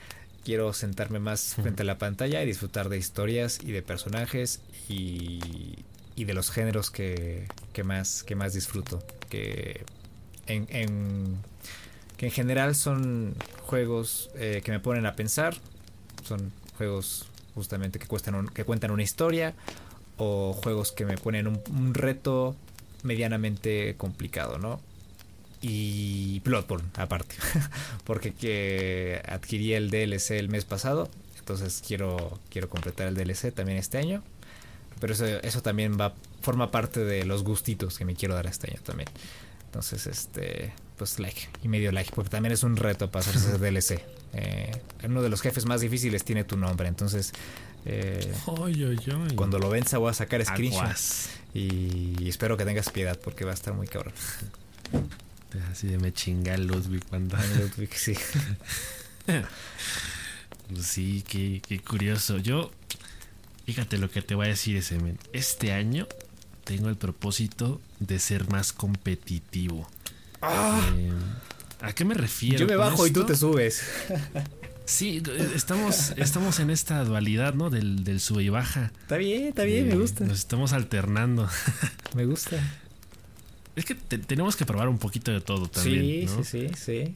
quiero 0.44 0.72
sentarme 0.72 1.18
más 1.18 1.54
frente 1.54 1.82
a 1.82 1.84
la 1.84 1.98
pantalla 1.98 2.42
y 2.42 2.46
disfrutar 2.46 2.88
de 2.88 2.98
historias 2.98 3.58
y 3.62 3.72
de 3.72 3.82
personajes 3.82 4.60
y, 4.88 5.84
y 6.16 6.24
de 6.24 6.34
los 6.34 6.50
géneros 6.50 6.90
que, 6.90 7.46
que, 7.72 7.84
más, 7.84 8.22
que 8.22 8.34
más 8.34 8.52
disfruto. 8.54 9.02
Que 9.28 9.84
en, 10.46 10.66
en, 10.70 11.36
que 12.20 12.26
en 12.26 12.32
general 12.32 12.74
son 12.74 13.34
juegos 13.62 14.28
eh, 14.34 14.60
que 14.62 14.72
me 14.72 14.78
ponen 14.78 15.06
a 15.06 15.16
pensar, 15.16 15.56
son 16.22 16.52
juegos 16.76 17.24
justamente 17.54 17.98
que, 17.98 18.06
cuentan 18.06 18.90
una 18.90 19.02
historia 19.02 19.54
o 20.18 20.52
juegos 20.52 20.92
que 20.92 21.06
me 21.06 21.16
ponen 21.16 21.46
un, 21.46 21.62
un 21.70 21.94
reto 21.94 22.54
medianamente 23.04 23.94
complicado, 23.96 24.58
¿no? 24.58 24.82
y 25.62 26.40
Bloodborne 26.40 26.90
aparte. 26.96 27.36
Porque 28.04 28.34
que 28.34 29.22
adquirí 29.26 29.72
el 29.72 29.88
DLC 29.88 30.32
el 30.32 30.50
mes 30.50 30.66
pasado 30.66 31.08
entonces 31.38 31.82
quiero 31.86 32.38
quiero 32.50 32.68
completar 32.68 33.08
el 33.08 33.14
DLC 33.14 33.50
también 33.50 33.78
este 33.78 33.96
año. 33.96 34.22
Pero 35.00 35.14
eso, 35.14 35.24
eso 35.24 35.62
también 35.62 35.98
va 35.98 36.12
forma 36.42 36.70
parte 36.70 37.02
de 37.02 37.24
los 37.24 37.44
gustitos 37.44 37.96
que 37.96 38.04
me 38.04 38.14
quiero 38.14 38.34
dar 38.34 38.46
este 38.46 38.70
año 38.70 38.80
también 38.84 39.08
entonces 39.70 40.06
este 40.06 40.72
pues 40.96 41.18
like 41.18 41.48
y 41.62 41.68
medio 41.68 41.92
like 41.92 42.12
porque 42.14 42.30
también 42.30 42.52
es 42.52 42.62
un 42.62 42.76
reto 42.76 43.10
pasar 43.10 43.36
ese 43.36 43.56
DLC 43.58 44.02
eh, 44.32 44.72
uno 45.04 45.22
de 45.22 45.28
los 45.28 45.40
jefes 45.40 45.64
más 45.64 45.80
difíciles 45.80 46.24
tiene 46.24 46.44
tu 46.44 46.56
nombre 46.56 46.88
entonces 46.88 47.32
eh, 47.86 48.32
oy, 48.46 48.84
oy, 48.84 48.98
oy. 48.98 49.34
cuando 49.36 49.58
lo 49.58 49.70
venza 49.70 49.98
voy 49.98 50.10
a 50.10 50.14
sacar 50.14 50.44
screenshots 50.44 51.30
y, 51.54 52.16
y 52.22 52.28
espero 52.28 52.56
que 52.56 52.64
tengas 52.64 52.90
piedad 52.90 53.18
porque 53.18 53.44
va 53.44 53.52
a 53.52 53.54
estar 53.54 53.72
muy 53.72 53.86
cabrón 53.86 54.12
Así 55.70 55.88
de 55.88 55.98
me 55.98 56.12
chinga 56.12 56.56
Ludwig 56.56 57.04
cuando. 57.06 57.36
Ludwig, 57.36 57.92
sí. 57.94 58.14
pues 59.26 60.86
sí, 60.86 61.24
qué, 61.26 61.60
qué, 61.66 61.80
curioso. 61.80 62.38
Yo, 62.38 62.70
fíjate 63.66 63.98
lo 63.98 64.10
que 64.10 64.22
te 64.22 64.34
voy 64.34 64.46
a 64.46 64.50
decir 64.50 64.76
ese 64.76 64.98
men. 64.98 65.18
Este 65.32 65.72
año 65.72 66.06
tengo 66.70 66.88
el 66.88 66.94
propósito 66.94 67.80
de 67.98 68.20
ser 68.20 68.48
más 68.48 68.72
competitivo. 68.72 69.88
¡Ah! 70.40 70.80
Eh, 70.96 71.10
¿A 71.80 71.92
qué 71.92 72.04
me 72.04 72.14
refiero? 72.14 72.60
Yo 72.60 72.66
me 72.68 72.76
bajo 72.76 73.08
y 73.08 73.10
tú 73.10 73.26
te 73.26 73.34
subes. 73.34 73.82
Sí, 74.84 75.20
estamos, 75.54 76.12
estamos 76.16 76.60
en 76.60 76.70
esta 76.70 77.02
dualidad, 77.02 77.54
¿no? 77.54 77.70
Del, 77.70 78.04
del 78.04 78.20
sube 78.20 78.44
y 78.44 78.50
baja. 78.50 78.92
Está 79.02 79.16
bien, 79.16 79.48
está 79.48 79.64
bien, 79.64 79.86
eh, 79.86 79.94
me 79.94 80.00
gusta. 80.00 80.24
Nos 80.24 80.38
estamos 80.38 80.72
alternando. 80.72 81.48
me 82.14 82.24
gusta. 82.24 82.56
Es 83.74 83.84
que 83.84 83.96
te, 83.96 84.18
tenemos 84.18 84.54
que 84.54 84.64
probar 84.64 84.88
un 84.88 84.98
poquito 84.98 85.32
de 85.32 85.40
todo 85.40 85.68
también. 85.68 86.28
Sí, 86.28 86.36
¿no? 86.36 86.44
sí, 86.44 86.68
sí, 86.68 86.74
sí. 86.76 87.14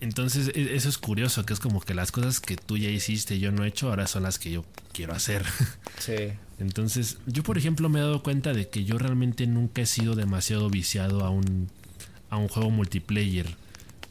Entonces, 0.00 0.52
eso 0.54 0.88
es 0.88 0.96
curioso, 0.96 1.44
que 1.44 1.52
es 1.52 1.60
como 1.60 1.82
que 1.82 1.92
las 1.92 2.12
cosas 2.12 2.40
que 2.40 2.56
tú 2.56 2.78
ya 2.78 2.88
hiciste 2.88 3.34
y 3.34 3.40
yo 3.40 3.52
no 3.52 3.64
he 3.64 3.68
hecho, 3.68 3.90
ahora 3.90 4.06
son 4.06 4.22
las 4.22 4.38
que 4.38 4.50
yo 4.50 4.64
quiero 4.94 5.12
hacer. 5.12 5.44
Sí. 5.98 6.32
Entonces, 6.60 7.18
yo 7.26 7.42
por 7.42 7.58
ejemplo 7.58 7.88
me 7.88 7.98
he 7.98 8.02
dado 8.02 8.22
cuenta 8.22 8.52
de 8.52 8.68
que 8.68 8.84
yo 8.84 8.98
realmente 8.98 9.46
nunca 9.46 9.82
he 9.82 9.86
sido 9.86 10.14
demasiado 10.14 10.68
viciado 10.70 11.24
a 11.24 11.30
un, 11.30 11.68
a 12.28 12.36
un 12.36 12.48
juego 12.48 12.70
multiplayer. 12.70 13.46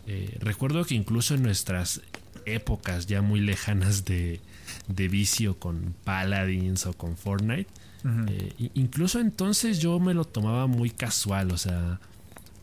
Eh, 0.08 0.38
recuerdo 0.42 0.84
que 0.86 0.96
incluso 0.96 1.36
en 1.36 1.44
nuestras 1.44 2.02
épocas 2.46 3.06
ya 3.06 3.22
muy 3.22 3.40
lejanas 3.42 4.06
de, 4.06 4.40
de 4.88 5.08
vicio 5.08 5.60
con 5.60 5.94
Paladins 6.04 6.86
o 6.86 6.94
con 6.94 7.16
Fortnite, 7.18 7.68
Uh 8.04 8.08
-huh. 8.08 8.32
eh, 8.32 8.70
incluso 8.76 9.20
entonces 9.20 9.80
yo 9.80 10.00
me 10.00 10.14
lo 10.14 10.24
tomaba 10.24 10.68
muy 10.68 10.90
casual, 10.90 11.52
o 11.52 11.58
sea, 11.58 12.00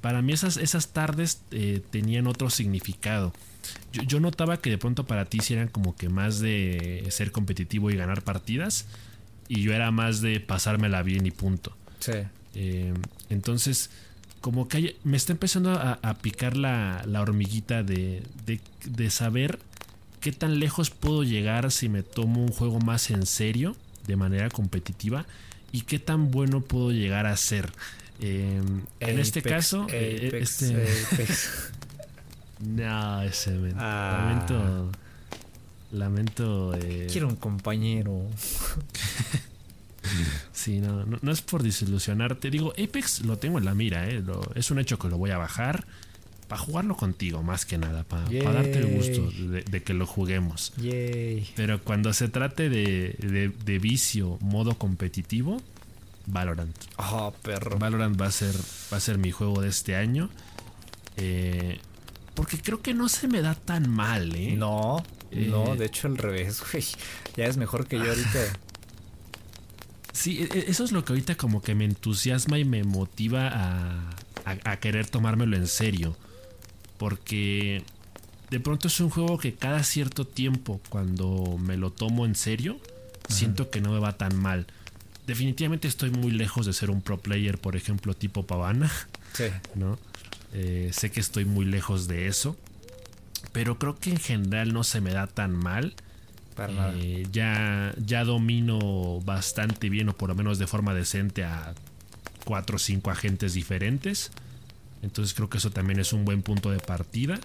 para 0.00 0.22
mí 0.22 0.32
esas, 0.32 0.56
esas 0.56 0.88
tardes 0.94 1.42
eh, 1.50 1.82
tenían 1.90 2.26
otro 2.26 2.48
significado. 2.48 3.32
Yo, 3.92 4.02
yo, 4.02 4.20
notaba 4.20 4.60
que 4.60 4.70
de 4.70 4.78
pronto 4.78 5.06
para 5.06 5.24
ti 5.26 5.40
sí 5.40 5.54
eran 5.54 5.68
como 5.68 5.96
que 5.96 6.08
más 6.08 6.38
de 6.38 7.04
ser 7.10 7.32
competitivo 7.32 7.90
y 7.90 7.96
ganar 7.96 8.22
partidas, 8.22 8.86
y 9.48 9.62
yo 9.62 9.72
era 9.72 9.90
más 9.90 10.20
de 10.20 10.40
pasármela 10.40 11.02
bien 11.02 11.26
y 11.26 11.30
punto. 11.30 11.76
Sí. 11.98 12.12
Eh, 12.54 12.94
entonces, 13.30 13.90
como 14.40 14.68
que 14.68 14.76
hay, 14.76 14.96
me 15.04 15.16
está 15.16 15.32
empezando 15.32 15.72
a, 15.72 15.98
a 16.02 16.14
picar 16.14 16.56
la, 16.56 17.02
la 17.06 17.20
hormiguita 17.20 17.82
de, 17.82 18.22
de, 18.44 18.60
de 18.84 19.10
saber 19.10 19.58
qué 20.20 20.32
tan 20.32 20.58
lejos 20.58 20.90
puedo 20.90 21.22
llegar 21.22 21.70
si 21.70 21.88
me 21.88 22.02
tomo 22.02 22.42
un 22.42 22.48
juego 22.48 22.80
más 22.80 23.10
en 23.10 23.26
serio 23.26 23.76
de 24.06 24.16
manera 24.16 24.48
competitiva 24.50 25.26
y 25.72 25.82
qué 25.82 25.98
tan 25.98 26.30
bueno 26.30 26.60
puedo 26.62 26.92
llegar 26.92 27.26
a 27.26 27.36
ser. 27.36 27.72
Eh, 28.20 28.62
en 29.00 29.18
este 29.18 29.42
caso, 29.42 29.82
Apex, 29.82 29.92
eh, 29.92 30.38
este... 30.40 30.88
Apex. 31.12 31.70
no, 32.60 33.22
ese 33.22 33.50
men. 33.50 33.74
ah. 33.78 34.86
Lamento. 35.92 36.74
Eh... 36.74 37.06
Quiero 37.10 37.28
un 37.28 37.36
compañero. 37.36 38.26
sí, 40.52 40.80
no, 40.80 41.04
no, 41.04 41.18
no, 41.20 41.32
es 41.32 41.42
por 41.42 41.62
desilusionarte. 41.62 42.50
Digo, 42.50 42.72
Apex 42.72 43.20
lo 43.20 43.38
tengo 43.38 43.58
en 43.58 43.64
la 43.64 43.74
mira, 43.74 44.08
eh. 44.08 44.20
Lo, 44.20 44.40
es 44.54 44.70
un 44.70 44.78
hecho 44.78 44.98
que 44.98 45.08
lo 45.08 45.18
voy 45.18 45.30
a 45.30 45.38
bajar 45.38 45.86
para 46.48 46.60
jugarlo 46.60 46.96
contigo, 46.96 47.42
más 47.42 47.66
que 47.66 47.76
nada, 47.76 48.04
para 48.04 48.24
pa 48.24 48.52
darte 48.52 48.78
el 48.78 48.86
gusto 48.86 49.30
de, 49.30 49.62
de 49.62 49.82
que 49.82 49.94
lo 49.94 50.06
juguemos. 50.06 50.72
Yay. 50.76 51.48
Pero 51.56 51.82
cuando 51.82 52.12
se 52.12 52.28
trate 52.28 52.68
de, 52.68 53.16
de, 53.18 53.48
de, 53.48 53.78
vicio, 53.78 54.38
modo 54.40 54.78
competitivo, 54.78 55.60
Valorant. 56.26 56.76
Oh, 56.98 57.32
perro. 57.42 57.78
Valorant 57.78 58.20
va 58.20 58.26
a 58.26 58.30
ser, 58.30 58.54
va 58.92 58.96
a 58.96 59.00
ser 59.00 59.18
mi 59.18 59.30
juego 59.30 59.60
de 59.60 59.68
este 59.68 59.96
año. 59.96 60.28
Eh, 61.16 61.78
porque 62.34 62.60
creo 62.60 62.82
que 62.82 62.94
no 62.94 63.08
se 63.08 63.28
me 63.28 63.40
da 63.40 63.54
tan 63.54 63.88
mal, 63.88 64.34
¿eh? 64.34 64.54
No, 64.56 65.02
eh, 65.30 65.48
no, 65.50 65.76
de 65.76 65.86
hecho 65.86 66.08
al 66.08 66.18
revés, 66.18 66.62
güey. 66.72 66.84
Ya 67.36 67.46
es 67.46 67.56
mejor 67.56 67.86
que 67.86 67.96
yo 67.96 68.04
ahorita. 68.04 68.52
Sí, 70.12 70.48
eso 70.52 70.84
es 70.84 70.92
lo 70.92 71.04
que 71.04 71.12
ahorita 71.12 71.36
como 71.36 71.60
que 71.60 71.74
me 71.74 71.84
entusiasma 71.84 72.58
y 72.58 72.64
me 72.64 72.84
motiva 72.84 73.48
a, 73.48 74.10
a, 74.44 74.70
a 74.72 74.76
querer 74.78 75.06
tomármelo 75.08 75.56
en 75.56 75.66
serio 75.66 76.16
porque 76.98 77.82
de 78.50 78.60
pronto 78.60 78.88
es 78.88 79.00
un 79.00 79.10
juego 79.10 79.38
que 79.38 79.54
cada 79.54 79.82
cierto 79.82 80.26
tiempo 80.26 80.80
cuando 80.88 81.58
me 81.58 81.76
lo 81.76 81.90
tomo 81.90 82.26
en 82.26 82.34
serio 82.34 82.78
Ajá. 83.24 83.34
siento 83.34 83.70
que 83.70 83.80
no 83.80 83.92
me 83.92 83.98
va 83.98 84.16
tan 84.16 84.36
mal 84.36 84.66
definitivamente 85.26 85.88
estoy 85.88 86.10
muy 86.10 86.30
lejos 86.30 86.66
de 86.66 86.72
ser 86.72 86.90
un 86.90 87.02
pro 87.02 87.18
player 87.18 87.58
por 87.58 87.76
ejemplo 87.76 88.14
tipo 88.14 88.46
Pavana 88.46 88.90
sí. 89.32 89.44
no 89.74 89.98
eh, 90.52 90.90
sé 90.92 91.10
que 91.10 91.20
estoy 91.20 91.44
muy 91.44 91.64
lejos 91.66 92.08
de 92.08 92.28
eso 92.28 92.56
pero 93.56 93.78
creo 93.78 93.96
que 93.96 94.10
en 94.10 94.18
general 94.18 94.74
no 94.74 94.84
se 94.84 95.00
me 95.00 95.12
da 95.12 95.26
tan 95.26 95.56
mal 95.56 95.94
Para 96.54 96.92
eh, 96.94 97.26
ya 97.32 97.94
ya 97.96 98.22
domino 98.24 99.20
bastante 99.24 99.88
bien 99.88 100.10
o 100.10 100.12
por 100.12 100.28
lo 100.28 100.34
menos 100.34 100.58
de 100.58 100.66
forma 100.66 100.92
decente 100.92 101.42
a 101.42 101.74
cuatro 102.44 102.76
o 102.76 102.78
cinco 102.78 103.10
agentes 103.10 103.54
diferentes 103.54 104.30
entonces 105.02 105.34
creo 105.34 105.48
que 105.48 105.58
eso 105.58 105.70
también 105.70 106.00
es 106.00 106.12
un 106.12 106.24
buen 106.24 106.42
punto 106.42 106.70
de 106.70 106.78
partida. 106.78 107.38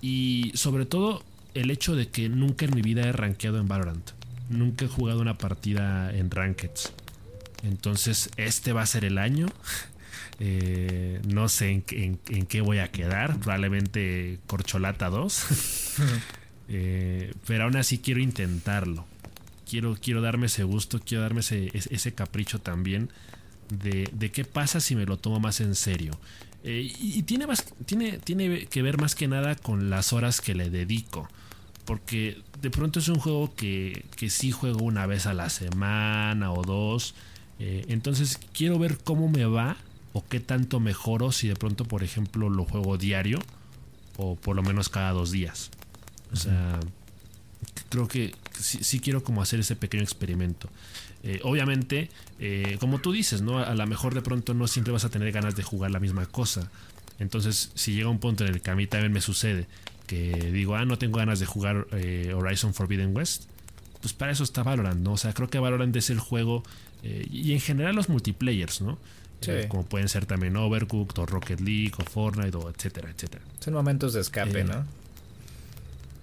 Y 0.00 0.52
sobre 0.54 0.86
todo 0.86 1.24
el 1.54 1.70
hecho 1.70 1.96
de 1.96 2.08
que 2.08 2.28
nunca 2.28 2.64
en 2.64 2.74
mi 2.74 2.82
vida 2.82 3.02
he 3.02 3.12
rankeado 3.12 3.58
en 3.58 3.68
Valorant. 3.68 4.10
Nunca 4.48 4.84
he 4.84 4.88
jugado 4.88 5.20
una 5.20 5.36
partida 5.36 6.14
en 6.14 6.30
Rankeds. 6.30 6.92
Entonces 7.64 8.30
este 8.36 8.72
va 8.72 8.82
a 8.82 8.86
ser 8.86 9.04
el 9.04 9.18
año. 9.18 9.46
Eh, 10.40 11.20
no 11.26 11.48
sé 11.48 11.70
en, 11.70 11.84
en, 11.90 12.20
en, 12.28 12.46
qué 12.46 12.60
voy 12.60 12.78
a 12.78 12.90
quedar. 12.90 13.38
Probablemente 13.38 14.38
Corcholata 14.46 15.10
2. 15.10 15.46
eh, 16.68 17.32
pero 17.46 17.64
aún 17.64 17.76
así 17.76 17.98
quiero 17.98 18.20
intentarlo. 18.20 19.04
Quiero, 19.68 19.96
quiero 20.00 20.20
darme 20.20 20.46
ese 20.46 20.62
gusto. 20.64 21.00
Quiero 21.00 21.22
darme 21.22 21.40
ese, 21.40 21.70
ese 21.74 22.14
capricho 22.14 22.60
también 22.60 23.10
de, 23.68 24.08
de, 24.12 24.30
qué 24.30 24.44
pasa 24.44 24.80
si 24.80 24.96
me 24.96 25.06
lo 25.06 25.18
tomo 25.18 25.40
más 25.40 25.60
en 25.60 25.74
serio. 25.74 26.18
Eh, 26.64 26.92
y, 27.00 27.22
tiene, 27.22 27.46
más, 27.46 27.64
tiene, 27.86 28.18
tiene 28.18 28.66
que 28.66 28.82
ver 28.82 28.98
más 28.98 29.14
que 29.14 29.28
nada 29.28 29.54
con 29.56 29.90
las 29.90 30.12
horas 30.12 30.40
que 30.40 30.54
le 30.54 30.70
dedico. 30.70 31.28
Porque 31.84 32.42
de 32.60 32.70
pronto 32.70 33.00
es 33.00 33.08
un 33.08 33.18
juego 33.18 33.54
que, 33.54 34.04
que 34.16 34.30
sí 34.30 34.52
juego 34.52 34.84
una 34.84 35.06
vez 35.06 35.26
a 35.26 35.34
la 35.34 35.48
semana 35.50 36.52
o 36.52 36.62
dos. 36.62 37.14
Entonces 37.58 38.38
quiero 38.52 38.78
ver 38.78 38.98
cómo 38.98 39.28
me 39.28 39.44
va 39.44 39.76
o 40.12 40.24
qué 40.26 40.40
tanto 40.40 40.80
mejoro 40.80 41.32
si 41.32 41.48
de 41.48 41.56
pronto, 41.56 41.84
por 41.84 42.02
ejemplo, 42.02 42.48
lo 42.48 42.64
juego 42.64 42.98
diario 42.98 43.38
o 44.16 44.36
por 44.36 44.56
lo 44.56 44.62
menos 44.62 44.88
cada 44.88 45.12
dos 45.12 45.30
días. 45.30 45.70
O 46.32 46.36
sea, 46.36 46.80
creo 47.88 48.08
que 48.08 48.34
sí, 48.58 48.78
sí 48.82 49.00
quiero 49.00 49.22
como 49.22 49.42
hacer 49.42 49.60
ese 49.60 49.76
pequeño 49.76 50.02
experimento. 50.02 50.68
Eh, 51.22 51.40
obviamente, 51.42 52.10
eh, 52.38 52.76
como 52.80 53.00
tú 53.00 53.12
dices, 53.12 53.42
¿no? 53.42 53.58
A 53.58 53.74
lo 53.74 53.86
mejor 53.86 54.14
de 54.14 54.22
pronto 54.22 54.54
no 54.54 54.68
siempre 54.68 54.92
vas 54.92 55.04
a 55.04 55.10
tener 55.10 55.32
ganas 55.32 55.56
de 55.56 55.62
jugar 55.62 55.90
la 55.90 56.00
misma 56.00 56.26
cosa. 56.26 56.70
Entonces, 57.18 57.72
si 57.74 57.92
llega 57.92 58.08
un 58.08 58.20
punto 58.20 58.44
en 58.46 58.54
el 58.54 58.60
que 58.60 58.70
a 58.70 58.76
mí 58.76 58.86
también 58.86 59.12
me 59.12 59.20
sucede 59.20 59.66
que 60.06 60.32
digo, 60.52 60.74
ah, 60.74 60.84
no 60.84 60.96
tengo 60.96 61.18
ganas 61.18 61.38
de 61.38 61.46
jugar 61.46 61.86
eh, 61.92 62.32
Horizon 62.34 62.72
Forbidden 62.72 63.14
West, 63.14 63.44
pues 64.00 64.14
para 64.14 64.32
eso 64.32 64.44
está 64.44 64.62
Valorant, 64.62 65.00
¿no? 65.00 65.12
O 65.12 65.16
sea, 65.18 65.34
creo 65.34 65.50
que 65.50 65.58
Valorant 65.58 65.94
es 65.96 66.08
el 66.08 66.18
juego 66.18 66.62
y 67.02 67.52
en 67.52 67.60
general 67.60 67.94
los 67.94 68.08
multiplayers, 68.08 68.80
¿no? 68.80 68.98
Sí. 69.40 69.52
como 69.68 69.84
pueden 69.84 70.08
ser 70.08 70.26
también 70.26 70.56
Overcooked 70.56 71.18
o 71.18 71.26
Rocket 71.26 71.60
League 71.60 71.92
o 71.98 72.02
Fortnite 72.02 72.56
o 72.56 72.68
etcétera, 72.70 73.10
etcétera. 73.10 73.44
Son 73.60 73.74
momentos 73.74 74.12
de 74.12 74.20
escape, 74.20 74.64
¿no? 74.64 74.84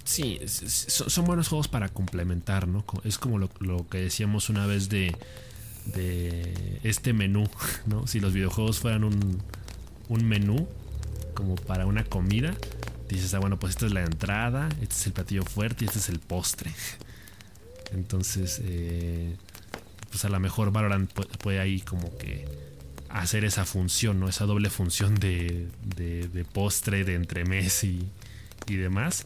Sí, 0.04 0.40
son 0.46 1.26
buenos 1.26 1.48
juegos 1.48 1.68
para 1.68 1.90
complementar, 1.90 2.68
¿no? 2.68 2.86
Es 3.04 3.18
como 3.18 3.40
lo, 3.40 3.88
que 3.90 4.00
decíamos 4.00 4.50
una 4.50 4.68
vez 4.68 4.90
de, 4.90 5.16
de 5.96 6.80
este 6.84 7.14
menú, 7.14 7.50
¿no? 7.86 8.06
Si 8.06 8.20
los 8.20 8.34
videojuegos 8.34 8.80
fueran 8.80 9.04
un, 9.04 9.42
un 10.10 10.26
menú 10.26 10.68
como 11.34 11.56
para 11.56 11.86
una 11.86 12.04
comida, 12.04 12.56
dices, 13.10 13.34
ah, 13.34 13.40
bueno, 13.40 13.60
pues 13.60 13.72
esta 13.72 13.86
es 13.86 13.94
la 13.94 14.04
entrada, 14.04 14.70
este 14.82 14.96
es 14.96 15.08
el 15.08 15.14
platillo 15.14 15.44
fuerte 15.44 15.86
y 15.86 15.88
este 15.88 16.00
es 16.00 16.10
el 16.10 16.20
postre. 16.20 16.72
Entonces, 17.92 18.62
eh, 18.64 19.36
pues 20.10 20.26
a 20.26 20.30
lo 20.30 20.40
mejor 20.40 20.72
Valorant 20.72 21.12
puede, 21.12 21.60
ahí 21.60 21.82
como 21.82 22.18
que 22.18 22.48
hacer 23.22 23.46
esa 23.46 23.66
función, 23.66 24.20
¿no? 24.20 24.28
Esa 24.28 24.46
doble 24.46 24.70
función 24.70 25.16
de, 25.16 25.68
de, 25.96 26.46
postre, 26.46 27.04
de 27.04 27.16
entremés 27.16 27.84
y, 27.84 28.10
y 28.68 28.76
demás. 28.76 29.26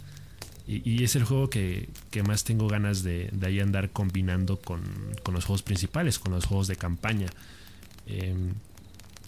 Y, 0.71 1.03
es 1.03 1.15
el 1.15 1.23
juego 1.23 1.49
que, 1.49 1.89
más 2.23 2.43
tengo 2.43 2.67
ganas 2.67 3.01
de, 3.01 3.31
ahí 3.43 3.59
andar 3.59 3.89
combinando 3.89 4.57
con, 4.57 4.83
los 5.33 5.43
juegos 5.43 5.63
principales, 5.63 6.19
con 6.19 6.31
los 6.31 6.45
juegos 6.45 6.67
de 6.67 6.75
campaña. 6.75 7.25
Em, 8.05 8.53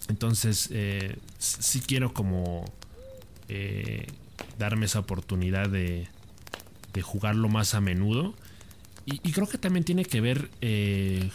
entonces, 0.08 0.68
eh, 0.70 1.16
sí 1.38 1.80
quiero 1.80 2.14
como 2.14 2.64
eh, 3.48 4.06
darme 4.56 4.86
esa 4.86 5.00
oportunidad 5.00 5.68
de, 5.68 6.06
jugarlo 7.02 7.48
más 7.48 7.74
a 7.74 7.80
menudo. 7.80 8.34
Y, 9.04 9.18
creo 9.32 9.48
que 9.48 9.58
también 9.58 9.84
tiene 9.84 10.04
que 10.04 10.20
ver, 10.20 10.48
eh, 10.60 11.28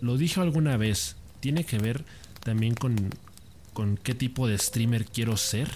lo 0.00 0.16
dije 0.16 0.40
alguna 0.40 0.76
vez, 0.76 1.16
tiene 1.40 1.64
que 1.64 1.78
ver 1.78 2.04
también 2.48 2.72
con, 2.72 3.10
con 3.74 3.98
qué 3.98 4.14
tipo 4.14 4.48
de 4.48 4.56
streamer 4.56 5.04
quiero 5.04 5.36
ser 5.36 5.68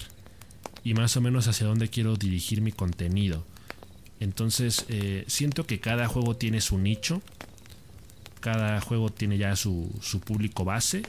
y 0.83 0.95
más 0.95 1.15
o 1.15 1.21
menos 1.21 1.47
hacia 1.47 1.67
dónde 1.67 1.87
quiero 1.87 2.15
dirigir 2.15 2.61
mi 2.61 2.71
contenido. 2.71 3.45
Entonces, 4.19 4.87
eh, 4.89 5.23
siento 5.27 5.67
que 5.67 5.79
cada 5.79 6.07
juego 6.07 6.35
tiene 6.35 6.61
su 6.61 6.79
nicho, 6.79 7.21
cada 8.39 8.81
juego 8.81 9.11
tiene 9.11 9.37
ya 9.37 9.55
su, 9.55 9.87
público 10.25 10.65
base. 10.65 11.03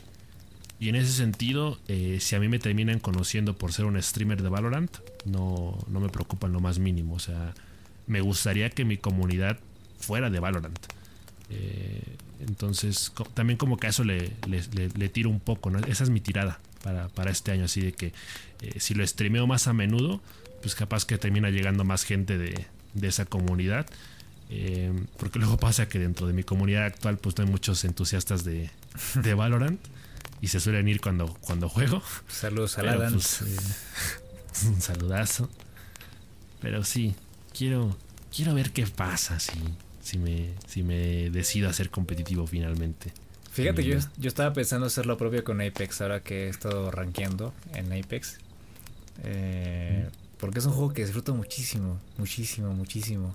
Y 0.79 0.91
en 0.91 0.97
ese 0.97 1.13
sentido, 1.13 1.79
eh, 1.89 2.19
si 2.21 2.37
a 2.37 2.41
mí 2.41 2.49
me 2.49 2.59
terminan 2.59 2.99
conociendo 2.99 3.57
por 3.57 3.73
ser 3.73 3.87
un 3.87 4.01
streamer 4.03 4.43
de 4.43 4.51
Valorant, 4.51 4.95
no, 5.25 5.79
no 5.89 5.99
me 5.99 6.11
preocupa 6.11 6.47
en 6.47 6.53
lo 6.53 6.61
más 6.61 6.79
mínimo. 6.79 7.15
O 7.15 7.21
sea, 7.21 7.55
me 8.07 8.21
gustaría 8.21 8.69
que 8.69 8.85
mi 8.85 8.99
comunidad 8.99 9.59
fuera 9.99 10.29
de 10.29 10.41
Valorant. 10.41 10.79
Eh, 11.49 12.03
entonces, 12.41 13.13
también 13.35 13.57
como 13.57 13.77
que 13.77 13.87
a 13.87 13.91
eso 13.91 14.05
le, 14.05 14.33
le, 14.47 15.09
tiro 15.09 15.31
un 15.31 15.41
poco, 15.41 15.71
¿no? 15.71 15.79
Esa 15.81 16.05
es 16.05 16.11
mi 16.11 16.21
tirada 16.21 16.59
para, 16.83 17.09
para 17.09 17.31
este 17.31 17.53
año, 17.53 17.65
así 17.65 17.81
de 17.81 17.93
que 17.93 18.13
si 18.79 18.95
lo 18.95 19.07
streameo 19.07 19.47
más 19.47 19.69
a 19.69 19.73
menudo, 19.73 20.21
pues 20.63 20.75
capaz 20.75 21.05
que 21.05 21.19
termina 21.19 21.51
llegando 21.51 21.85
más 21.85 22.05
gente 22.05 22.39
de, 22.39 22.67
de 22.95 23.09
esa 23.09 23.27
comunidad. 23.27 23.87
Eh, 24.51 24.93
porque 25.19 25.39
luego 25.39 25.57
pasa 25.61 25.89
que 25.89 25.99
dentro 25.99 26.27
de 26.27 26.33
mi 26.33 26.43
comunidad 26.45 26.85
actual 26.85 27.19
pues 27.19 27.37
no 27.37 27.45
hay 27.45 27.51
muchos 27.51 27.85
entusiastas 27.85 28.45
de, 28.45 28.71
de 29.15 29.35
Valorant 29.35 29.81
y 30.41 30.49
se 30.49 30.61
suelen 30.61 30.89
ir 30.89 31.01
cuando, 31.01 31.35
cuando 31.41 31.69
juego. 31.69 32.03
Saludos 32.29 32.79
a 32.79 32.83
la 32.83 33.09
pues, 33.11 33.43
eh, 33.43 34.67
un 34.67 34.81
saludazo. 34.81 35.51
Pero 36.61 36.85
sí, 36.85 37.15
quiero, 37.57 37.97
quiero 38.35 38.55
ver 38.55 38.73
qué 38.73 38.87
pasa 38.87 39.39
si, 39.41 39.53
si, 40.05 40.19
me, 40.19 40.51
si 40.69 40.83
me 40.83 41.31
decido 41.31 41.69
a 41.69 41.73
ser 41.73 41.91
competitivo 41.91 42.47
finalmente. 42.47 43.13
Fíjate, 43.51 43.85
yo, 43.85 43.99
yo 44.19 44.29
estaba 44.29 44.53
pensando 44.53 44.87
hacer 44.87 45.07
lo 45.07 45.17
propio 45.17 45.45
con 45.45 45.61
Apex 45.61 46.01
ahora 46.01 46.21
que 46.21 46.47
he 46.47 46.49
estado 46.49 46.91
rankeando 46.91 47.55
en 47.73 47.93
Apex. 47.93 48.39
Eh, 49.23 50.09
porque 50.39 50.59
es 50.59 50.67
un 50.67 50.73
juego 50.73 50.93
que 50.93 51.03
disfruto 51.03 51.35
muchísimo, 51.35 51.99
muchísimo, 52.19 52.75
muchísimo. 52.75 53.35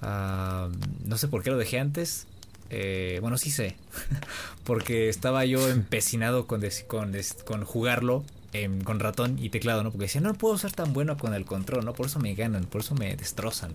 Ah, 0.00 0.68
no 1.04 1.18
sé 1.18 1.28
por 1.28 1.42
qué 1.42 1.50
lo 1.50 1.58
dejé 1.58 1.78
antes. 1.80 2.26
Eh, 2.70 3.18
bueno, 3.20 3.36
sí 3.36 3.50
sé. 3.50 3.76
porque 4.64 5.08
estaba 5.08 5.44
yo 5.44 5.68
empecinado 5.70 6.46
con, 6.46 6.62
con, 6.88 7.12
con 7.44 7.64
jugarlo 7.64 8.24
con 8.84 8.98
ratón 8.98 9.38
y 9.38 9.50
teclado, 9.50 9.84
¿no? 9.84 9.90
Porque 9.90 10.06
decía, 10.06 10.20
no 10.20 10.34
puedo 10.34 10.58
ser 10.58 10.72
tan 10.72 10.92
bueno 10.92 11.16
con 11.16 11.34
el 11.34 11.44
control, 11.44 11.84
¿no? 11.84 11.92
Por 11.92 12.06
eso 12.06 12.18
me 12.18 12.34
ganan, 12.34 12.64
por 12.64 12.80
eso 12.80 12.94
me 12.94 13.14
destrozan. 13.14 13.74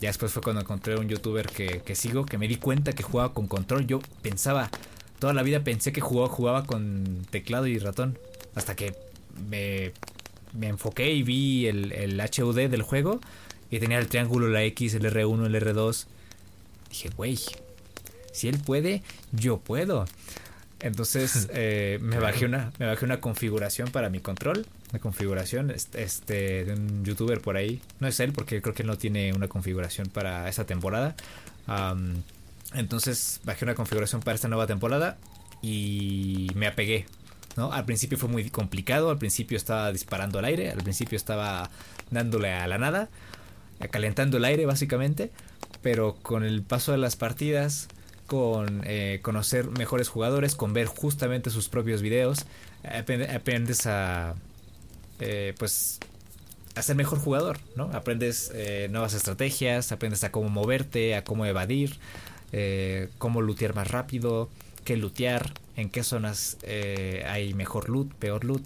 Ya 0.00 0.08
después 0.08 0.32
fue 0.32 0.42
cuando 0.42 0.62
encontré 0.62 0.96
un 0.96 1.08
youtuber 1.08 1.46
que, 1.46 1.80
que, 1.80 1.94
sigo, 1.94 2.26
que 2.26 2.38
me 2.38 2.48
di 2.48 2.56
cuenta 2.56 2.92
que 2.92 3.02
jugaba 3.02 3.32
con 3.32 3.46
control. 3.46 3.86
Yo 3.86 4.00
pensaba, 4.22 4.70
toda 5.18 5.32
la 5.32 5.42
vida 5.42 5.64
pensé 5.64 5.92
que 5.92 6.00
jugaba, 6.00 6.28
jugaba 6.28 6.64
con 6.64 7.26
teclado 7.30 7.66
y 7.66 7.78
ratón. 7.78 8.18
Hasta 8.54 8.74
que 8.74 8.94
me 9.48 9.92
me 10.56 10.68
enfoqué 10.68 11.12
y 11.12 11.22
vi 11.22 11.66
el, 11.66 11.92
el 11.92 12.20
HUD 12.20 12.68
del 12.68 12.82
juego 12.82 13.20
y 13.70 13.78
tenía 13.78 13.98
el 13.98 14.08
triángulo, 14.08 14.48
la 14.48 14.62
X, 14.64 14.94
el 14.94 15.04
R1, 15.04 15.46
el 15.46 15.54
R2. 15.54 16.06
Dije, 16.90 17.10
güey, 17.16 17.38
si 18.32 18.48
él 18.48 18.58
puede, 18.58 19.02
yo 19.32 19.58
puedo. 19.58 20.06
Entonces 20.80 21.48
eh, 21.52 21.98
me, 22.00 22.18
bajé 22.18 22.46
una, 22.46 22.72
me 22.78 22.86
bajé 22.86 23.04
una 23.04 23.20
configuración 23.20 23.90
para 23.90 24.08
mi 24.08 24.20
control. 24.20 24.66
Una 24.90 25.00
configuración 25.00 25.70
este, 25.70 26.64
de 26.64 26.72
un 26.72 27.04
youtuber 27.04 27.40
por 27.40 27.56
ahí. 27.56 27.80
No 27.98 28.06
es 28.06 28.20
él 28.20 28.32
porque 28.32 28.62
creo 28.62 28.74
que 28.74 28.82
él 28.82 28.88
no 28.88 28.96
tiene 28.96 29.32
una 29.32 29.48
configuración 29.48 30.08
para 30.08 30.48
esa 30.48 30.64
temporada. 30.64 31.16
entonces 32.74 33.40
bajé 33.44 33.64
una 33.64 33.74
configuración 33.74 34.22
para 34.22 34.36
esta 34.36 34.48
nueva 34.48 34.66
temporada 34.66 35.18
y 35.62 36.48
me 36.54 36.66
apegué. 36.66 37.06
Al 37.56 37.84
principio 37.86 38.18
fue 38.18 38.28
muy 38.28 38.50
complicado, 38.50 39.10
al 39.10 39.18
principio 39.18 39.56
estaba 39.56 39.90
disparando 39.90 40.38
al 40.38 40.44
aire, 40.44 40.70
al 40.70 40.82
principio 40.82 41.16
estaba 41.16 41.70
dándole 42.10 42.52
a 42.52 42.66
la 42.68 42.76
nada, 42.78 43.08
calentando 43.90 44.36
el 44.36 44.44
aire 44.44 44.66
básicamente, 44.66 45.32
pero 45.82 46.16
con 46.16 46.44
el 46.44 46.62
paso 46.62 46.92
de 46.92 46.98
las 46.98 47.16
partidas, 47.16 47.88
con 48.26 48.82
eh, 48.84 49.20
conocer 49.22 49.70
mejores 49.70 50.08
jugadores, 50.08 50.54
con 50.54 50.74
ver 50.74 50.86
justamente 50.86 51.50
sus 51.50 51.68
propios 51.68 52.02
videos, 52.02 52.44
aprendes 52.84 53.86
a, 53.86 54.34
eh, 55.20 55.54
pues, 55.58 55.98
a 56.74 56.82
ser 56.82 56.96
mejor 56.96 57.18
jugador, 57.18 57.58
¿no? 57.74 57.90
Aprendes 57.92 58.50
eh, 58.54 58.88
nuevas 58.90 59.14
estrategias, 59.14 59.92
aprendes 59.92 60.24
a 60.24 60.32
cómo 60.32 60.48
moverte, 60.48 61.14
a 61.14 61.24
cómo 61.24 61.46
evadir, 61.46 61.98
cómo 63.18 63.42
lootear 63.42 63.74
más 63.74 63.90
rápido, 63.90 64.48
qué 64.84 64.96
lootear, 64.96 65.52
en 65.76 65.90
qué 65.90 66.02
zonas 66.02 66.56
eh, 66.62 67.24
hay 67.26 67.54
mejor 67.54 67.88
loot, 67.90 68.12
peor 68.14 68.44
loot. 68.44 68.62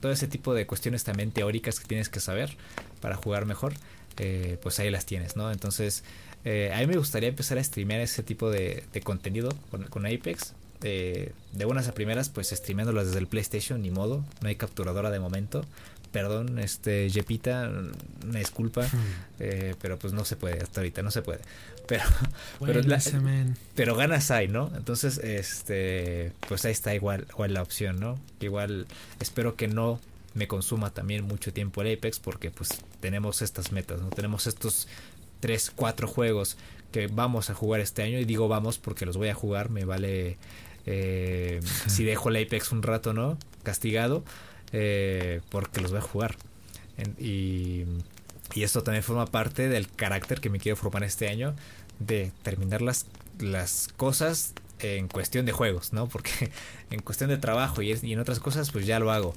Todo 0.00 0.12
ese 0.12 0.26
tipo 0.26 0.54
de 0.54 0.66
cuestiones 0.66 1.04
también 1.04 1.30
teóricas 1.30 1.78
que 1.80 1.86
tienes 1.86 2.08
que 2.08 2.20
saber 2.20 2.56
para 3.00 3.16
jugar 3.16 3.44
mejor, 3.44 3.74
eh, 4.18 4.58
pues 4.62 4.78
ahí 4.78 4.90
las 4.90 5.04
tienes, 5.06 5.36
¿no? 5.36 5.50
Entonces, 5.50 6.04
eh, 6.44 6.72
a 6.74 6.78
mí 6.78 6.86
me 6.86 6.96
gustaría 6.96 7.28
empezar 7.28 7.58
a 7.58 7.64
streamear 7.64 8.00
ese 8.00 8.22
tipo 8.22 8.50
de, 8.50 8.84
contenido 9.02 9.50
con, 9.90 10.06
Apex. 10.06 10.54
de 10.80 11.64
buenas 11.64 11.88
a 11.88 11.92
primeras, 11.92 12.28
pues 12.28 12.48
streameándolas 12.48 13.06
desde 13.06 13.18
el 13.18 13.26
PlayStation, 13.26 13.80
ni 13.82 13.90
modo, 13.90 14.24
no 14.42 14.48
hay 14.48 14.56
capturadora 14.56 15.10
de 15.10 15.20
momento 15.20 15.64
perdón, 16.14 16.60
este, 16.60 17.10
Jepita, 17.10 17.68
una 18.24 18.38
disculpa, 18.38 18.82
hmm. 18.82 19.40
eh, 19.40 19.74
pero 19.82 19.98
pues 19.98 20.12
no 20.12 20.24
se 20.24 20.36
puede, 20.36 20.62
hasta 20.62 20.80
ahorita 20.80 21.02
no 21.02 21.10
se 21.10 21.22
puede. 21.22 21.40
Pero, 21.86 22.02
pero, 22.60 22.80
pero, 23.74 23.94
ganas 23.94 24.30
hay, 24.30 24.48
¿no? 24.48 24.72
Entonces, 24.74 25.18
este, 25.18 26.32
pues 26.48 26.64
ahí 26.64 26.72
está 26.72 26.94
igual, 26.94 27.26
igual 27.28 27.52
la 27.52 27.60
opción, 27.60 28.00
¿no? 28.00 28.18
Igual 28.40 28.86
espero 29.20 29.54
que 29.54 29.68
no 29.68 30.00
me 30.32 30.48
consuma 30.48 30.94
también 30.94 31.24
mucho 31.26 31.52
tiempo 31.52 31.82
el 31.82 31.92
Apex 31.92 32.20
porque 32.20 32.50
pues 32.50 32.70
tenemos 33.00 33.42
estas 33.42 33.70
metas, 33.70 34.00
¿no? 34.00 34.08
Tenemos 34.08 34.46
estos 34.46 34.88
tres, 35.40 35.70
cuatro 35.76 36.08
juegos 36.08 36.56
que 36.90 37.06
vamos 37.08 37.50
a 37.50 37.54
jugar 37.54 37.82
este 37.82 38.02
año 38.02 38.18
y 38.18 38.24
digo 38.24 38.48
vamos 38.48 38.78
porque 38.78 39.04
los 39.04 39.18
voy 39.18 39.28
a 39.28 39.34
jugar, 39.34 39.68
me 39.68 39.84
vale 39.84 40.38
eh, 40.86 41.60
si 41.86 42.02
dejo 42.04 42.30
el 42.30 42.42
Apex 42.42 42.72
un 42.72 42.82
rato, 42.82 43.12
¿no? 43.12 43.36
Castigado 43.62 44.24
eh, 44.76 45.40
porque 45.50 45.80
los 45.80 45.92
voy 45.92 46.00
a 46.00 46.02
jugar. 46.02 46.36
y, 47.18 47.84
esto 48.56 48.82
también 48.82 49.02
forma 49.02 49.26
parte 49.26 49.68
del 49.68 49.88
carácter 49.88 50.40
que 50.40 50.48
me 50.48 50.58
quiero 50.58 50.76
formar 50.76 51.02
este 51.02 51.28
año 51.28 51.56
de 51.98 52.30
terminar 52.42 52.82
las, 52.82 53.06
las 53.38 53.88
cosas 53.96 54.54
en 54.80 55.08
cuestión 55.08 55.46
de 55.46 55.52
juegos, 55.52 55.92
¿no? 55.92 56.08
Porque 56.08 56.50
en 56.90 57.00
cuestión 57.00 57.30
de 57.30 57.38
trabajo 57.38 57.82
y, 57.82 57.92
en 57.92 58.18
otras 58.18 58.40
cosas 58.40 58.70
pues 58.70 58.84
ya 58.84 58.98
lo 58.98 59.12
hago. 59.12 59.34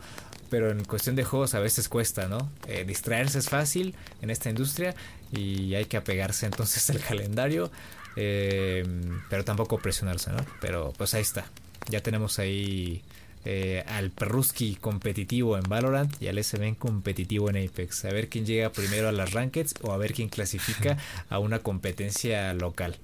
Pero 0.49 0.71
en 0.71 0.83
cuestión 0.85 1.15
de 1.15 1.23
juegos 1.23 1.53
a 1.53 1.59
veces 1.59 1.87
cuesta, 1.87 2.27
¿no? 2.27 2.51
Eh, 2.67 2.83
distraerse 2.85 3.39
es 3.39 3.49
fácil 3.49 3.95
en 4.21 4.29
esta 4.29 4.49
industria 4.49 4.95
y 5.31 5.75
hay 5.75 5.85
que 5.85 5.97
apegarse 5.97 6.45
entonces 6.47 6.89
al 6.89 6.99
calendario, 6.99 7.71
eh, 8.15 8.85
pero 9.29 9.45
tampoco 9.45 9.77
presionarse, 9.77 10.31
¿no? 10.31 10.43
Pero 10.61 10.93
pues 10.97 11.13
ahí 11.13 11.21
está. 11.21 11.45
Ya 11.89 12.01
tenemos 12.01 12.39
ahí 12.39 13.03
eh, 13.49 13.85
al 13.87 14.11
Perruski 14.11 14.75
competitivo 14.75 15.57
en 15.57 15.63
Valorant 15.63 16.21
y 16.21 16.27
al 16.27 16.43
SBN 16.43 16.75
competitivo 16.75 17.49
en 17.49 17.55
Apex. 17.65 18.03
A 18.03 18.09
ver 18.09 18.27
quién 18.27 18.45
llega 18.45 18.73
primero 18.73 19.07
a 19.07 19.13
las 19.13 19.31
rankeds 19.31 19.73
o 19.83 19.93
a 19.93 19.97
ver 19.97 20.13
quién 20.13 20.27
clasifica 20.27 20.97
a 21.29 21.39
una 21.39 21.59
competencia 21.59 22.53
local. 22.53 22.97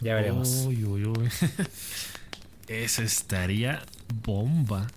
Ya 0.00 0.16
veremos. 0.16 0.68
Eso 2.66 3.02
estaría 3.02 3.84
bomba. 4.24 4.88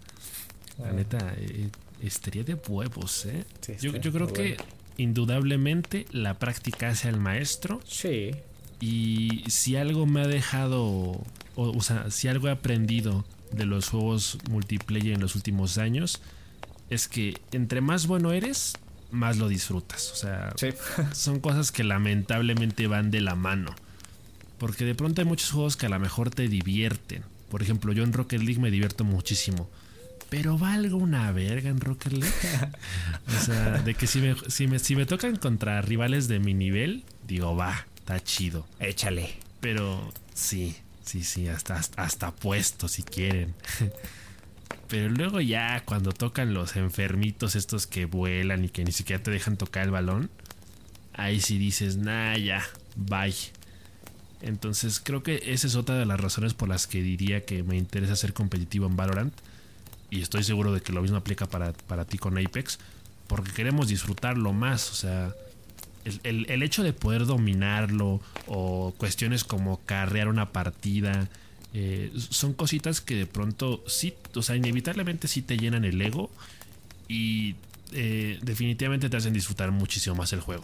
La 0.79 0.93
neta, 0.93 1.35
eh, 1.37 1.69
estaría 2.01 2.43
de 2.43 2.55
huevos, 2.55 3.27
¿eh? 3.27 3.45
yo, 3.79 3.91
creo 3.91 4.33
que 4.33 4.57
indudablemente 4.97 6.07
la 6.11 6.39
práctica 6.39 6.89
hace 6.89 7.07
al 7.07 7.19
maestro. 7.19 7.81
Sí. 7.85 8.31
Y 8.81 9.43
si 9.47 9.75
algo 9.75 10.07
me 10.07 10.21
ha 10.21 10.27
dejado, 10.27 10.81
o, 10.81 11.23
o 11.55 11.81
sea, 11.81 12.09
si 12.09 12.27
algo 12.27 12.47
he 12.47 12.51
aprendido 12.51 13.25
de 13.51 13.65
los 13.65 13.89
juegos 13.89 14.37
multiplayer 14.49 15.13
en 15.13 15.21
los 15.21 15.35
últimos 15.35 15.77
años, 15.77 16.21
es 16.89 17.07
que 17.07 17.39
entre 17.51 17.81
más 17.81 18.07
bueno 18.07 18.31
eres, 18.31 18.73
más 19.11 19.37
lo 19.37 19.47
disfrutas. 19.47 20.11
O 20.11 20.15
sea, 20.15 20.53
Sí. 20.57 20.69
son 21.13 21.39
cosas 21.39 21.71
que 21.71 21.83
lamentablemente 21.83 22.87
van 22.87 23.11
de 23.11 23.21
la 23.21 23.35
mano. 23.35 23.75
Porque 24.57 24.85
de 24.85 24.95
pronto 24.95 25.21
hay 25.21 25.27
muchos 25.27 25.51
juegos 25.51 25.77
que 25.77 25.85
a 25.85 25.89
lo 25.89 25.99
mejor 25.99 26.29
te 26.31 26.47
divierten. 26.47 27.23
Por 27.49 27.61
ejemplo, 27.63 27.93
yo 27.93 28.03
en 28.03 28.13
Rocket 28.13 28.41
League 28.41 28.59
me 28.59 28.71
divierto 28.71 29.03
muchísimo. 29.03 29.69
Pero 30.29 30.57
valgo 30.57 30.97
una 30.97 31.31
verga 31.31 31.69
en 31.69 31.79
Rocket 31.79 32.13
League. 32.13 32.33
o 33.27 33.45
sea, 33.45 33.79
de 33.79 33.95
que 33.95 34.05
si 34.05 34.19
me, 34.19 34.35
si, 34.47 34.67
me, 34.67 34.77
si 34.79 34.95
me 34.95 35.05
tocan 35.05 35.37
contra 35.37 35.81
rivales 35.81 36.27
de 36.27 36.39
mi 36.39 36.53
nivel, 36.53 37.03
digo, 37.27 37.55
va, 37.55 37.87
está 37.97 38.19
chido. 38.21 38.67
Échale. 38.79 39.33
Pero 39.59 40.13
sí, 40.33 40.75
sí, 41.09 41.23
sí, 41.23 41.47
hasta, 41.47 41.81
hasta, 41.97 42.35
puesto 42.35 42.87
si 42.87 43.01
quieren. 43.01 43.55
Pero 44.87 45.09
luego 45.09 45.41
ya 45.41 45.83
cuando 45.85 46.11
tocan 46.11 46.53
los 46.53 46.75
enfermitos 46.75 47.55
estos 47.55 47.87
que 47.87 48.05
vuelan 48.05 48.65
y 48.65 48.69
que 48.69 48.83
ni 48.83 48.91
siquiera 48.91 49.21
te 49.21 49.31
dejan 49.31 49.57
tocar 49.57 49.85
el 49.85 49.91
balón, 49.91 50.29
ahí 51.13 51.41
sí 51.41 51.57
dices, 51.57 51.97
nah, 51.97 52.37
ya, 52.37 52.63
bye. 52.95 53.33
Entonces 54.41 55.01
creo 55.03 55.23
que 55.23 55.41
esa 55.47 55.65
es 55.65 55.75
otra 55.75 55.97
de 55.97 56.05
las 56.05 56.19
razones 56.19 56.53
por 56.53 56.69
las 56.69 56.85
que 56.85 57.01
diría 57.01 57.43
que 57.43 57.63
me 57.63 57.75
interesa 57.75 58.15
ser 58.15 58.33
competitivo 58.33 58.85
en 58.85 58.95
Valorant. 58.95 59.33
Y 60.11 60.21
estoy 60.21 60.43
seguro 60.43 60.73
de 60.73 60.81
que 60.81 60.93
lo 60.93 61.01
mismo 61.01 61.17
aplica 61.17 61.47
para, 61.47 61.73
para 61.73 62.05
ti 62.05 62.19
con 62.19 62.37
Apex. 62.37 62.77
Porque 63.27 63.51
queremos 63.51 63.87
disfrutarlo 63.87 64.53
más. 64.53 64.91
O 64.91 64.95
sea, 64.95 65.33
el, 66.09 66.19
el- 66.23 66.45
el 66.51 66.63
hecho 66.63 66.83
de 66.83 66.93
poder 66.93 67.25
dominarlo 67.25 68.21
o 68.47 68.93
cuestiones 68.97 69.43
como 69.43 69.79
carrear 69.85 70.27
una 70.27 70.51
partida 70.51 71.27
eh, 71.73 72.11
son 72.15 72.53
cositas 72.53 72.99
que 73.01 73.15
de 73.15 73.25
pronto 73.27 73.83
sí, 73.87 74.13
o 74.35 74.41
sea, 74.41 74.55
inevitablemente 74.55 75.27
sí 75.27 75.41
te 75.43 75.55
llenan 75.57 75.85
el 75.85 76.01
ego 76.01 76.31
y 77.07 77.55
eh, 77.91 78.39
definitivamente 78.41 79.09
te 79.09 79.17
hacen 79.17 79.33
disfrutar 79.33 79.71
muchísimo 79.71 80.15
más 80.15 80.33
el 80.33 80.41
juego. 80.41 80.63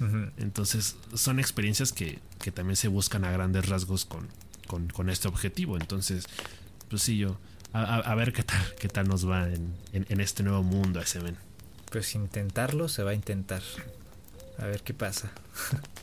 Entonces 0.38 0.96
son 1.14 1.38
experiencias 1.38 1.92
que, 1.92 2.18
que 2.42 2.52
también 2.52 2.76
se 2.76 2.88
buscan 2.88 3.24
a 3.24 3.30
grandes 3.30 3.68
rasgos 3.68 4.04
con, 4.04 4.26
con, 4.66 4.88
con 4.88 5.10
este 5.10 5.28
objetivo. 5.28 5.76
Entonces, 5.76 6.26
pues 6.88 7.02
sí, 7.02 7.16
yo, 7.18 7.38
a 7.72 8.14
ver 8.14 8.32
qué 8.32 8.42
tal, 8.42 8.62
qué 8.78 8.88
tal 8.88 9.08
nos 9.08 9.28
va 9.28 9.48
en, 9.48 9.72
en- 9.92 10.06
en 10.08 10.20
este 10.20 10.42
nuevo 10.42 10.62
mundo 10.62 11.00
ese 11.00 11.20
men. 11.20 11.36
Pues 11.90 12.14
intentarlo 12.14 12.88
se 12.88 13.02
va 13.02 13.10
a 13.12 13.14
intentar. 13.14 13.62
A 14.58 14.66
ver 14.66 14.82
qué 14.82 14.94
pasa. 14.94 15.30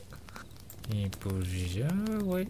y 0.92 1.08
pues 1.08 1.74
ya, 1.74 1.88
güey. 2.20 2.48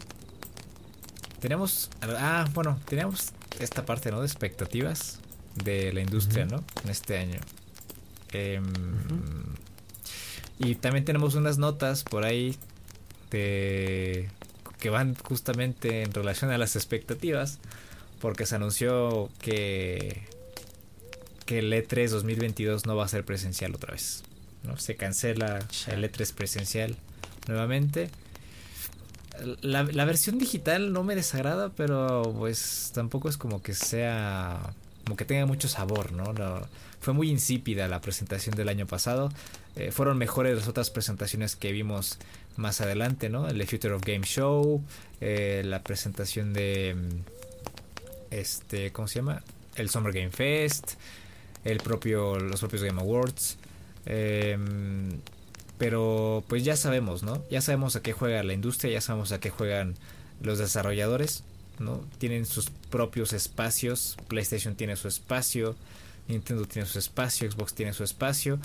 Tenemos. 1.41 1.91
Ah, 2.03 2.47
bueno, 2.55 2.79
tenemos 2.87 3.33
esta 3.61 3.85
parte, 3.85 4.11
¿no? 4.11 4.21
De 4.21 4.27
expectativas 4.27 5.21
de 5.55 5.93
la 5.93 6.01
industria. 6.01 6.47
¿no? 6.47 6.65
En 6.85 6.91
este 6.91 7.19
año. 7.19 7.41
Em, 8.33 8.65
Y 10.59 10.77
también 10.77 11.05
tenemos 11.05 11.35
unas 11.35 11.59
notas 11.59 12.05
por 12.05 12.25
ahí 12.25 12.57
de 13.31 14.29
que 14.79 14.91
van 14.91 15.15
justamente 15.17 16.03
en 16.03 16.13
relación 16.13 16.51
a 16.51 16.59
las 16.59 16.77
expectativas. 16.77 17.59
Porque 18.21 18.47
se 18.47 18.55
anunció 18.57 19.29
que 19.41 20.23
que 21.47 21.59
el 21.59 21.73
E 21.73 21.87
E3 21.87 22.09
2022 22.09 22.87
no 22.87 22.97
va 22.97 23.05
a 23.05 23.09
ser 23.09 23.25
presencial 23.25 23.75
otra 23.75 23.93
vez. 23.93 24.23
¿No? 24.65 24.77
Se 24.79 24.97
cancela 24.97 25.59
el 25.89 26.05
E3 26.05 26.33
presencial 26.35 26.97
nuevamente. 27.49 28.11
La, 29.62 29.83
la 29.83 30.05
versión 30.05 30.39
digital 30.39 30.93
no 30.93 31.03
me 31.03 31.17
desagrada, 31.17 31.71
pero 31.71 32.33
pues 32.39 32.93
tampoco 32.95 33.29
es 33.29 33.37
como 33.37 33.62
que 33.62 33.75
sea 33.75 34.61
como 35.05 35.17
que 35.17 35.25
tenga 35.25 35.45
mucho 35.45 35.69
sabor, 35.69 36.12
¿no? 36.12 36.33
No- 36.33 36.62
fue 37.01 37.12
muy 37.12 37.29
insípida 37.29 37.87
la 37.89 38.01
presentación 38.01 38.55
del 38.57 38.71
año 38.71 38.87
pasado. 38.87 39.31
Eh, 39.77 39.91
fueron 39.93 40.17
mejores 40.17 40.57
las 40.57 40.69
otras 40.69 40.89
presentaciones 40.89 41.55
que 41.57 41.71
vimos 41.73 42.17
más 42.57 42.81
adelante, 42.81 43.29
¿no? 43.29 43.47
El 43.49 43.59
The 43.59 43.67
Future 43.67 43.95
of 43.95 44.03
Game 44.03 44.25
Show, 44.25 44.83
eh, 45.21 45.62
la 45.67 45.83
presentación 45.83 46.55
de 46.55 46.95
mm, 46.97 48.31
este, 48.31 48.93
¿cómo 48.93 49.09
se 49.09 49.17
llama? 49.17 49.43
El 49.77 49.91
Summer 49.91 50.12
Game 50.15 50.31
Fest, 50.31 50.93
el 51.65 51.79
propio, 51.79 52.39
los 52.39 52.61
propios 52.61 52.83
Game 52.83 53.01
Awards. 53.01 53.59
Em, 54.07 55.21
pero 55.79 56.45
pues 56.49 56.65
ya 56.65 56.77
sabemos, 56.77 57.23
¿no? 57.23 57.43
Ya 57.51 57.61
sabemos 57.61 57.97
a 57.97 58.03
qué 58.03 58.13
juega 58.13 58.43
la 58.43 58.53
industria, 58.53 58.93
ya 58.93 59.01
sabemos 59.01 59.33
a 59.33 59.41
qué 59.41 59.51
juegan 59.51 59.95
los 60.41 60.59
desarrolladores, 60.59 61.45
¿no? 61.79 62.01
Tienen 62.19 62.47
sus 62.47 62.71
propios 62.91 63.33
espacios, 63.33 64.17
PlayStation 64.29 64.77
tiene 64.77 64.97
su 64.97 65.09
espacio, 65.09 65.75
Nintendo 66.29 66.65
tiene 66.65 66.87
su 66.87 66.99
espacio, 66.99 67.51
Xbox 67.51 67.75
tiene 67.75 67.93
su 67.93 68.05
espacio. 68.05 68.59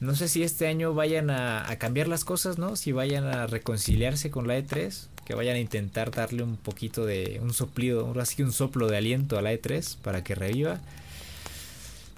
No 0.00 0.14
sé 0.14 0.28
si 0.28 0.42
este 0.42 0.66
año 0.66 0.92
vayan 0.94 1.30
a, 1.30 1.66
cambiar 1.78 2.08
las 2.08 2.24
cosas, 2.24 2.58
¿no? 2.58 2.76
Si 2.76 2.92
vayan 2.92 3.24
a 3.24 3.46
reconciliarse 3.46 4.30
con 4.30 4.46
la 4.46 4.58
E3, 4.58 5.06
que 5.24 5.34
vayan 5.34 5.56
a 5.56 5.60
intentar 5.60 6.10
darle 6.10 6.42
un 6.42 6.56
poquito 6.56 7.06
de 7.06 7.40
un 7.42 7.54
soplido, 7.54 8.06
ahora 8.06 8.26
sí 8.26 8.36
que 8.36 8.44
un 8.44 8.52
soplo 8.52 8.88
de 8.88 8.96
aliento 8.96 9.38
a 9.38 9.42
la 9.42 9.52
E3 9.52 9.96
para 9.98 10.22
que 10.22 10.34
reviva. 10.34 10.80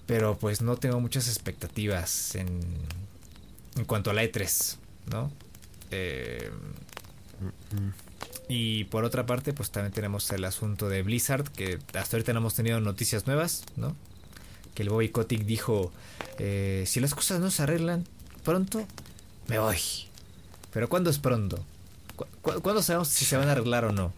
Pero 0.06 0.36
pues 0.38 0.62
no 0.62 0.76
tengo 0.76 1.00
muchas 1.00 1.26
expectativas 1.28 2.34
en, 2.36 2.60
en 3.76 3.84
cuanto 3.84 4.10
a 4.10 4.14
la 4.14 4.22
E3, 4.24 4.76
¿no? 5.10 5.32
Eh, 5.90 6.50
y 8.48 8.84
por 8.84 9.04
otra 9.04 9.26
parte, 9.26 9.52
pues 9.52 9.70
también 9.70 9.92
tenemos 9.92 10.30
el 10.30 10.44
asunto 10.44 10.88
de 10.88 11.02
Blizzard, 11.02 11.48
que 11.50 11.78
hasta 11.94 12.16
ahorita 12.16 12.32
no 12.32 12.38
hemos 12.40 12.54
tenido 12.54 12.80
noticias 12.80 13.26
nuevas, 13.26 13.64
¿no? 13.76 13.96
Que 14.74 14.82
el 14.84 14.90
Bobby 14.90 15.08
Kotick 15.08 15.42
dijo, 15.44 15.90
eh, 16.38 16.84
si 16.86 17.00
las 17.00 17.14
cosas 17.14 17.40
no 17.40 17.50
se 17.50 17.62
arreglan 17.64 18.04
pronto, 18.44 18.86
me 19.48 19.58
voy. 19.58 19.78
Pero 20.72 20.88
¿cuándo 20.88 21.10
es 21.10 21.18
pronto? 21.18 21.64
¿Cu- 22.14 22.26
cu- 22.42 22.60
¿Cuándo 22.60 22.82
sabemos 22.82 23.08
si 23.08 23.24
se 23.24 23.36
van 23.36 23.48
a 23.48 23.52
arreglar 23.52 23.84
o 23.86 23.92
no? 23.92 24.12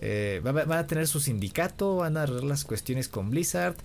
Eh, 0.00 0.40
¿va- 0.46 0.52
va- 0.52 0.64
¿Van 0.64 0.78
a 0.78 0.86
tener 0.86 1.06
su 1.06 1.20
sindicato? 1.20 1.96
¿Van 1.96 2.16
a 2.16 2.22
arreglar 2.22 2.44
las 2.44 2.64
cuestiones 2.64 3.08
con 3.08 3.28
Blizzard? 3.30 3.76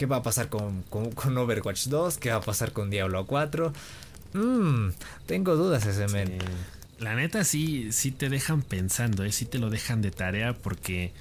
¿Qué 0.00 0.06
va 0.06 0.16
a 0.16 0.22
pasar 0.22 0.48
con, 0.48 0.80
con- 0.84 1.36
Overwatch 1.36 1.88
2? 1.88 2.16
¿Qué 2.16 2.30
va 2.30 2.36
a 2.36 2.40
pasar 2.40 2.72
con 2.72 2.88
Diablo 2.88 3.26
4? 3.26 3.70
Mmm, 4.32 4.88
tengo 5.26 5.56
dudas 5.56 5.84
ese 5.84 6.08
men. 6.08 6.38
La 6.98 7.14
neta 7.14 7.44
sí, 7.44 7.92
sí 7.92 8.10
te 8.10 8.30
dejan 8.30 8.62
pensando, 8.62 9.24
¿eh? 9.24 9.30
sí 9.30 9.44
te 9.44 9.58
lo 9.58 9.68
dejan 9.68 10.00
de 10.00 10.10
tarea 10.10 10.54
porque 10.54 11.12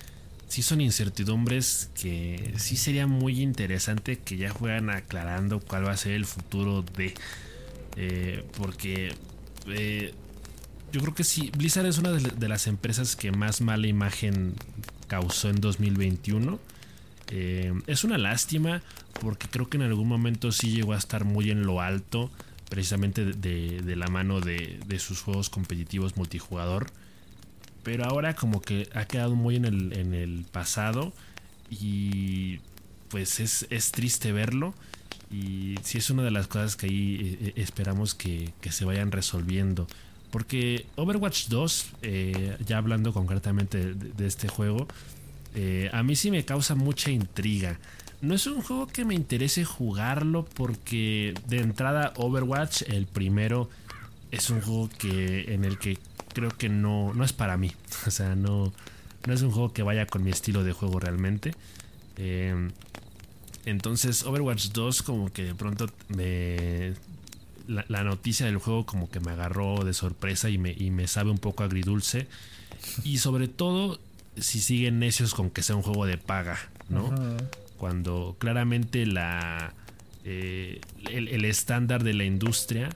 sí 0.47 0.61
son 0.61 0.79
incertidumbres 0.79 1.89
que 1.93 2.53
sí 2.57 2.77
sería 2.77 3.05
muy 3.05 3.41
interesante 3.41 4.17
que 4.17 4.37
ya 4.37 4.53
fueran 4.53 4.89
aclarando 4.89 5.59
cuál 5.59 5.85
va 5.85 5.91
a 5.91 5.97
ser 5.97 6.13
el 6.13 6.25
futuro 6.25 6.81
de... 6.95 7.13
eh, 7.97 8.45
porque 8.57 9.13
eh, 9.67 10.13
yo 10.93 11.01
creo 11.01 11.13
que 11.15 11.25
sí, 11.25 11.51
Blizzard 11.57 11.85
es 11.85 11.97
una 11.97 12.13
de 12.13 12.47
las 12.47 12.65
empresas 12.67 13.17
que 13.17 13.33
más 13.33 13.59
mala 13.59 13.87
imagen 13.87 14.53
causó 15.07 15.49
en 15.49 15.59
2021. 15.59 16.59
Eh, 17.29 17.73
es 17.87 18.03
una 18.03 18.17
lástima 18.17 18.81
porque 19.21 19.47
creo 19.47 19.69
que 19.69 19.77
en 19.77 19.83
algún 19.83 20.07
momento 20.07 20.51
sí 20.51 20.71
llegó 20.71 20.93
a 20.93 20.97
estar 20.97 21.25
muy 21.25 21.51
en 21.51 21.65
lo 21.65 21.81
alto, 21.81 22.31
precisamente 22.69 23.25
de, 23.25 23.95
la 23.95 24.07
mano 24.07 24.41
de, 24.41 24.79
de 24.85 24.99
sus 24.99 25.21
juegos 25.21 25.49
competitivos 25.49 26.17
multijugador. 26.17 26.87
Pero 27.83 28.05
ahora 28.05 28.35
como 28.35 28.61
que 28.61 28.89
ha 28.93 29.05
quedado 29.05 29.35
muy 29.35 29.55
en 29.55 29.65
el, 29.65 29.93
en 29.93 30.13
el 30.13 30.45
pasado 30.51 31.13
y 31.69 32.59
pues 33.09 33.39
es, 33.39 33.67
es 33.69 33.91
triste 33.91 34.31
verlo. 34.31 34.73
Y 35.31 35.75
sí 35.83 35.99
es 35.99 36.09
una 36.09 36.23
de 36.23 36.31
las 36.31 36.47
cosas 36.47 36.75
que 36.75 36.87
ahí 36.87 37.15
eh, 37.21 37.37
eh, 37.47 37.53
esperamos 37.61 38.15
que, 38.15 38.53
que 38.61 38.71
se 38.71 38.85
vayan 38.85 39.11
resolviendo. 39.11 39.87
Porque 40.31 40.85
Overwatch 40.95 41.47
2, 41.47 41.89
eh, 42.01 42.57
ya 42.65 42.77
hablando 42.77 43.13
concretamente 43.13 43.93
de 43.93 44.27
este 44.27 44.47
juego, 44.47 44.87
eh, 45.55 45.89
a 45.93 46.03
mí 46.03 46.15
sí 46.15 46.31
me 46.31 46.45
causa 46.45 46.75
mucha 46.75 47.11
intriga. 47.11 47.79
No 48.21 48.35
es 48.35 48.45
un 48.47 48.61
juego 48.61 48.87
que 48.87 49.05
me 49.05 49.15
interese 49.15 49.63
jugarlo 49.63 50.45
porque 50.45 51.33
de 51.47 51.59
entrada 51.59 52.13
Overwatch, 52.17 52.83
el 52.87 53.05
primero, 53.07 53.69
es 54.31 54.49
un 54.49 54.61
juego 54.61 54.89
que 54.97 55.53
en 55.53 55.63
el 55.63 55.79
que 55.79 55.97
creo 56.33 56.49
que 56.49 56.69
no, 56.69 57.13
no 57.13 57.23
es 57.23 57.33
para 57.33 57.57
mí. 57.57 57.71
O 58.07 58.11
sea, 58.11 58.35
no, 58.35 58.73
no 59.25 59.33
es 59.33 59.41
un 59.41 59.51
juego 59.51 59.73
que 59.73 59.83
vaya 59.83 60.05
con 60.05 60.23
mi 60.23 60.31
estilo 60.31 60.63
de 60.63 60.73
juego 60.73 60.99
realmente. 60.99 61.53
Eh, 62.17 62.69
entonces 63.65 64.23
Overwatch 64.23 64.69
2 64.71 65.03
como 65.03 65.31
que 65.31 65.43
de 65.43 65.55
pronto 65.55 65.87
me... 66.09 66.93
La, 67.67 68.03
noticia 68.03 68.47
del 68.47 68.57
juego 68.57 68.83
como 68.87 69.11
que 69.11 69.19
me 69.19 69.31
agarró 69.31 69.83
de 69.83 69.93
sorpresa 69.93 70.49
y 70.49 70.57
me, 70.57 70.71
y 70.71 70.89
me 70.89 71.07
sabe 71.07 71.29
un 71.29 71.37
poco 71.37 71.63
agridulce. 71.63 72.27
Y 73.03 73.19
sobre 73.19 73.47
todo 73.47 73.99
si 74.41 74.59
siguen 74.59 74.99
necios 74.99 75.33
con 75.33 75.49
que 75.49 75.63
sea 75.63 75.75
un 75.75 75.81
juego 75.81 76.05
de 76.05 76.17
paga, 76.17 76.57
¿no? 76.89 77.13
Cuando 77.77 78.35
claramente 78.39 79.05
la... 79.05 79.73
eh, 80.25 80.81
el, 81.09 81.27
el 81.29 81.45
estándar 81.45 82.03
de 82.03 82.13
la 82.13 82.25
industria 82.25 82.89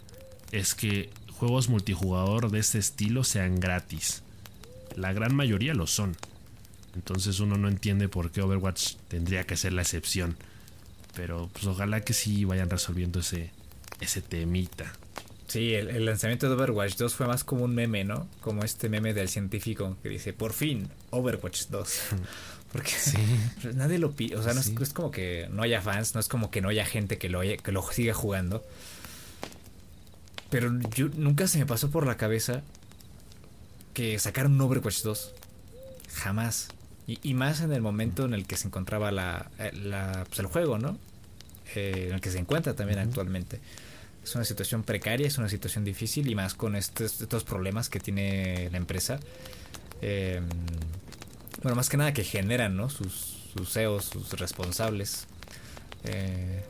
es 0.52 0.76
que 0.76 1.10
juegos 1.32 1.70
multijugador 1.70 2.52
de 2.52 2.60
este 2.60 2.80
estilo 2.80 3.24
sean 3.24 3.60
gratis. 3.60 4.24
La 4.96 5.14
gran 5.14 5.34
mayoría 5.36 5.74
lo 5.74 5.88
son. 5.88 6.16
Entonces 6.96 7.39
uno 7.39 7.58
no 7.58 7.70
entiende 7.70 8.08
por 8.08 8.32
qué 8.32 8.41
Overwatch 8.41 8.96
tendría 9.08 9.46
que 9.46 9.58
ser 9.58 9.74
la 9.74 9.82
excepción. 9.82 10.38
Pero 11.16 11.50
pues 11.54 11.66
ojalá 11.66 12.02
que 12.02 12.14
sí 12.14 12.44
vayan 12.46 12.70
resolviendo 12.70 13.20
ese, 13.20 13.52
ese 14.00 14.22
temita. 14.22 14.94
Sí, 15.48 15.74
el, 15.76 16.06
lanzamiento 16.06 16.48
de 16.48 16.56
Overwatch 16.56 16.96
2 16.96 17.14
fue 17.14 17.28
más 17.28 17.44
como 17.44 17.66
un 17.66 17.76
meme, 17.76 18.04
¿no? 18.04 18.28
Como 18.41 18.64
este 18.64 18.89
meme 18.89 19.14
del 19.14 19.30
científico 19.30 19.98
que 20.02 20.10
dice, 20.10 20.34
por 20.34 20.54
fin, 20.54 20.89
Overwatch 21.12 21.68
2. 21.68 22.00
Porque 22.72 22.91
nadie 23.76 24.00
lo 24.00 24.12
pide, 24.12 24.36
o 24.36 24.41
sea, 24.41 24.54
no 24.54 24.62
es, 24.62 24.94
como 24.94 25.12
que 25.12 25.48
no 25.52 25.62
haya 25.62 25.82
fans, 25.82 26.16
no 26.16 26.20
es 26.20 26.28
como 26.28 26.50
que 26.50 26.60
no 26.60 26.70
haya 26.70 26.86
gente 26.86 27.20
que 27.20 27.30
lo, 27.30 27.41
que 27.41 27.72
lo 27.72 27.84
siga 27.91 28.16
jugando. 28.16 28.66
Pero 30.50 30.72
yo 30.96 31.10
nunca 31.16 31.48
se 31.48 31.60
me 31.60 31.66
pasó 31.68 31.91
por 31.91 32.08
la 32.08 32.18
cabeza 32.18 32.64
que 33.94 34.18
sacar 34.18 34.48
un 34.48 34.60
Overwatch 34.60 35.04
2. 35.04 35.34
Jamás. 36.14 36.70
Y, 37.06 37.34
más 37.34 37.60
en 37.62 37.74
el 37.74 37.82
momento 37.82 38.26
en 38.26 38.34
el 38.34 38.48
que 38.48 38.56
se 38.56 38.68
encontraba 38.68 39.12
la, 39.12 39.52
eh, 39.60 39.72
pues 40.28 40.39
el 40.39 40.46
juego, 40.46 40.80
¿no? 40.80 40.98
Eh, 41.76 42.06
en 42.08 42.14
el 42.16 42.22
que 42.22 42.32
se 42.32 42.39
encuentra 42.39 42.76
también 42.76 43.00
actualmente. 43.00 43.60
Es 44.24 44.36
una 44.36 44.45
situación 44.45 44.84
precaria, 44.84 45.28
es 45.28 45.38
una 45.38 45.49
situación 45.49 45.84
difícil 45.84 46.30
y 46.30 46.36
más 46.36 46.53
con 46.53 46.76
estos, 46.76 47.21
estos 47.21 47.43
problemas 47.43 47.89
que 47.89 47.99
tiene 47.99 48.69
la 48.71 48.78
empresa. 48.78 49.19
Em, 50.01 50.47
bueno, 51.61 51.76
más 51.76 51.89
que 51.89 51.97
nada 51.97 52.13
que 52.13 52.24
generan, 52.24 52.76
¿no? 52.76 52.89
Sus, 52.89 53.51
sus 53.53 53.71
CEOs, 53.71 54.05
sus 54.05 54.34
responsables. 54.34 55.28
Eh, 56.05 56.63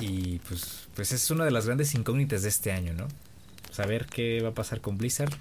y 0.00 0.38
pues, 0.40 0.88
pues 0.94 1.12
es 1.12 1.30
una 1.30 1.44
de 1.44 1.50
las 1.50 1.66
grandes 1.66 1.94
incógnitas 1.94 2.42
de 2.42 2.48
este 2.48 2.72
año, 2.72 2.92
¿no? 2.92 3.08
Saber 3.70 4.06
qué 4.06 4.40
va 4.42 4.50
a 4.50 4.54
pasar 4.54 4.80
con 4.80 4.98
Blizzard 4.98 5.32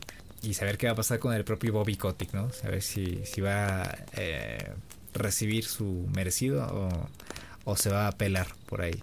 y 0.41 0.53
saber 0.53 0.77
qué 0.77 0.87
va 0.87 0.93
a 0.93 0.95
pasar 0.95 1.19
con 1.19 1.33
el 1.33 1.43
propio 1.43 1.73
Bobby 1.73 1.95
Kotick, 1.95 2.33
¿no? 2.33 2.51
Saber 2.53 2.81
si, 2.81 3.21
si 3.25 3.41
va 3.41 3.81
a 3.81 3.97
eh, 4.13 4.71
recibir 5.13 5.65
su 5.65 6.07
merecido 6.15 6.65
o, 6.65 7.09
o, 7.65 7.75
se 7.75 7.89
va 7.89 8.07
a 8.07 8.11
pelar 8.11 8.47
por 8.67 8.81
ahí. 8.81 9.01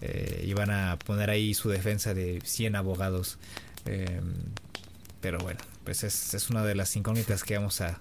Eh, 0.00 0.44
y 0.46 0.52
van 0.54 0.70
a 0.70 0.98
poner 0.98 1.30
ahí 1.30 1.54
su 1.54 1.68
defensa 1.68 2.14
de 2.14 2.40
100 2.44 2.76
abogados. 2.76 3.38
Eh, 3.86 4.20
pero 5.20 5.38
bueno, 5.38 5.60
pues 5.84 6.04
es, 6.04 6.34
es, 6.34 6.50
una 6.50 6.64
de 6.64 6.74
las 6.74 6.94
incógnitas 6.94 7.42
que 7.42 7.56
vamos 7.56 7.80
a, 7.80 7.98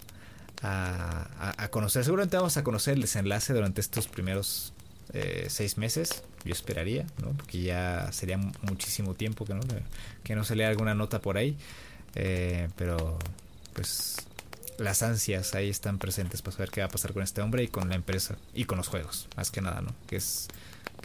a, 0.61 1.63
a, 1.63 1.67
conocer. 1.69 2.03
Seguramente 2.03 2.37
vamos 2.37 2.57
a 2.57 2.63
conocer 2.63 2.93
el 2.95 3.01
desenlace 3.01 3.53
durante 3.53 3.81
estos 3.81 4.07
primeros 4.07 4.73
eh, 5.13 5.47
seis 5.49 5.77
meses, 5.77 6.23
yo 6.43 6.51
esperaría, 6.51 7.05
¿no? 7.21 7.31
porque 7.31 7.61
ya 7.61 8.11
sería 8.11 8.37
muchísimo 8.37 9.13
tiempo 9.13 9.45
que 9.45 9.53
no, 9.53 9.61
que 10.23 10.35
no 10.35 10.43
se 10.43 10.63
alguna 10.65 10.95
nota 10.95 11.21
por 11.21 11.37
ahí. 11.37 11.57
Eh, 12.15 12.69
pero 12.75 13.17
pues 13.73 14.17
las 14.77 15.03
ansias 15.03 15.55
ahí 15.55 15.69
están 15.69 15.97
presentes 15.97 16.41
para 16.41 16.57
saber 16.57 16.71
qué 16.71 16.81
va 16.81 16.87
a 16.87 16.89
pasar 16.89 17.13
con 17.13 17.23
este 17.23 17.41
hombre 17.41 17.63
y 17.63 17.67
con 17.67 17.89
la 17.89 17.95
empresa 17.95 18.37
y 18.53 18.65
con 18.65 18.77
los 18.77 18.87
juegos, 18.87 19.27
más 19.35 19.51
que 19.51 19.61
nada, 19.61 19.81
¿no? 19.81 19.93
Que 20.07 20.17
es, 20.17 20.47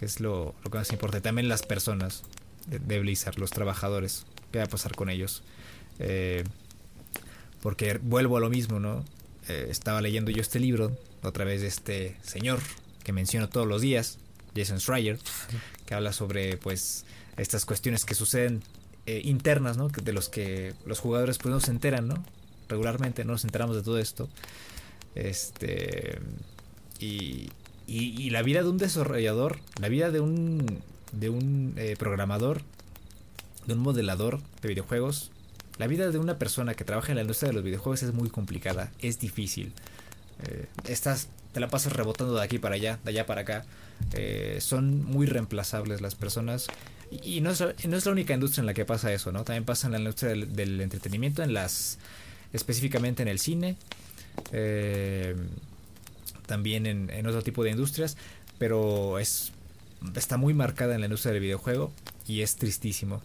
es 0.03 0.21
lo, 0.21 0.55
lo 0.65 0.71
que 0.71 0.79
más 0.79 0.91
importa. 0.93 1.21
También 1.21 1.49
las 1.49 1.63
personas 1.63 2.23
de, 2.67 3.01
Blizzard, 3.01 3.39
los 3.39 3.51
trabajadores, 3.51 4.27
qué 4.51 4.59
va 4.59 4.65
a 4.65 4.69
pasar 4.69 4.95
con 4.95 5.11
ellos. 5.11 5.43
Eh, 5.99 6.45
porque 7.61 7.99
vuelvo 8.03 8.37
a 8.37 8.41
lo 8.41 8.51
mismo, 8.51 8.81
¿no? 8.81 9.05
Eh, 9.49 9.69
estaba 9.71 10.01
leyendo 10.01 10.31
yo 10.31 10.41
este 10.41 10.61
libro, 10.61 10.97
otra 11.23 11.45
vez 11.45 11.61
de 11.63 11.69
este 11.69 12.17
señor 12.23 12.61
que 13.05 13.13
menciono 13.13 13.49
todos 13.49 13.67
los 13.67 13.81
días, 13.81 14.19
Jason 14.55 14.81
Schreier, 14.81 15.19
que 15.87 15.95
habla 15.95 16.13
sobre 16.13 16.57
pues 16.57 17.05
estas 17.37 17.65
cuestiones 17.65 18.05
que 18.05 18.15
suceden 18.15 18.63
eh, 19.07 19.21
internas, 19.25 19.77
¿no? 19.77 19.89
De 19.89 20.13
los 20.13 20.29
que 20.29 20.75
los 20.87 21.01
jugadores 21.01 21.39
pues 21.39 21.53
no 21.53 21.61
se 21.61 21.71
enteran, 21.71 22.09
¿no? 22.09 22.25
Regularmente 22.69 23.25
no 23.25 23.33
nos 23.33 23.45
enteramos 23.45 23.77
de 23.77 23.83
todo 23.83 23.99
esto. 23.99 24.29
Este 25.15 26.21
y, 26.99 27.51
y, 27.87 28.31
la 28.31 28.43
vida 28.43 28.63
de 28.63 28.69
un 28.69 28.79
desarrollador, 28.79 29.59
la 29.81 29.89
vida 29.89 30.11
de 30.11 30.21
un 30.21 30.83
de 31.13 31.29
un 31.29 31.75
eh, 31.77 31.95
programador, 31.99 32.63
de 33.67 33.75
un 33.75 33.81
modelador 33.81 34.41
de 34.63 34.69
videojuegos, 34.69 35.31
la 35.79 35.87
vida 35.87 36.11
de 36.11 36.19
una 36.19 36.39
persona 36.39 36.75
que 36.75 36.85
trabaja 36.85 37.13
en 37.13 37.17
la 37.17 37.23
industria 37.23 37.49
de 37.49 37.55
los 37.55 37.65
videojuegos 37.65 38.03
es 38.03 38.15
muy 38.15 38.31
complicada, 38.31 38.91
es 39.01 39.19
difícil. 39.21 39.73
Eh, 40.45 40.67
estás, 40.89 41.29
te 41.53 41.61
la 41.61 41.69
pasas 41.69 41.93
rebotando 41.93 42.35
de 42.35 42.43
aquí 42.43 42.59
para 42.59 42.77
allá, 42.77 42.99
de 43.05 43.11
allá 43.11 43.27
para 43.27 43.43
acá. 43.43 43.65
son 44.61 45.05
muy 45.05 45.27
reemplazables 45.27 46.01
las 46.01 46.15
personas 46.15 46.69
y 47.23 47.41
no 47.43 47.51
es, 47.51 47.61
no 47.61 47.97
es 47.97 48.07
la 48.07 48.13
única 48.13 48.33
industria 48.33 48.63
en 48.63 48.67
la 48.67 48.75
que 48.75 48.85
pasa 48.85 49.13
eso, 49.13 49.33
¿no? 49.33 49.45
También 49.45 49.65
pasa 49.65 49.87
en 49.87 49.93
la 49.93 49.99
industria 49.99 50.31
del, 50.31 50.81
entretenimiento, 50.81 51.43
en 51.43 51.53
las 51.53 51.99
específicamente 52.53 53.23
en 53.23 53.29
el 53.29 53.39
cine, 53.39 53.77
eh, 54.53 55.35
también 56.47 56.87
en, 56.87 57.27
otro 57.27 57.43
tipo 57.43 57.65
de 57.65 57.71
industrias, 57.71 58.17
pero 58.59 59.19
es 59.19 59.53
está 60.17 60.37
muy 60.37 60.53
marcada 60.53 60.95
en 60.95 61.01
la 61.01 61.07
industria 61.07 61.33
del 61.33 61.43
videojuego 61.43 61.93
y 62.27 62.43
es 62.43 62.57
tristísimo. 62.57 63.23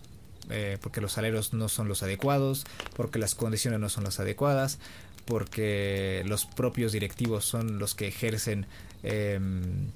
Eh, 0.50 0.78
porque 0.82 1.02
los 1.02 1.12
salarios 1.12 1.54
no 1.54 1.68
son 1.68 1.90
los 1.90 2.04
adecuados, 2.04 2.66
porque 2.96 3.20
las 3.20 3.36
condiciones 3.36 3.82
no 3.82 3.90
son 3.90 4.06
las 4.06 4.20
adecuadas, 4.20 4.80
porque 5.26 6.24
los 6.26 6.46
propios 6.46 6.94
directivos 6.94 7.44
son 7.44 7.80
los 7.80 7.96
que 7.96 8.08
ejercen 8.08 8.66
em, 9.04 9.90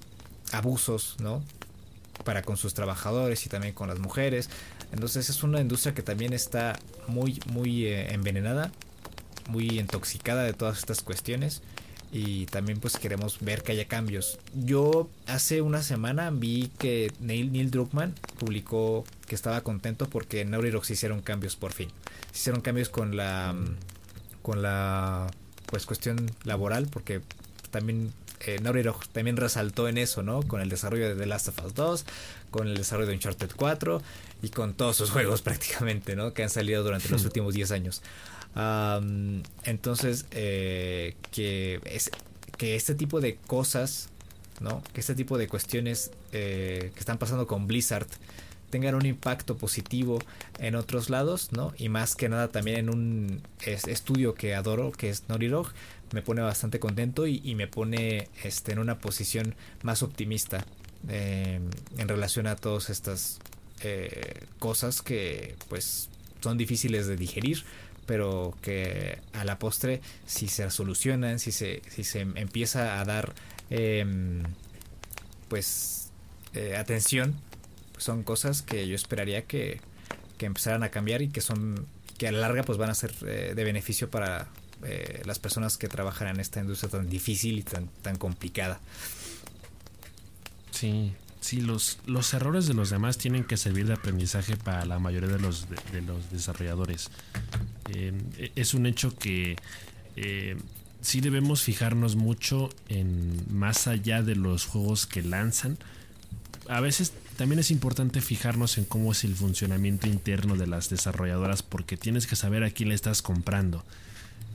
abusos, 0.51 1.15
¿no? 1.19 1.41
para 2.25 2.41
con 2.43 2.57
sus 2.57 2.73
trabajadores 2.73 3.45
y 3.45 3.49
también 3.49 3.73
con 3.73 3.87
las 3.87 3.99
mujeres. 3.99 4.49
Entonces 4.91 5.29
es 5.29 5.43
una 5.43 5.61
industria 5.61 5.93
que 5.93 6.03
también 6.03 6.33
está 6.33 6.77
muy, 7.07 7.39
muy 7.47 7.85
eh, 7.85 8.13
envenenada, 8.13 8.71
muy 9.47 9.79
intoxicada 9.79 10.43
de 10.43 10.53
todas 10.53 10.79
estas 10.79 11.01
cuestiones 11.01 11.61
y 12.11 12.45
también 12.47 12.79
pues 12.79 12.97
queremos 12.97 13.37
ver 13.39 13.63
que 13.63 13.71
haya 13.71 13.87
cambios. 13.87 14.37
Yo 14.53 15.09
hace 15.27 15.61
una 15.61 15.81
semana 15.81 16.29
vi 16.29 16.69
que 16.77 17.11
Neil, 17.19 17.51
Neil 17.51 17.71
Druckmann 17.71 18.13
publicó 18.37 19.05
que 19.27 19.35
estaba 19.35 19.61
contento 19.61 20.09
porque 20.09 20.41
en 20.41 20.51
se 20.83 20.93
hicieron 20.93 21.21
cambios 21.21 21.55
por 21.55 21.71
fin. 21.71 21.89
Se 22.31 22.39
hicieron 22.39 22.61
cambios 22.61 22.89
con 22.89 23.15
la 23.15 23.55
con 24.41 24.61
la 24.61 25.27
pues 25.67 25.85
cuestión 25.85 26.29
laboral 26.43 26.87
porque 26.91 27.21
también 27.69 28.11
eh, 28.45 28.59
también 29.11 29.37
resaltó 29.37 29.87
en 29.87 29.97
eso, 29.97 30.23
¿no? 30.23 30.41
Con 30.41 30.61
el 30.61 30.69
desarrollo 30.69 31.07
de 31.07 31.15
The 31.15 31.25
Last 31.27 31.49
of 31.49 31.63
Us 31.63 31.75
2, 31.75 32.05
con 32.49 32.67
el 32.67 32.75
desarrollo 32.75 33.07
de 33.07 33.13
Uncharted 33.13 33.51
4 33.55 34.01
y 34.41 34.49
con 34.49 34.73
todos 34.73 34.95
sus 34.95 35.09
juegos 35.11 35.41
prácticamente, 35.41 36.15
¿no? 36.15 36.33
Que 36.33 36.43
han 36.43 36.49
salido 36.49 36.83
durante 36.83 37.09
los 37.09 37.21
hmm. 37.21 37.27
últimos 37.27 37.53
10 37.53 37.71
años. 37.71 38.01
Entonces, 38.55 40.25
eh, 40.31 41.15
que, 41.31 41.79
es, 41.85 42.11
que 42.57 42.75
este 42.75 42.95
tipo 42.95 43.21
de 43.21 43.35
cosas, 43.35 44.09
¿no? 44.59 44.83
Que 44.93 44.99
este 44.99 45.15
tipo 45.15 45.37
de 45.37 45.47
cuestiones 45.47 46.11
eh, 46.31 46.91
que 46.93 46.99
están 46.99 47.17
pasando 47.17 47.47
con 47.47 47.67
Blizzard 47.67 48.07
tengan 48.69 48.95
un 48.95 49.05
impacto 49.05 49.57
positivo 49.57 50.19
en 50.57 50.75
otros 50.75 51.09
lados, 51.09 51.51
¿no? 51.51 51.73
Y 51.77 51.89
más 51.89 52.15
que 52.15 52.29
nada 52.29 52.47
también 52.47 52.77
en 52.77 52.89
un 52.89 53.41
estudio 53.65 54.33
que 54.33 54.55
adoro, 54.55 54.91
que 54.91 55.09
es 55.09 55.27
Naughty 55.27 55.47
Dog, 55.47 55.71
me 56.13 56.21
pone 56.21 56.41
bastante 56.41 56.79
contento 56.79 57.27
y, 57.27 57.55
me 57.55 57.67
pone 57.67 58.29
este, 58.43 58.71
en 58.71 58.79
una 58.79 58.99
posición 58.99 59.55
más 59.83 60.03
optimista 60.03 60.65
em, 61.07 61.69
en 61.97 62.07
relación 62.07 62.47
a 62.47 62.55
todas 62.55 62.89
estas 62.89 63.39
eh, 63.81 64.45
cosas 64.59 65.01
que 65.01 65.55
pues 65.69 66.09
son 66.41 66.57
difíciles 66.57 67.07
de 67.07 67.15
digerir 67.15 67.63
pero 68.05 68.55
que 68.61 69.19
a 69.33 69.43
la 69.45 69.59
postre 69.59 70.01
si 70.25 70.47
se 70.47 70.69
solucionan 70.69 71.39
si 71.39 71.51
se 71.51 71.81
si 71.89 72.03
se 72.03 72.21
empieza 72.21 72.99
a 72.99 73.05
dar 73.05 73.33
em, 73.69 74.43
pues 75.47 76.11
eh, 76.53 76.75
atención 76.75 77.35
son 77.97 78.23
cosas 78.23 78.61
que 78.61 78.87
yo 78.87 78.95
esperaría 78.95 79.43
que, 79.43 79.79
que 80.37 80.45
empezaran 80.45 80.83
a 80.83 80.89
cambiar 80.89 81.21
y 81.21 81.29
que 81.29 81.41
son 81.41 81.85
que 82.17 82.27
a 82.27 82.31
la 82.31 82.39
larga 82.39 82.63
pues 82.63 82.77
van 82.77 82.89
a 82.89 82.95
ser 82.95 83.13
eh, 83.25 83.53
de 83.55 83.63
beneficio 83.63 84.09
para 84.09 84.47
eh, 84.83 85.21
las 85.25 85.39
personas 85.39 85.77
que 85.77 85.87
trabajan 85.87 86.27
en 86.27 86.39
esta 86.39 86.59
industria 86.59 86.89
tan 86.89 87.09
difícil 87.09 87.59
y 87.59 87.63
tan, 87.63 87.87
tan 88.01 88.15
complicada. 88.17 88.79
Sí, 90.71 91.13
sí, 91.41 91.59
los, 91.59 91.97
los 92.05 92.33
errores 92.33 92.67
de 92.67 92.73
los 92.73 92.89
demás 92.89 93.17
tienen 93.17 93.43
que 93.43 93.57
servir 93.57 93.87
de 93.87 93.93
aprendizaje 93.93 94.55
para 94.55 94.85
la 94.85 94.99
mayoría 94.99 95.29
de 95.29 95.39
los, 95.39 95.67
de, 95.91 96.01
los 96.01 96.31
desarrolladores. 96.31 97.09
Eh, 97.93 98.51
es 98.55 98.73
un 98.73 98.85
hecho 98.85 99.13
que 99.17 99.57
eh, 100.15 100.55
sí 101.01 101.19
debemos 101.19 101.63
fijarnos 101.63 102.15
mucho 102.15 102.69
en 102.87 103.43
más 103.49 103.87
allá 103.87 104.21
de 104.21 104.35
los 104.35 104.65
juegos 104.65 105.07
que 105.07 105.23
lanzan. 105.23 105.77
A 106.69 106.79
veces 106.79 107.11
también 107.37 107.59
es 107.59 107.71
importante 107.71 108.21
fijarnos 108.21 108.77
en 108.77 108.85
cómo 108.85 109.11
es 109.11 109.23
el 109.23 109.35
funcionamiento 109.35 110.07
interno 110.07 110.55
de 110.55 110.67
las 110.67 110.89
desarrolladoras 110.89 111.63
porque 111.63 111.97
tienes 111.97 112.27
que 112.27 112.35
saber 112.35 112.63
a 112.63 112.69
quién 112.69 112.89
le 112.89 112.95
estás 112.95 113.23
comprando. 113.23 113.83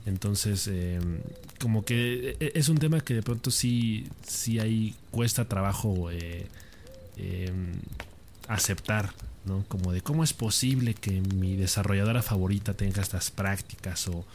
Entonces, 0.05 0.69
eh, 0.71 1.01
como 1.59 1.83
que 1.83 2.37
e-, 2.39 2.51
es 2.55 2.69
un 2.69 2.77
tema 2.77 3.01
que 3.01 3.13
de 3.13 3.23
pronto 3.23 3.51
sí, 3.51 4.07
sí 4.25 4.57
ahí 4.59 4.95
cuesta 5.11 5.49
trabajo 5.49 6.09
eh, 7.17 7.51
aceptar, 8.47 9.13
¿no? 9.45 9.65
Como 9.67 9.91
de 9.91 10.01
cómo 10.01 10.23
es 10.23 10.33
posible 10.33 10.93
que 10.93 11.21
mi 11.21 11.55
desarrolladora 11.55 12.21
favorita 12.21 12.73
tenga 12.73 13.01
estas 13.01 13.31
prácticas 13.31 14.07
o 14.07 14.25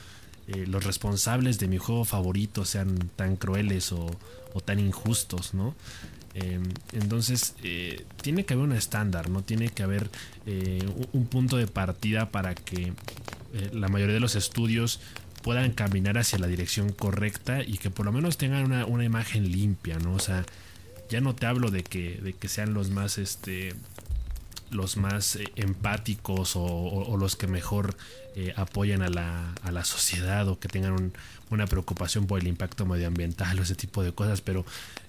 eh, 0.48 0.66
los 0.66 0.84
responsables 0.84 1.58
de 1.58 1.68
mi 1.68 1.78
juego 1.78 2.04
favorito 2.04 2.64
sean 2.64 3.10
tan 3.14 3.36
crueles 3.36 3.92
o, 3.92 4.10
tan 4.64 4.80
injustos, 4.80 5.54
¿no? 5.54 5.74
Em, 6.34 6.62
entonces, 6.92 7.54
eh, 7.62 8.04
tiene 8.22 8.44
que 8.44 8.54
haber 8.54 8.66
un 8.66 8.72
estándar, 8.72 9.30
¿no? 9.30 9.42
Tiene 9.42 9.68
que 9.68 9.82
haber 9.82 10.10
eh, 10.46 10.86
un 11.12 11.26
punto 11.26 11.56
de 11.56 11.66
partida 11.66 12.30
para 12.30 12.54
que 12.54 12.92
la 13.72 13.88
mayoría 13.88 14.14
de 14.14 14.20
los 14.20 14.34
estudios 14.34 14.98
puedan 15.42 15.72
caminar 15.72 16.16
hacia 16.16 16.38
la 16.38 16.46
dirección 16.46 16.90
correcta 16.90 17.62
y 17.62 17.76
que 17.76 17.90
por 17.90 18.06
lo 18.06 18.12
menos 18.12 18.38
tengan 18.38 18.64
una, 18.64 18.86
una 18.86 19.04
imagen 19.04 19.52
limpia, 19.52 19.98
¿no? 19.98 20.14
O 20.14 20.18
sea, 20.18 20.46
ya 21.12 21.20
no 21.20 21.34
te 21.34 21.44
hablo 21.44 21.70
de 21.70 21.84
que, 21.84 22.18
de 22.22 22.32
que 22.32 22.48
sean 22.48 22.72
los 22.72 22.88
más, 22.88 23.18
este, 23.18 23.74
los 24.70 24.96
más 24.96 25.36
eh, 25.36 25.44
empáticos 25.56 26.54
o, 26.56 27.14
los 27.18 27.36
que 27.36 27.46
mejor 27.46 27.94
eh, 28.34 28.54
apoyan 28.56 29.02
a 29.02 29.10
la, 29.10 29.52
a 29.62 29.70
la, 29.72 29.84
sociedad 29.84 30.48
o 30.48 30.58
que 30.58 30.68
tengan 30.68 31.12
una 31.50 31.66
preocupación 31.66 32.26
por 32.26 32.40
el 32.40 32.46
impacto 32.46 32.86
medioambiental 32.86 33.58
o 33.58 33.62
ese 33.62 33.74
tipo 33.74 34.02
de 34.02 34.12
cosas, 34.12 34.40
pero 34.40 34.64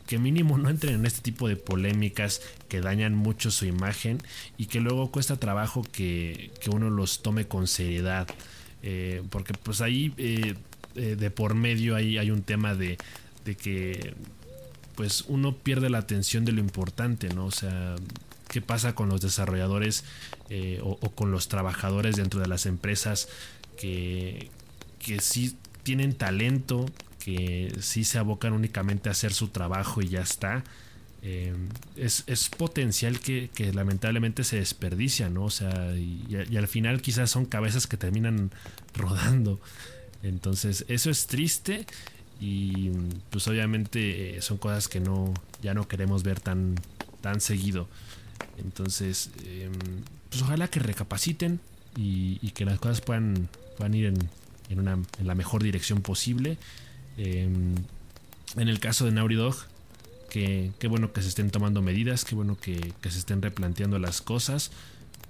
que 0.05 0.19
mínimo 0.19 0.57
no 0.57 0.69
entren 0.69 0.95
en 0.95 1.05
este 1.05 1.21
tipo 1.21 1.47
de 1.47 1.55
polémicas 1.55 2.41
que 2.67 2.81
dañan 2.81 3.15
mucho 3.15 3.49
su 3.49 3.65
imagen 3.65 4.21
y 4.57 4.65
que 4.65 4.81
luego 4.81 5.09
cuesta 5.09 5.37
trabajo 5.37 5.83
que, 5.89 6.51
que 6.59 6.69
uno 6.69 6.89
los 6.89 7.21
tome 7.23 7.47
con 7.47 7.65
seriedad. 7.67 8.27
Eh, 8.85 9.23
porque 9.29 9.53
pues 9.53 9.79
ahí 9.79 10.09
de 10.93 11.31
por 11.31 11.55
medio 11.55 11.95
hay, 11.95 12.17
hay 12.17 12.29
un 12.29 12.43
tema 12.43 12.75
de, 12.75 12.97
de 13.45 13.55
que 13.55 14.13
pues 14.95 15.25
uno 15.27 15.55
pierde 15.57 15.89
la 15.89 15.99
atención 15.99 16.45
de 16.45 16.51
lo 16.51 16.59
importante, 16.59 17.29
¿no? 17.29 17.45
O 17.45 17.51
sea, 17.51 17.95
qué 18.49 18.61
pasa 18.61 18.93
con 18.93 19.09
los 19.09 19.21
desarrolladores 19.21 20.03
eh, 20.49 20.79
o, 20.83 20.97
con 21.11 21.31
los 21.31 21.47
trabajadores 21.47 22.15
dentro 22.15 22.39
de 22.39 22.47
las 22.47 22.65
empresas 22.65 23.27
que, 23.77 24.49
que 24.99 25.19
sí 25.19 25.57
tienen 25.83 26.13
talento, 26.13 26.85
que 27.19 27.75
sí 27.81 28.03
se 28.03 28.19
abocan 28.19 28.53
únicamente 28.53 29.09
a 29.09 29.13
hacer 29.13 29.33
su 29.33 29.47
trabajo 29.47 30.01
y 30.01 30.09
ya 30.09 30.21
está. 30.21 30.63
Eh, 31.25 31.55
es, 31.95 32.49
potencial 32.49 33.19
que, 33.19 33.49
lamentablemente 33.73 34.43
se 34.43 34.57
desperdicia, 34.57 35.29
¿no? 35.29 35.45
O 35.45 35.49
sea, 35.49 35.95
y, 35.95 36.25
y, 36.49 36.57
al 36.57 36.67
final 36.67 37.01
quizás 37.01 37.31
son 37.31 37.45
cabezas 37.45 37.87
que 37.87 37.97
terminan 37.97 38.51
rodando. 38.93 39.59
Entonces, 40.21 40.85
eso 40.87 41.09
es 41.09 41.27
triste 41.27 41.85
y 42.43 42.91
pues 43.29 43.47
obviamente 43.47 44.35
eh, 44.35 44.41
son 44.41 44.57
cosas 44.57 44.89
que 44.89 44.99
no 44.99 45.33
ya 45.61 45.73
no 45.73 45.87
queremos 45.87 46.23
ver 46.23 46.41
tan 46.41 46.75
tan 47.21 47.39
seguido. 47.39 47.87
Entonces 48.57 49.29
em, 49.45 49.71
pues 50.29 50.41
ojalá 50.41 50.67
que 50.67 50.81
recapaciten 50.81 51.61
y, 51.95 52.49
que 52.51 52.65
las 52.65 52.79
cosas 52.79 52.99
puedan, 52.99 53.47
puedan 53.77 53.93
ir 53.93 54.05
en, 54.07 54.17
en, 54.69 54.79
una, 54.79 54.93
en 54.93 55.27
la 55.27 55.35
mejor 55.35 55.63
dirección 55.63 56.01
posible. 56.01 56.57
Em, 57.17 57.75
en 58.57 58.67
el 58.67 58.79
caso 58.79 59.05
de 59.05 59.11
Naughty 59.11 59.35
Dog 59.35 59.55
que, 60.29 60.71
qué 60.79 60.87
bueno 60.87 61.13
que 61.13 61.21
se 61.21 61.29
estén 61.29 61.49
tomando 61.49 61.81
medidas 61.81 62.25
qué 62.25 62.33
bueno 62.35 62.57
que, 62.59 62.93
que 63.01 63.11
se 63.11 63.19
estén 63.19 63.41
replanteando 63.41 63.99
las 63.99 64.21
cosas 64.21 64.71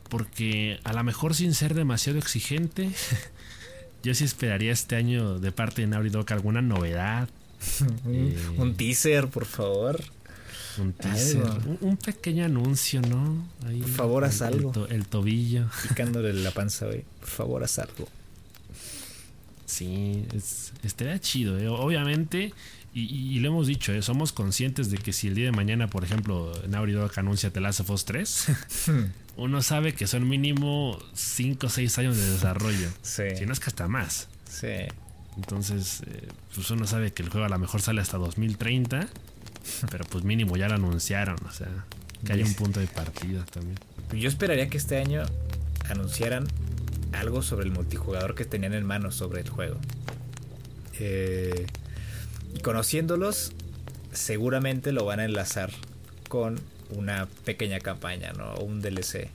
porque 0.09 0.79
a 0.85 0.93
lo 0.93 1.03
mejor 1.03 1.35
sin 1.35 1.53
ser 1.53 1.73
demasiado 1.73 2.17
exigente 2.19 2.89
Yo 4.03 4.13
sí 4.13 4.25
esperaría 4.25 4.73
este 4.73 4.97
año 4.97 5.39
de 5.39 5.51
parte 5.51 5.81
de 5.81 5.87
Naughty 5.87 6.09
Dog 6.09 6.31
alguna 6.31 6.61
novedad. 6.61 7.29
Eh, 8.07 8.37
un 8.57 8.75
teaser, 8.75 9.29
por 9.29 9.45
favor. 9.45 10.03
Un 10.77 10.91
teaser. 10.91 11.43
Un, 11.79 11.95
pequeño 11.95 12.43
anuncio, 12.43 13.01
¿no? 13.01 13.47
por 13.61 13.89
favor, 13.89 14.25
haz 14.25 14.41
algo. 14.41 14.73
El, 14.89 15.05
tobillo. 15.05 15.69
Picándole 15.87 16.33
la 16.33 16.51
panza, 16.51 16.87
güey. 16.87 17.05
Por 17.21 17.29
favor, 17.29 17.63
haz 17.63 17.79
algo. 17.79 18.09
Sí, 19.65 20.25
estaría 20.83 21.17
chido. 21.21 21.57
¿eh? 21.57 21.69
Obviamente, 21.69 22.53
y, 22.93 23.39
lo 23.39 23.47
hemos 23.47 23.67
dicho, 23.67 23.91
¿eh? 23.93 24.01
somos 24.01 24.33
conscientes 24.33 24.91
de 24.91 24.97
que 24.97 25.13
si 25.13 25.27
el 25.27 25.35
día 25.35 25.45
de 25.45 25.51
mañana, 25.51 25.87
por 25.87 26.03
ejemplo, 26.03 26.51
Naughty 26.67 26.91
Dog 26.91 27.11
anuncia 27.15 27.49
The 27.49 27.61
Last 27.61 27.79
of 27.79 27.89
Us 27.89 28.05
3, 28.05 28.47
uno 29.35 29.61
sabe 29.61 29.93
que 29.93 30.07
son 30.07 30.27
mínimo 30.27 30.99
5 31.13 31.65
o 31.65 31.69
6 31.69 31.97
años 31.99 32.17
de 32.17 32.31
desarrollo. 32.31 32.89
Sí. 33.01 33.23
Si 33.37 33.45
no 33.45 33.53
es 33.53 33.59
que 33.59 33.67
hasta 33.67 33.87
más. 33.87 34.29
Sí. 34.49 34.87
Entonces, 35.35 36.01
eh, 36.05 36.27
pues 36.53 36.69
uno 36.69 36.85
sabe 36.85 37.11
que 37.11 37.23
el 37.23 37.29
juego 37.29 37.45
a 37.45 37.49
lo 37.49 37.57
mejor 37.57 37.81
sale 37.81 38.01
hasta 38.01 38.17
2030, 38.17 39.07
pero 39.89 40.05
pues 40.05 40.23
mínimo 40.23 40.57
ya 40.57 40.67
lo 40.67 40.75
anunciaron, 40.75 41.37
o 41.47 41.51
sea, 41.51 41.85
que 42.25 42.33
haya 42.33 42.45
un 42.45 42.53
punto 42.53 42.79
de 42.79 42.87
partida 42.87 43.43
también. 43.45 43.79
Yo 44.13 44.29
esperaría 44.29 44.69
que 44.69 44.77
este 44.77 44.97
año 44.97 45.23
anunciaran 45.89 46.47
algo 47.13 47.41
sobre 47.41 47.65
el 47.65 47.71
multijugador 47.71 48.35
que 48.35 48.45
tenían 48.45 48.73
en 48.73 48.85
mano 48.85 49.11
sobre 49.11 49.41
el 49.41 49.49
juego. 49.49 49.79
Eh, 50.99 51.65
conociéndolos, 52.61 53.53
seguramente 54.11 54.91
lo 54.91 55.05
van 55.05 55.19
a 55.19 55.25
enlazar 55.25 55.71
con 56.29 56.59
una 56.95 57.27
pequeña 57.45 57.79
campaña, 57.79 58.33
¿no? 58.33 58.55
Un 58.55 58.81
DLC. 58.81 59.29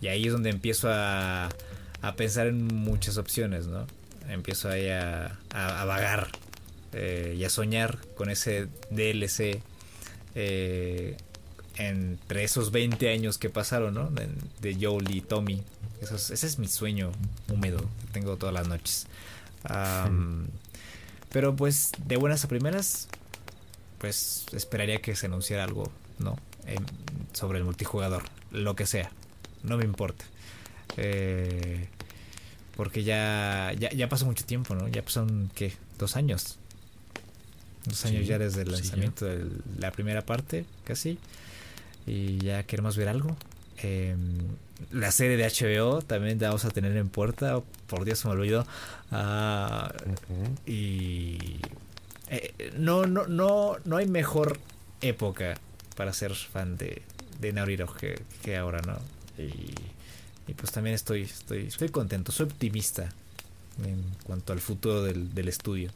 Y 0.00 0.08
ahí 0.08 0.26
es 0.26 0.32
donde 0.32 0.50
empiezo 0.50 0.88
a, 0.90 1.48
a 2.02 2.16
pensar 2.16 2.46
en 2.46 2.66
muchas 2.66 3.16
opciones, 3.16 3.66
¿no? 3.66 3.86
Empiezo 4.28 4.68
ahí 4.68 4.88
a, 4.88 5.38
a, 5.50 5.84
vagar 5.84 6.28
eh, 6.92 7.34
y 7.36 7.44
a 7.44 7.50
soñar 7.50 7.98
con 8.14 8.30
ese 8.30 8.68
DLC 8.90 9.60
eh, 10.34 11.16
entre 11.76 12.44
esos 12.44 12.70
20 12.70 13.08
años 13.10 13.38
que 13.38 13.50
pasaron, 13.50 13.94
¿no? 13.94 14.10
De, 14.10 14.28
de 14.60 14.72
y 14.72 15.20
Tommy. 15.22 15.62
ese 16.00 16.46
es 16.46 16.58
mi 16.58 16.68
sueño 16.68 17.12
húmedo 17.48 17.78
que 17.78 18.12
tengo 18.12 18.36
todas 18.36 18.54
las 18.54 18.68
noches. 18.68 19.06
pero 21.30 21.56
pues 21.56 21.92
de 22.06 22.16
buenas 22.16 22.44
a 22.44 22.48
primeras, 22.48 23.08
pues 23.98 24.46
esperaría 24.52 25.00
que 25.00 25.16
se 25.16 25.26
anunciara 25.26 25.64
algo, 25.64 25.90
¿no? 26.18 26.36
Sobre 27.32 27.58
el 27.58 27.64
multijugador, 27.64 28.22
lo 28.50 28.74
que 28.76 28.86
sea, 28.86 29.10
no 29.62 29.76
me 29.76 29.84
importa. 29.84 30.24
Eh, 30.96 31.88
porque 32.76 33.02
ya, 33.02 33.72
ya, 33.72 34.08
pasó 34.08 34.24
mucho 34.24 34.44
tiempo, 34.44 34.74
¿no? 34.74 34.88
Ya 34.88 35.02
pasaron, 35.02 35.50
¿qué? 35.54 35.72
Dos 35.98 36.16
años. 36.16 36.58
Dos 37.84 38.04
años 38.04 38.26
ya 38.26 38.38
desde 38.38 38.62
el 38.62 38.70
lanzamiento 38.70 39.24
de 39.24 39.46
la 39.78 39.90
primera 39.90 40.22
parte, 40.24 40.64
casi. 40.84 41.18
Y 42.06 42.38
ya 42.38 42.62
queremos 42.62 42.96
ver 42.96 43.08
algo. 43.08 43.36
Em, 43.78 44.38
la 44.92 45.10
serie 45.10 45.36
de 45.36 45.44
HBO 45.44 46.02
también 46.02 46.38
la 46.40 46.48
vamos 46.48 46.64
a 46.64 46.70
tener 46.70 46.96
en 46.96 47.08
puerta. 47.08 47.60
Por 47.88 48.04
Dios, 48.04 48.20
se 48.20 48.28
me 48.28 48.34
olvidó. 48.34 48.64
Ah, 49.10 49.92
y 50.66 51.58
eh, 52.30 52.72
no, 52.76 53.06
no, 53.06 53.26
no, 53.26 53.76
no 53.84 53.96
hay 53.96 54.06
mejor 54.06 54.58
época 55.00 55.56
para 55.98 56.12
ser 56.12 56.32
fan 56.32 56.76
de, 56.78 57.02
de 57.40 57.52
Naughty 57.52 57.76
que, 58.40 58.56
ahora, 58.56 58.80
¿no? 58.82 58.96
Y, 59.42 60.54
pues 60.54 60.70
también 60.70 60.94
estoy, 60.94 61.22
estoy, 61.22 61.66
estoy 61.66 61.88
contento, 61.88 62.30
soy 62.30 62.46
optimista 62.46 63.08
en 63.84 64.02
cuanto 64.22 64.52
al 64.52 64.60
futuro 64.60 65.02
del, 65.02 65.48
estudio. 65.48 65.90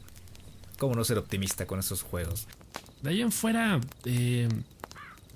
¿Cómo 0.77 0.93
no 0.93 1.05
ser 1.05 1.17
optimista 1.17 1.65
con 1.65 1.79
esos 1.79 2.01
juegos? 2.01 2.47
De 3.01 3.11
ahí 3.11 3.21
en 3.21 3.31
fuera, 3.31 3.79
eh, 4.03 4.49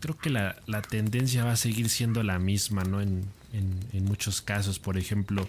creo 0.02 0.18
que 0.18 0.30
la, 0.30 0.58
tendencia 0.90 1.46
va 1.46 1.54
a 1.54 1.58
seguir 1.58 1.88
siendo 1.88 2.22
la 2.22 2.38
misma, 2.38 2.84
¿no? 2.84 3.00
En, 3.02 3.26
muchos 4.04 4.42
casos, 4.42 4.80
por 4.80 4.98
ejemplo, 4.98 5.48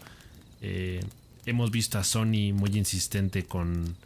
eh, 0.63 1.05
hemos 1.45 1.73
visto 1.73 1.99
a 1.99 2.05
Sony 2.05 2.53
muy 2.55 2.71
insistente 2.75 3.45
con 3.45 3.97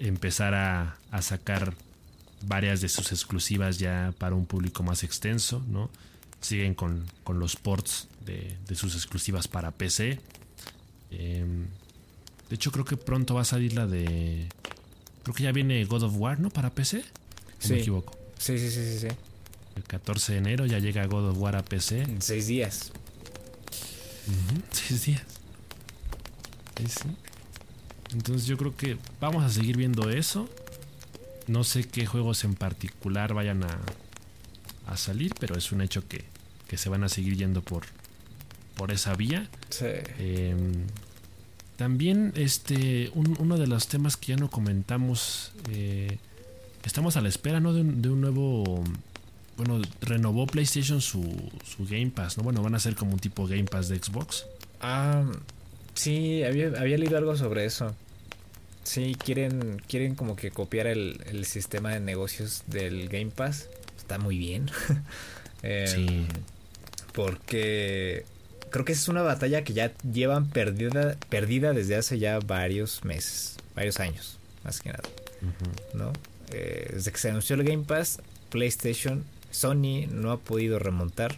empezar 0.00 0.54
a, 0.54 0.96
a 1.12 1.22
sacar 1.22 1.74
varias 2.42 2.80
de 2.80 2.88
sus 2.88 3.12
exclusivas 3.12 3.78
ya 3.78 4.12
para 4.18 4.34
un 4.34 4.46
público 4.46 4.82
más 4.82 5.04
extenso, 5.04 5.64
¿no? 5.68 5.90
Siguen 6.40 6.74
con, 6.74 7.04
los 7.28 7.56
ports 7.56 8.08
de, 8.24 8.56
sus 8.74 8.94
exclusivas 8.94 9.48
para 9.48 9.72
PC. 9.72 10.20
Em, 11.10 11.66
de 12.48 12.54
hecho, 12.54 12.70
creo 12.70 12.84
que 12.84 12.96
pronto 12.96 13.34
va 13.34 13.42
a 13.42 13.44
salir 13.44 13.74
la 13.74 13.86
de. 13.86 14.48
Creo 15.22 15.34
que 15.34 15.42
ya 15.42 15.52
viene 15.52 15.84
God 15.84 16.04
of 16.04 16.14
War, 16.16 16.38
¿no? 16.38 16.50
Para 16.50 16.70
PC. 16.70 17.04
Si 17.58 17.72
me 17.72 17.80
equivoco. 17.80 18.16
Sí, 18.38 18.56
sí, 18.58 18.70
sí, 18.70 18.98
sí, 19.00 19.08
El 19.74 19.82
14 19.82 20.32
de 20.32 20.38
enero 20.38 20.66
ya 20.66 20.78
llega 20.78 21.04
God 21.06 21.30
of 21.30 21.38
War 21.38 21.56
a 21.56 21.64
PC. 21.64 22.02
En 22.02 22.22
seis 22.22 22.46
días. 22.46 22.92
seis 24.70 25.06
días. 25.06 25.22
Entonces 28.12 28.46
yo 28.46 28.56
creo 28.56 28.76
que 28.76 28.96
vamos 29.20 29.44
a 29.44 29.50
seguir 29.50 29.76
viendo 29.76 30.08
eso. 30.10 30.48
No 31.48 31.64
sé 31.64 31.84
qué 31.84 32.06
juegos 32.06 32.44
en 32.44 32.54
particular 32.54 33.34
vayan 33.34 33.64
a, 33.64 33.78
a 34.86 34.96
salir, 34.96 35.32
pero 35.38 35.56
es 35.56 35.72
un 35.72 35.80
hecho 35.80 36.06
que, 36.06 36.24
que, 36.66 36.76
se 36.76 36.88
van 36.88 37.04
a 37.04 37.08
seguir 37.08 37.36
yendo 37.36 37.62
por, 37.62 37.84
por 38.76 38.90
esa 38.90 39.14
vía. 39.14 39.48
Sí. 39.70 39.86
Em, 40.18 40.86
también 41.76 42.32
este 42.34 43.10
uno 43.14 43.56
de 43.56 43.66
los 43.66 43.86
temas 43.86 44.16
que 44.16 44.28
ya 44.28 44.36
no 44.36 44.50
comentamos, 44.50 45.52
eh, 45.70 46.18
estamos 46.84 47.16
a 47.16 47.20
la 47.20 47.28
espera 47.28 47.60
¿no? 47.60 47.72
de, 47.72 47.82
un, 47.82 48.20
nuevo 48.20 48.82
bueno, 49.56 49.80
renovó 50.00 50.46
PlayStation 50.46 51.00
su, 51.00 51.22
su 51.64 51.84
Game 51.84 52.10
Pass, 52.10 52.36
¿no? 52.36 52.42
Bueno, 52.42 52.62
van 52.62 52.74
a 52.74 52.80
ser 52.80 52.96
como 52.96 53.12
un 53.12 53.18
tipo 53.18 53.46
Game 53.46 53.64
Pass 53.64 53.88
de 53.88 53.98
Xbox. 53.98 54.46
Ah, 54.80 55.24
sí, 55.94 56.42
había, 56.42 56.68
había 56.78 56.98
leído 56.98 57.16
algo 57.16 57.36
sobre 57.36 57.64
eso. 57.64 57.94
Sí, 58.88 59.14
quieren, 59.22 59.82
quieren 59.86 60.14
como 60.14 60.34
que 60.34 60.50
copiar 60.50 60.86
el, 60.86 61.20
el 61.26 61.44
sistema 61.44 61.92
de 61.92 62.00
negocios 62.00 62.62
del 62.68 63.10
Game 63.10 63.30
Pass. 63.30 63.68
Está 63.98 64.16
muy 64.16 64.38
bien. 64.38 64.70
eh, 65.62 65.84
sí. 65.86 66.26
Porque 67.12 68.24
creo 68.70 68.86
que 68.86 68.92
es 68.92 69.06
una 69.08 69.20
batalla 69.20 69.62
que 69.62 69.74
ya 69.74 69.92
llevan 70.10 70.48
perdida, 70.48 71.18
perdida 71.28 71.74
desde 71.74 71.96
hace 71.96 72.18
ya 72.18 72.38
varios 72.38 73.04
meses, 73.04 73.58
varios 73.76 74.00
años, 74.00 74.38
más 74.64 74.80
que 74.80 74.88
nada. 74.88 75.04
¿No? 75.92 76.14
Eh, 76.50 76.88
desde 76.94 77.12
que 77.12 77.18
se 77.18 77.28
anunció 77.28 77.56
el 77.56 77.64
Game 77.64 77.84
Pass, 77.84 78.22
PlayStation, 78.48 79.22
Sony 79.50 80.06
no 80.10 80.32
ha 80.32 80.38
podido 80.38 80.78
remontar. 80.78 81.36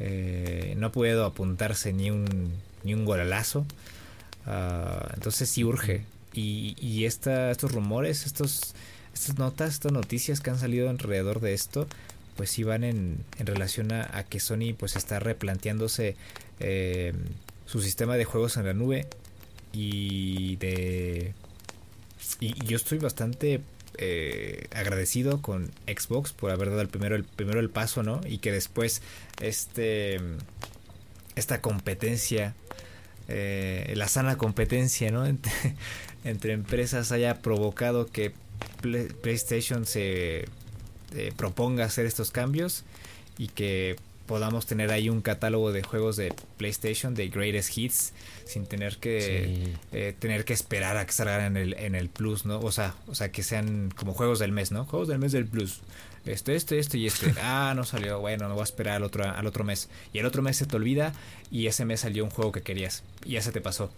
Eh, 0.00 0.74
no 0.78 0.88
ha 0.88 0.92
podido 0.92 1.26
apuntarse 1.26 1.92
ni 1.92 2.10
un, 2.10 2.50
ni 2.82 2.92
un 2.92 3.04
golalazo. 3.04 3.64
Uh, 4.48 5.14
entonces 5.14 5.48
sí 5.48 5.62
urge. 5.62 6.04
Y, 6.38 7.04
esta, 7.04 7.50
estos 7.50 7.72
rumores, 7.72 8.26
estos, 8.26 8.74
estas 9.14 9.38
notas, 9.38 9.72
estas 9.74 9.92
noticias 9.92 10.40
que 10.40 10.50
han 10.50 10.58
salido 10.58 10.90
alrededor 10.90 11.40
de 11.40 11.54
esto, 11.54 11.88
pues 12.36 12.50
sí 12.50 12.62
van 12.62 12.84
en, 12.84 13.24
en 13.38 13.46
relación 13.46 13.92
a, 13.92 14.24
que 14.24 14.38
Sony 14.40 14.74
pues 14.76 14.96
está 14.96 15.18
replanteándose 15.18 16.16
eh, 16.60 17.14
su 17.64 17.80
sistema 17.80 18.16
de 18.16 18.24
juegos 18.24 18.56
en 18.58 18.66
la 18.66 18.74
nube 18.74 19.06
y 19.72 20.56
de 20.56 21.34
y 22.40 22.64
yo 22.64 22.76
estoy 22.76 22.98
bastante 22.98 23.60
eh, 23.98 24.68
agradecido 24.74 25.40
con 25.42 25.70
Xbox 25.86 26.32
por 26.32 26.50
haber 26.50 26.70
dado 26.70 26.82
el 26.82 26.88
primero 26.88 27.16
el 27.16 27.24
primero 27.24 27.60
el 27.60 27.70
paso 27.70 28.02
no 28.02 28.20
y 28.26 28.38
que 28.38 28.52
después 28.52 29.02
este 29.40 30.20
esta 31.34 31.60
competencia 31.60 32.54
eh, 33.28 33.92
la 33.96 34.08
sana 34.08 34.38
competencia 34.38 35.10
no 35.10 35.26
entre, 36.28 36.52
empresas 36.52 37.12
haya 37.12 37.40
provocado 37.40 38.06
que 38.06 38.32
Play, 38.80 39.08
PlayStation 39.22 39.84
se 39.86 40.46
eh, 41.14 41.32
proponga 41.36 41.84
hacer 41.84 42.06
estos 42.06 42.30
cambios 42.30 42.84
y 43.38 43.48
que 43.48 43.96
podamos 44.26 44.66
tener 44.66 44.90
ahí 44.90 45.08
un 45.08 45.22
catálogo 45.22 45.72
de 45.72 45.82
juegos 45.82 46.16
de 46.16 46.34
PlayStation 46.56 47.14
de 47.14 47.28
greatest 47.28 47.76
hits 47.76 48.12
sin 48.44 48.66
tener 48.66 48.96
que 48.96 49.64
sí. 49.64 49.74
eh, 49.92 50.14
tener 50.18 50.44
que 50.44 50.52
esperar 50.52 50.96
a 50.96 51.06
que 51.06 51.12
salgan 51.12 51.42
en 51.42 51.56
el 51.56 51.74
en 51.74 51.94
el 51.94 52.08
Plus, 52.08 52.44
¿no? 52.44 52.58
O 52.60 52.72
sea, 52.72 52.94
o 53.06 53.14
sea 53.14 53.30
que 53.30 53.42
sean 53.42 53.92
como 53.94 54.12
juegos 54.12 54.38
del 54.38 54.52
mes, 54.52 54.72
¿no? 54.72 54.84
Juegos 54.84 55.08
del 55.08 55.18
mes 55.18 55.32
del 55.32 55.46
Plus. 55.46 55.80
Este, 56.26 56.56
este, 56.56 56.78
este 56.80 56.98
y 56.98 57.06
este. 57.06 57.32
Ah, 57.40 57.72
no 57.76 57.84
salió. 57.84 58.18
Bueno, 58.18 58.48
no 58.48 58.54
voy 58.54 58.62
a 58.62 58.64
esperar 58.64 58.96
al 58.96 59.04
otro 59.04 59.24
al 59.24 59.46
otro 59.46 59.64
mes. 59.64 59.88
Y 60.12 60.18
el 60.18 60.26
otro 60.26 60.42
mes 60.42 60.56
se 60.56 60.66
te 60.66 60.76
olvida 60.76 61.12
y 61.50 61.68
ese 61.68 61.84
mes 61.84 62.00
salió 62.00 62.24
un 62.24 62.30
juego 62.30 62.52
que 62.52 62.62
querías 62.62 63.04
y 63.24 63.32
ya 63.32 63.42
se 63.42 63.52
te 63.52 63.60
pasó. 63.60 63.90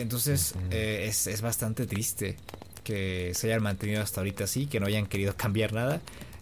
Entonces, 0.00 0.54
eh, 0.70 1.06
es, 1.08 1.26
es 1.26 1.40
bastante 1.40 1.86
triste 1.86 2.36
que 2.84 3.32
se 3.34 3.48
hayan 3.48 3.62
mantenido 3.62 4.00
hasta 4.00 4.20
ahorita 4.20 4.44
así, 4.44 4.66
que 4.66 4.78
no 4.78 4.86
hayan 4.86 5.06
querido 5.06 5.36
cambiar 5.36 5.72
nada. 5.72 6.00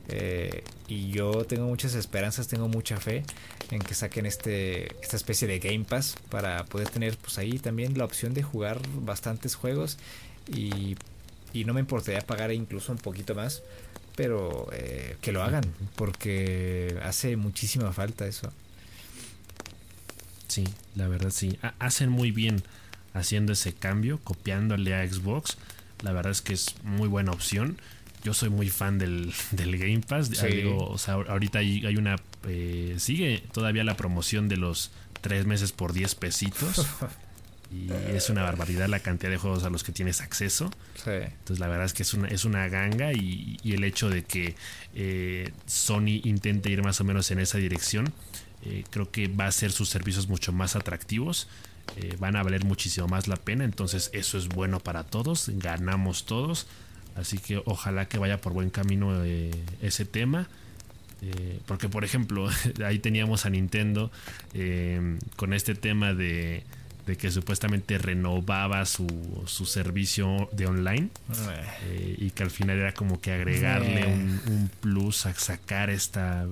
Eh, 0.08 0.62
y 0.86 1.10
yo 1.10 1.44
tengo 1.44 1.66
muchas 1.66 1.94
esperanzas, 1.94 2.46
tengo 2.46 2.68
mucha 2.68 2.98
fe 2.98 3.24
en 3.70 3.80
que 3.80 3.94
saquen 3.94 4.26
este 4.26 4.94
esta 5.00 5.16
especie 5.16 5.48
de 5.48 5.58
Game 5.58 5.86
Pass 5.86 6.16
para 6.28 6.62
poder 6.66 6.90
tener 6.90 7.16
pues 7.16 7.38
ahí 7.38 7.58
también 7.58 7.96
la 7.96 8.04
opción 8.04 8.34
de 8.34 8.42
jugar 8.42 8.82
bastantes 9.00 9.54
juegos 9.54 9.96
y, 10.54 10.96
y 11.54 11.64
no 11.64 11.72
me 11.72 11.80
importaría 11.80 12.20
pagar 12.20 12.52
incluso 12.52 12.92
un 12.92 12.98
poquito 12.98 13.34
más, 13.34 13.62
pero 14.14 14.68
eh, 14.72 15.16
que 15.22 15.32
lo 15.32 15.42
hagan 15.42 15.64
porque 15.96 16.98
hace 17.02 17.36
muchísima 17.36 17.90
falta 17.92 18.26
eso. 18.26 18.52
Sí, 20.48 20.64
la 20.94 21.08
verdad 21.08 21.30
sí, 21.30 21.58
hacen 21.78 22.10
muy 22.10 22.30
bien 22.30 22.62
haciendo 23.14 23.54
ese 23.54 23.72
cambio, 23.72 24.20
copiándole 24.22 24.94
a 24.94 25.08
Xbox. 25.08 25.56
La 26.02 26.12
verdad 26.12 26.32
es 26.32 26.42
que 26.42 26.52
es 26.52 26.74
muy 26.82 27.08
buena 27.08 27.32
opción 27.32 27.78
yo 28.24 28.32
soy 28.32 28.48
muy 28.48 28.70
fan 28.70 28.98
del, 28.98 29.32
del 29.52 29.78
Game 29.78 30.00
Pass. 30.00 30.30
Sí. 30.32 30.46
Digo, 30.46 30.88
o 30.88 30.98
sea, 30.98 31.14
ahorita 31.14 31.60
hay, 31.60 31.86
hay 31.86 31.96
una. 31.96 32.16
Eh, 32.48 32.96
sigue 32.98 33.44
todavía 33.52 33.84
la 33.84 33.96
promoción 33.96 34.48
de 34.48 34.56
los 34.56 34.90
tres 35.20 35.46
meses 35.46 35.70
por 35.70 35.92
10 35.92 36.14
pesitos. 36.16 36.86
y 37.70 37.90
es 38.14 38.30
una 38.30 38.42
barbaridad 38.42 38.88
la 38.88 39.00
cantidad 39.00 39.30
de 39.30 39.36
juegos 39.36 39.64
a 39.64 39.70
los 39.70 39.84
que 39.84 39.92
tienes 39.92 40.20
acceso. 40.20 40.70
Sí. 40.96 41.10
Entonces, 41.10 41.60
la 41.60 41.68
verdad 41.68 41.84
es 41.84 41.92
que 41.92 42.02
es 42.02 42.14
una, 42.14 42.28
es 42.28 42.44
una 42.44 42.66
ganga. 42.68 43.12
Y, 43.12 43.58
y 43.62 43.74
el 43.74 43.84
hecho 43.84 44.08
de 44.08 44.24
que 44.24 44.56
eh, 44.94 45.52
Sony 45.66 46.20
intente 46.24 46.70
ir 46.70 46.82
más 46.82 47.00
o 47.00 47.04
menos 47.04 47.30
en 47.30 47.40
esa 47.40 47.58
dirección, 47.58 48.12
eh, 48.64 48.84
creo 48.90 49.10
que 49.10 49.28
va 49.28 49.44
a 49.44 49.48
hacer 49.48 49.70
sus 49.70 49.90
servicios 49.90 50.28
mucho 50.28 50.52
más 50.52 50.76
atractivos. 50.76 51.46
Eh, 51.96 52.16
van 52.18 52.36
a 52.36 52.42
valer 52.42 52.64
muchísimo 52.64 53.06
más 53.08 53.28
la 53.28 53.36
pena. 53.36 53.64
Entonces, 53.64 54.10
eso 54.12 54.38
es 54.38 54.48
bueno 54.48 54.80
para 54.80 55.04
todos. 55.04 55.50
Ganamos 55.54 56.26
todos. 56.26 56.66
Así 57.16 57.38
que 57.38 57.62
ojalá 57.64 58.06
que 58.06 58.18
vaya 58.18 58.40
por 58.40 58.52
buen 58.52 58.70
camino 58.70 59.24
eh, 59.24 59.50
ese 59.80 60.04
tema. 60.04 60.48
Eh, 61.22 61.60
porque, 61.66 61.88
por 61.88 62.04
ejemplo, 62.04 62.48
ahí 62.84 62.98
teníamos 62.98 63.46
a 63.46 63.50
Nintendo 63.50 64.10
eh, 64.52 65.18
con 65.36 65.54
este 65.54 65.74
tema 65.74 66.12
de, 66.12 66.64
de, 67.06 67.16
que 67.16 67.30
supuestamente 67.30 67.98
renovaba 67.98 68.84
su, 68.84 69.06
su 69.46 69.64
servicio 69.64 70.48
de 70.52 70.66
online. 70.66 71.08
Y 72.18 72.30
que 72.30 72.42
al 72.42 72.50
final 72.50 72.78
era 72.78 72.92
como 72.92 73.20
que 73.20 73.32
agregarle 73.32 74.06
un, 74.06 74.40
un, 74.46 74.70
plus 74.80 75.26
a 75.26 75.34
sacar 75.34 75.90
esta 75.90 76.46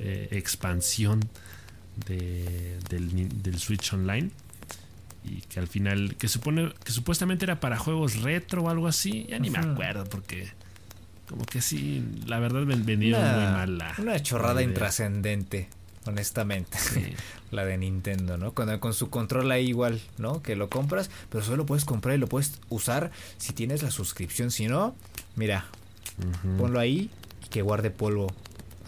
expansión 0.00 1.20
de, 2.06 2.78
del, 2.88 3.42
del 3.42 3.58
Switch 3.58 3.92
Online 3.92 4.30
y 5.24 5.40
que 5.42 5.60
al 5.60 5.68
final 5.68 6.16
que 6.16 6.28
supone 6.28 6.72
que 6.84 6.92
supuestamente 6.92 7.44
era 7.44 7.60
para 7.60 7.78
juegos 7.78 8.22
retro 8.22 8.64
o 8.64 8.68
algo 8.70 8.86
así 8.86 9.26
ya 9.28 9.38
ni 9.38 9.50
me 9.50 9.58
acuerdo 9.58 10.04
porque 10.04 10.48
como 11.28 11.44
que 11.44 11.60
sí 11.60 12.04
la 12.26 12.38
verdad 12.38 12.62
vendieron 12.64 13.20
una, 13.20 13.32
muy 13.32 13.44
mal 13.44 13.78
la 13.78 13.94
una 13.98 14.22
chorrada 14.22 14.62
intrascendente 14.62 15.68
honestamente 16.06 16.78
sí. 16.78 17.14
la 17.50 17.64
de 17.64 17.76
Nintendo 17.76 18.38
no 18.38 18.52
con, 18.54 18.78
con 18.78 18.94
su 18.94 19.10
control 19.10 19.50
ahí 19.50 19.68
igual 19.68 20.00
no 20.16 20.42
que 20.42 20.56
lo 20.56 20.70
compras 20.70 21.10
pero 21.28 21.44
solo 21.44 21.58
lo 21.58 21.66
puedes 21.66 21.84
comprar 21.84 22.16
y 22.16 22.18
lo 22.18 22.28
puedes 22.28 22.60
usar 22.68 23.10
si 23.36 23.52
tienes 23.52 23.82
la 23.82 23.90
suscripción. 23.90 24.50
Si 24.50 24.66
no 24.66 24.94
mira 25.36 25.66
uh 26.18 26.48
-huh. 26.48 26.56
ponlo 26.58 26.80
ahí 26.80 27.10
y 27.44 27.48
que 27.48 27.62
guarde 27.62 27.90
polvo. 27.90 28.28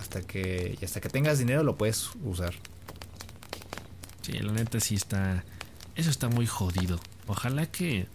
Hasta 0.01 0.23
que 0.23 0.79
y 0.81 0.85
hasta 0.85 1.01
que 1.01 1.11
tengas 1.11 1.39
dinero 1.39 1.63
lo 1.63 1.77
puedes 1.77 2.11
usar. 2.25 2.55
Sí 4.23 4.33
la 4.33 4.53
neta 4.53 4.81
sí 4.81 4.95
está 4.95 5.45
eso 6.01 6.11
está 6.11 6.29
muy 6.29 6.47
jodido. 6.47 6.99
Ojalá 7.27 7.67
que. 7.67 8.07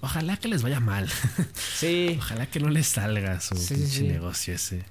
Ojalá 0.00 0.36
que 0.36 0.48
les 0.48 0.62
vaya 0.62 0.80
mal. 0.80 1.10
Sí. 1.74 2.16
Ojalá 2.18 2.46
que 2.46 2.60
no 2.60 2.70
les 2.70 2.86
salga 2.86 3.40
su 3.40 3.56
sí, 3.56 3.86
sí. 3.86 4.04
negocio 4.04 4.54
ese. 4.54 4.84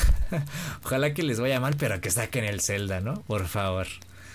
Ojalá 0.84 1.14
que 1.14 1.22
les 1.22 1.40
vaya 1.40 1.58
mal, 1.58 1.74
pero 1.76 2.00
que 2.00 2.10
saquen 2.10 2.44
el 2.44 2.60
Zelda, 2.60 3.00
¿no? 3.00 3.22
Por 3.22 3.46
favor. 3.48 3.86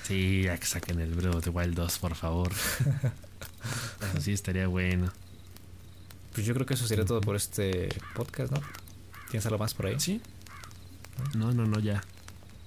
Sí, 0.03 0.44
ya 0.44 0.58
que 0.58 0.66
saquen 0.66 0.99
el 0.99 1.14
Breath 1.14 1.36
of 1.36 1.44
the 1.44 1.49
Wild 1.52 1.76
2, 1.76 1.99
por 1.99 2.16
favor. 2.16 2.52
Eso 4.12 4.22
sí 4.22 4.34
estaría 4.34 4.68
bueno. 4.68 5.12
Pues 6.34 6.45
yo 6.45 6.53
creo 6.53 6.66
que 6.66 6.74
eso 6.74 6.88
sería 6.88 7.06
todo 7.06 7.22
por 7.22 7.36
este 7.36 7.90
podcast, 8.16 8.52
¿no? 8.52 8.62
¿Tienes 9.30 9.45
algo 9.45 9.60
más 9.60 9.74
por 9.74 9.86
ahí? 9.86 9.99
Sí. 9.99 10.22
No, 11.36 11.52
no, 11.52 11.66
no, 11.66 11.80
ya. 11.80 12.03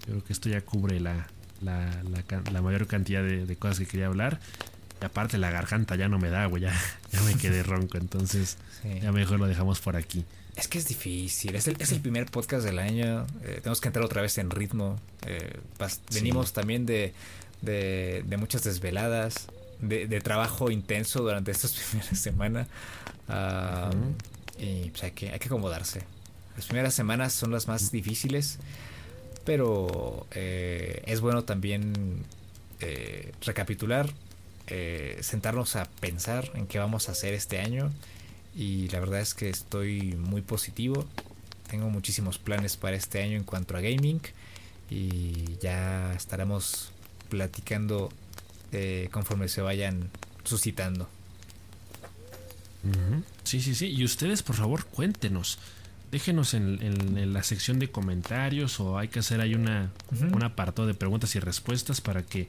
Yo 0.01 0.13
creo 0.13 0.25
que 0.25 0.33
esto 0.33 0.49
ya 0.49 0.61
cubre 0.61 1.01
la, 1.01 1.27
la, 1.63 2.03
la, 2.05 2.51
la, 2.51 2.63
mayor 2.63 2.87
cantidad 2.87 3.23
de, 3.23 3.47
de, 3.47 3.57
cosas 3.57 3.79
que 3.81 3.87
quería 3.87 4.07
hablar. 4.07 4.41
Y 5.01 5.05
aparte 5.05 5.39
la 5.39 5.51
garganta 5.51 5.97
ya 5.97 6.09
no 6.09 6.19
me 6.19 6.31
da, 6.31 6.47
güey, 6.47 6.63
ya, 6.63 6.75
ya 7.13 7.21
me 7.23 7.35
quedé 7.35 7.63
ronco, 7.63 7.99
entonces 7.99 8.57
sí. 8.83 9.01
ya 9.01 9.13
mejor 9.13 9.39
lo 9.39 9.47
dejamos 9.47 9.81
por 9.81 9.97
aquí. 9.97 10.25
Es 10.57 10.69
que 10.69 10.79
es 10.79 10.87
difícil, 10.87 11.57
es 11.57 11.67
el, 11.67 11.77
es 11.81 11.91
el 11.91 12.01
primer 12.01 12.27
podcast 12.27 12.65
del 12.65 12.79
año, 12.79 13.27
eh, 13.43 13.57
tenemos 13.57 13.81
que 13.81 13.89
entrar 13.89 14.05
otra 14.05 14.23
vez 14.23 14.39
en 14.39 14.51
ritmo, 14.51 15.01
eh, 15.27 15.59
venimos 16.13 16.49
sí. 16.49 16.55
también 16.55 16.87
de, 16.87 17.13
de, 17.61 18.23
de, 18.25 18.37
muchas 18.37 18.63
desveladas, 18.63 19.49
de, 19.81 20.07
de, 20.07 20.21
trabajo 20.21 20.71
intenso 20.71 21.23
durante 21.23 21.51
estas 21.51 21.73
primeras 21.91 22.19
semanas 22.21 22.69
uh, 23.29 23.33
uh 23.33 23.35
-huh. 23.35 24.15
y 24.59 24.91
pues 24.91 25.03
hay 25.03 25.11
que, 25.11 25.31
hay 25.33 25.41
que 25.41 25.47
acomodarse. 25.47 26.03
Las 26.57 26.67
primeras 26.67 26.95
semanas 26.95 27.33
son 27.33 27.51
las 27.51 27.67
más 27.67 27.91
difíciles 27.91 28.61
pero 29.45 30.27
eh, 30.33 31.03
es 31.07 31.21
bueno 31.21 31.45
también 31.45 32.25
eh, 32.81 33.33
recapitular, 33.43 34.11
eh, 34.67 35.19
sentarnos 35.21 35.77
a 35.77 35.85
pensar 35.85 36.51
en 36.55 36.67
qué 36.67 36.79
vamos 36.79 37.09
a 37.09 37.13
hacer 37.13 37.35
este 37.35 37.61
año. 37.61 37.93
Y 38.57 38.89
la 38.89 39.01
verdad 39.01 39.21
es 39.21 39.35
que 39.35 39.51
estoy 39.51 40.15
muy 40.17 40.41
positivo, 40.41 41.05
tengo 41.69 41.91
muchísimos 41.91 42.39
planes 42.39 42.77
para 42.77 42.97
este 42.97 43.23
año 43.23 43.37
en 43.37 43.45
cuanto 43.45 43.77
a 43.77 43.81
gaming. 43.81 44.21
Y 44.91 45.57
ya 45.61 46.13
estaremos 46.15 46.93
platicando 47.29 48.13
conforme 49.13 49.49
se 49.49 49.61
vayan 49.61 50.11
suscitando. 50.43 51.09
Sí, 53.45 53.61
sí, 53.61 53.75
sí. 53.75 53.87
Y 53.87 54.05
ustedes, 54.05 54.43
por 54.43 54.57
favor, 54.57 54.85
cuéntenos 54.85 55.59
déjenos 56.15 56.55
en, 56.55 57.33
la 57.33 57.43
sección 57.43 57.81
de 57.81 57.91
comentarios 57.91 58.79
o 58.79 58.99
hay 58.99 59.09
que 59.09 59.19
hacer 59.19 59.41
ahí 59.41 59.57
una, 59.57 59.91
un 60.33 60.45
apartado 60.45 60.87
de 60.87 60.95
preguntas 60.95 61.35
y 61.35 61.41
respuestas 61.41 62.01
para 62.01 62.23
que 62.23 62.49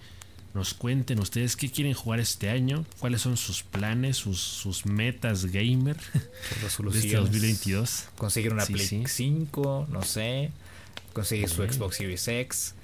nos 0.53 0.75
cuenten 0.75 1.19
ustedes 1.19 1.55
qué 1.55 1.71
quieren 1.71 1.95
jugar 1.95 2.19
este 2.19 2.51
año, 2.51 2.85
cuáles 2.99 3.21
son 3.21 3.37
sus 3.37 3.63
planes, 3.63 4.17
sus, 4.17 4.85
metas 4.85 5.47
gamer 5.47 5.97
de 6.61 6.99
este 6.99 7.15
2022. 7.15 8.09
Conseguir 8.19 8.53
una 8.53 8.67
Play 8.67 9.05
5, 9.07 9.87
no 9.89 10.03
sé, 10.03 10.51
conseguir 11.13 11.49
su 11.49 11.63
Xbox 11.63 11.95
Series 11.97 12.27
X, 12.27 12.75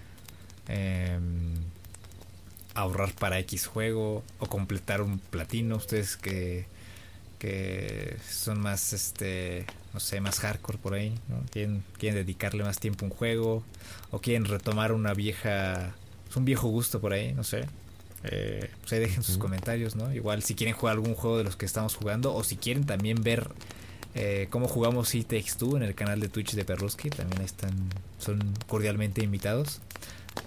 em, 0.67 1.53
ahorrar 2.73 3.13
para 3.13 3.37
X 3.37 3.67
juego 3.67 4.23
o 4.39 4.47
completar 4.47 5.03
un 5.03 5.19
platino. 5.19 5.75
Ustedes 5.75 6.17
que, 6.17 6.65
que 7.37 8.17
son 8.27 8.59
más, 8.59 8.93
este, 8.93 9.67
no 9.93 9.99
sé, 9.99 10.21
más 10.21 10.39
hardcore 10.39 10.77
por 10.77 10.93
ahí, 10.93 11.13
¿no? 11.27 11.41
quieren, 11.51 11.83
quieren 11.97 12.15
dedicarle 12.23 12.63
más 12.63 12.79
tiempo 12.79 13.05
a 13.05 13.09
un 13.09 13.15
juego 13.15 13.63
o 14.11 14.19
quieren 14.19 14.45
retomar 14.45 14.91
una 14.91 15.13
vieja 15.13 15.95
es 16.31 16.37
un 16.37 16.45
viejo 16.45 16.69
gusto 16.69 17.01
por 17.01 17.11
ahí, 17.11 17.33
no 17.33 17.43
sé. 17.43 17.65
Eh, 18.23 18.69
pues 18.79 18.93
ahí 18.93 18.99
dejen 18.99 19.21
sus 19.21 19.37
comentarios, 19.37 19.97
¿no? 19.97 20.13
Igual 20.13 20.43
si 20.43 20.55
quieren 20.55 20.73
jugar 20.73 20.93
algún 20.93 21.13
juego 21.13 21.37
de 21.37 21.43
los 21.43 21.57
que 21.57 21.65
estamos 21.65 21.95
jugando 21.95 22.33
o 22.33 22.43
si 22.45 22.55
quieren 22.55 22.85
también 22.85 23.21
ver 23.21 23.49
eh, 24.15 24.47
cómo 24.49 24.69
jugamos 24.69 25.13
It 25.13 25.27
Takes 25.27 25.55
Two 25.57 25.75
en 25.75 25.83
el 25.83 25.93
canal 25.93 26.21
de 26.21 26.29
Twitch 26.29 26.53
de 26.53 26.63
Perruski, 26.63 27.09
también 27.09 27.41
están, 27.41 27.73
son 28.17 28.53
cordialmente 28.67 29.23
invitados. 29.23 29.81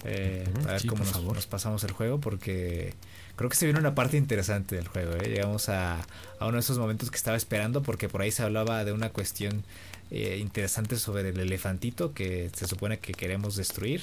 Eh, 0.04 0.48
a 0.66 0.72
ver 0.72 0.86
cómo 0.86 1.04
nos, 1.04 1.46
pasamos 1.46 1.84
el 1.84 1.92
juego 1.92 2.18
porque 2.18 2.94
creo 3.36 3.50
que 3.50 3.56
se 3.56 3.66
viene 3.66 3.80
una 3.80 3.94
parte 3.94 4.16
interesante 4.16 4.76
del 4.76 4.88
juego. 4.88 5.12
¿eh? 5.14 5.28
Llegamos 5.28 5.68
a, 5.68 6.00
a, 6.38 6.46
uno 6.46 6.52
de 6.52 6.60
esos 6.60 6.78
momentos 6.78 7.10
que 7.10 7.16
estaba 7.16 7.36
esperando 7.36 7.82
porque 7.82 8.08
por 8.08 8.22
ahí 8.22 8.30
se 8.30 8.42
hablaba 8.42 8.84
de 8.84 8.92
una 8.92 9.10
cuestión 9.10 9.64
eh, 10.10 10.38
interesante 10.40 10.96
sobre 10.96 11.30
el 11.30 11.40
elefantito 11.40 12.12
que 12.12 12.50
se 12.54 12.66
supone 12.66 12.98
que 12.98 13.12
queremos 13.12 13.56
destruir. 13.56 14.02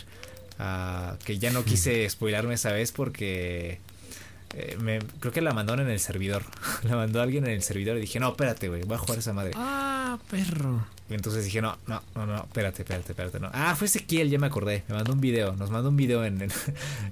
Ah, 0.60 1.16
que 1.26 1.40
ya 1.40 1.52
no 1.52 1.64
quise 1.64 2.08
spoilarme 2.10 2.53
esa 2.53 2.72
vez 2.72 2.91
porque 2.91 3.80
eh, 4.53 4.78
me, 4.80 4.99
creo 5.20 5.32
que 5.32 5.41
la 5.41 5.53
mandaron 5.53 5.86
en 5.86 5.91
el 5.91 5.99
servidor. 5.99 6.44
la 6.84 6.95
mandó 6.95 7.22
alguien 7.22 7.45
en 7.45 7.52
el 7.52 7.64
servidor 7.64 7.98
y 7.98 8.02
dije, 8.02 8.20
no, 8.20 8.30
espérate, 8.30 8.68
güey, 8.68 8.84
voy 8.84 8.95
a 8.95 8.99
jugar 8.99 9.20
esa 9.20 9.34
madre. 9.34 9.53
Ah, 9.56 10.18
perro. 10.30 10.86
Y 11.10 11.14
entonces 11.14 11.45
dije, 11.45 11.62
no, 11.62 11.78
no, 11.88 12.02
no, 12.16 12.26
no, 12.26 12.38
espérate, 12.38 12.84
espérate, 12.84 13.12
espérate. 13.12 13.40
No. 13.40 13.49
Ah, 13.53 13.76
fue 13.76 13.88
Ezequiel, 13.88 14.30
ya 14.30 14.40
me 14.40 14.48
acordé. 14.48 14.84
Me 14.88 14.95
mandó 14.95 15.14
un 15.14 15.22
video, 15.22 15.53
nos 15.56 15.72
mandó 15.72 15.90
un 15.90 15.98
video 15.98 16.26
en, 16.26 16.41
en, 16.41 16.52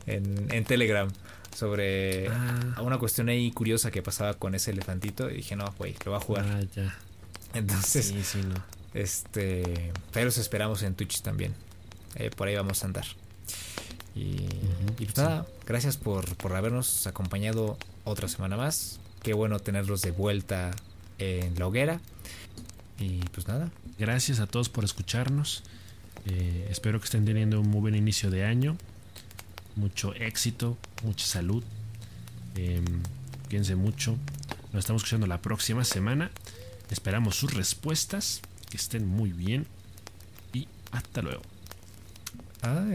en, 0.51 0.65
Telegram 0.65 1.09
sobre 1.55 2.27
ah. 2.29 2.81
una 2.81 2.97
cuestión 2.97 3.29
ahí 3.29 3.51
curiosa 3.51 3.91
que 3.91 4.01
pasaba 4.01 4.33
con 4.35 4.55
ese 4.55 4.71
elefantito. 4.71 5.29
Y 5.29 5.35
dije, 5.37 5.55
no, 5.55 5.73
güey, 5.77 5.95
lo 6.05 6.11
voy 6.11 6.21
a 6.21 6.23
jugar. 6.23 6.45
Ah, 6.47 6.61
ya. 6.75 6.95
Entonces, 7.53 8.05
sí, 8.07 8.23
sí, 8.23 8.41
no. 8.41 8.63
este, 8.93 9.91
pero 10.11 10.25
los 10.25 10.37
esperamos 10.37 10.83
en 10.83 10.95
Twitch 10.95 11.21
también. 11.21 11.53
Eh, 12.15 12.29
por 12.35 12.47
ahí 12.47 12.55
vamos 12.55 12.83
a 12.83 12.87
andar. 12.87 13.05
Y, 14.15 14.47
pues 14.97 15.17
nada, 15.17 15.45
gracias 15.65 15.97
por, 15.97 16.35
por 16.35 16.55
habernos 16.55 17.07
acompañado 17.07 17.77
otra 18.03 18.27
semana 18.27 18.57
más. 18.57 18.99
Qué 19.23 19.33
bueno 19.33 19.59
tenerlos 19.59 20.01
de 20.01 20.11
vuelta 20.11 20.71
en 21.17 21.57
la 21.57 21.67
hoguera. 21.67 22.01
Y 22.99 23.19
pues 23.31 23.47
nada. 23.47 23.71
Gracias 23.97 24.39
a 24.39 24.47
todos 24.47 24.69
por 24.69 24.83
escucharnos. 24.83 25.63
Eh, 26.25 26.67
espero 26.69 26.99
que 26.99 27.05
estén 27.05 27.25
teniendo 27.25 27.61
un 27.61 27.69
muy 27.69 27.81
buen 27.81 27.95
inicio 27.95 28.29
de 28.29 28.45
año. 28.45 28.77
Mucho 29.79 30.13
éxito, 30.13 30.77
mucha 31.03 31.25
salud. 31.25 31.63
Eh, 32.55 32.83
mucho. 33.77 34.17
Nos 34.73 34.81
estamos 34.81 35.01
escuchando 35.01 35.25
la 35.25 35.41
próxima 35.41 35.85
semana. 35.85 36.31
Esperamos 36.91 37.35
sus 37.35 37.53
respuestas. 37.53 38.41
Que 38.69 38.77
estén 38.77 39.07
muy 39.07 39.31
bien. 39.31 39.65
Y 40.53 40.67
hasta 40.91 41.21
luego. 41.21 41.41
Ah, 42.61 42.85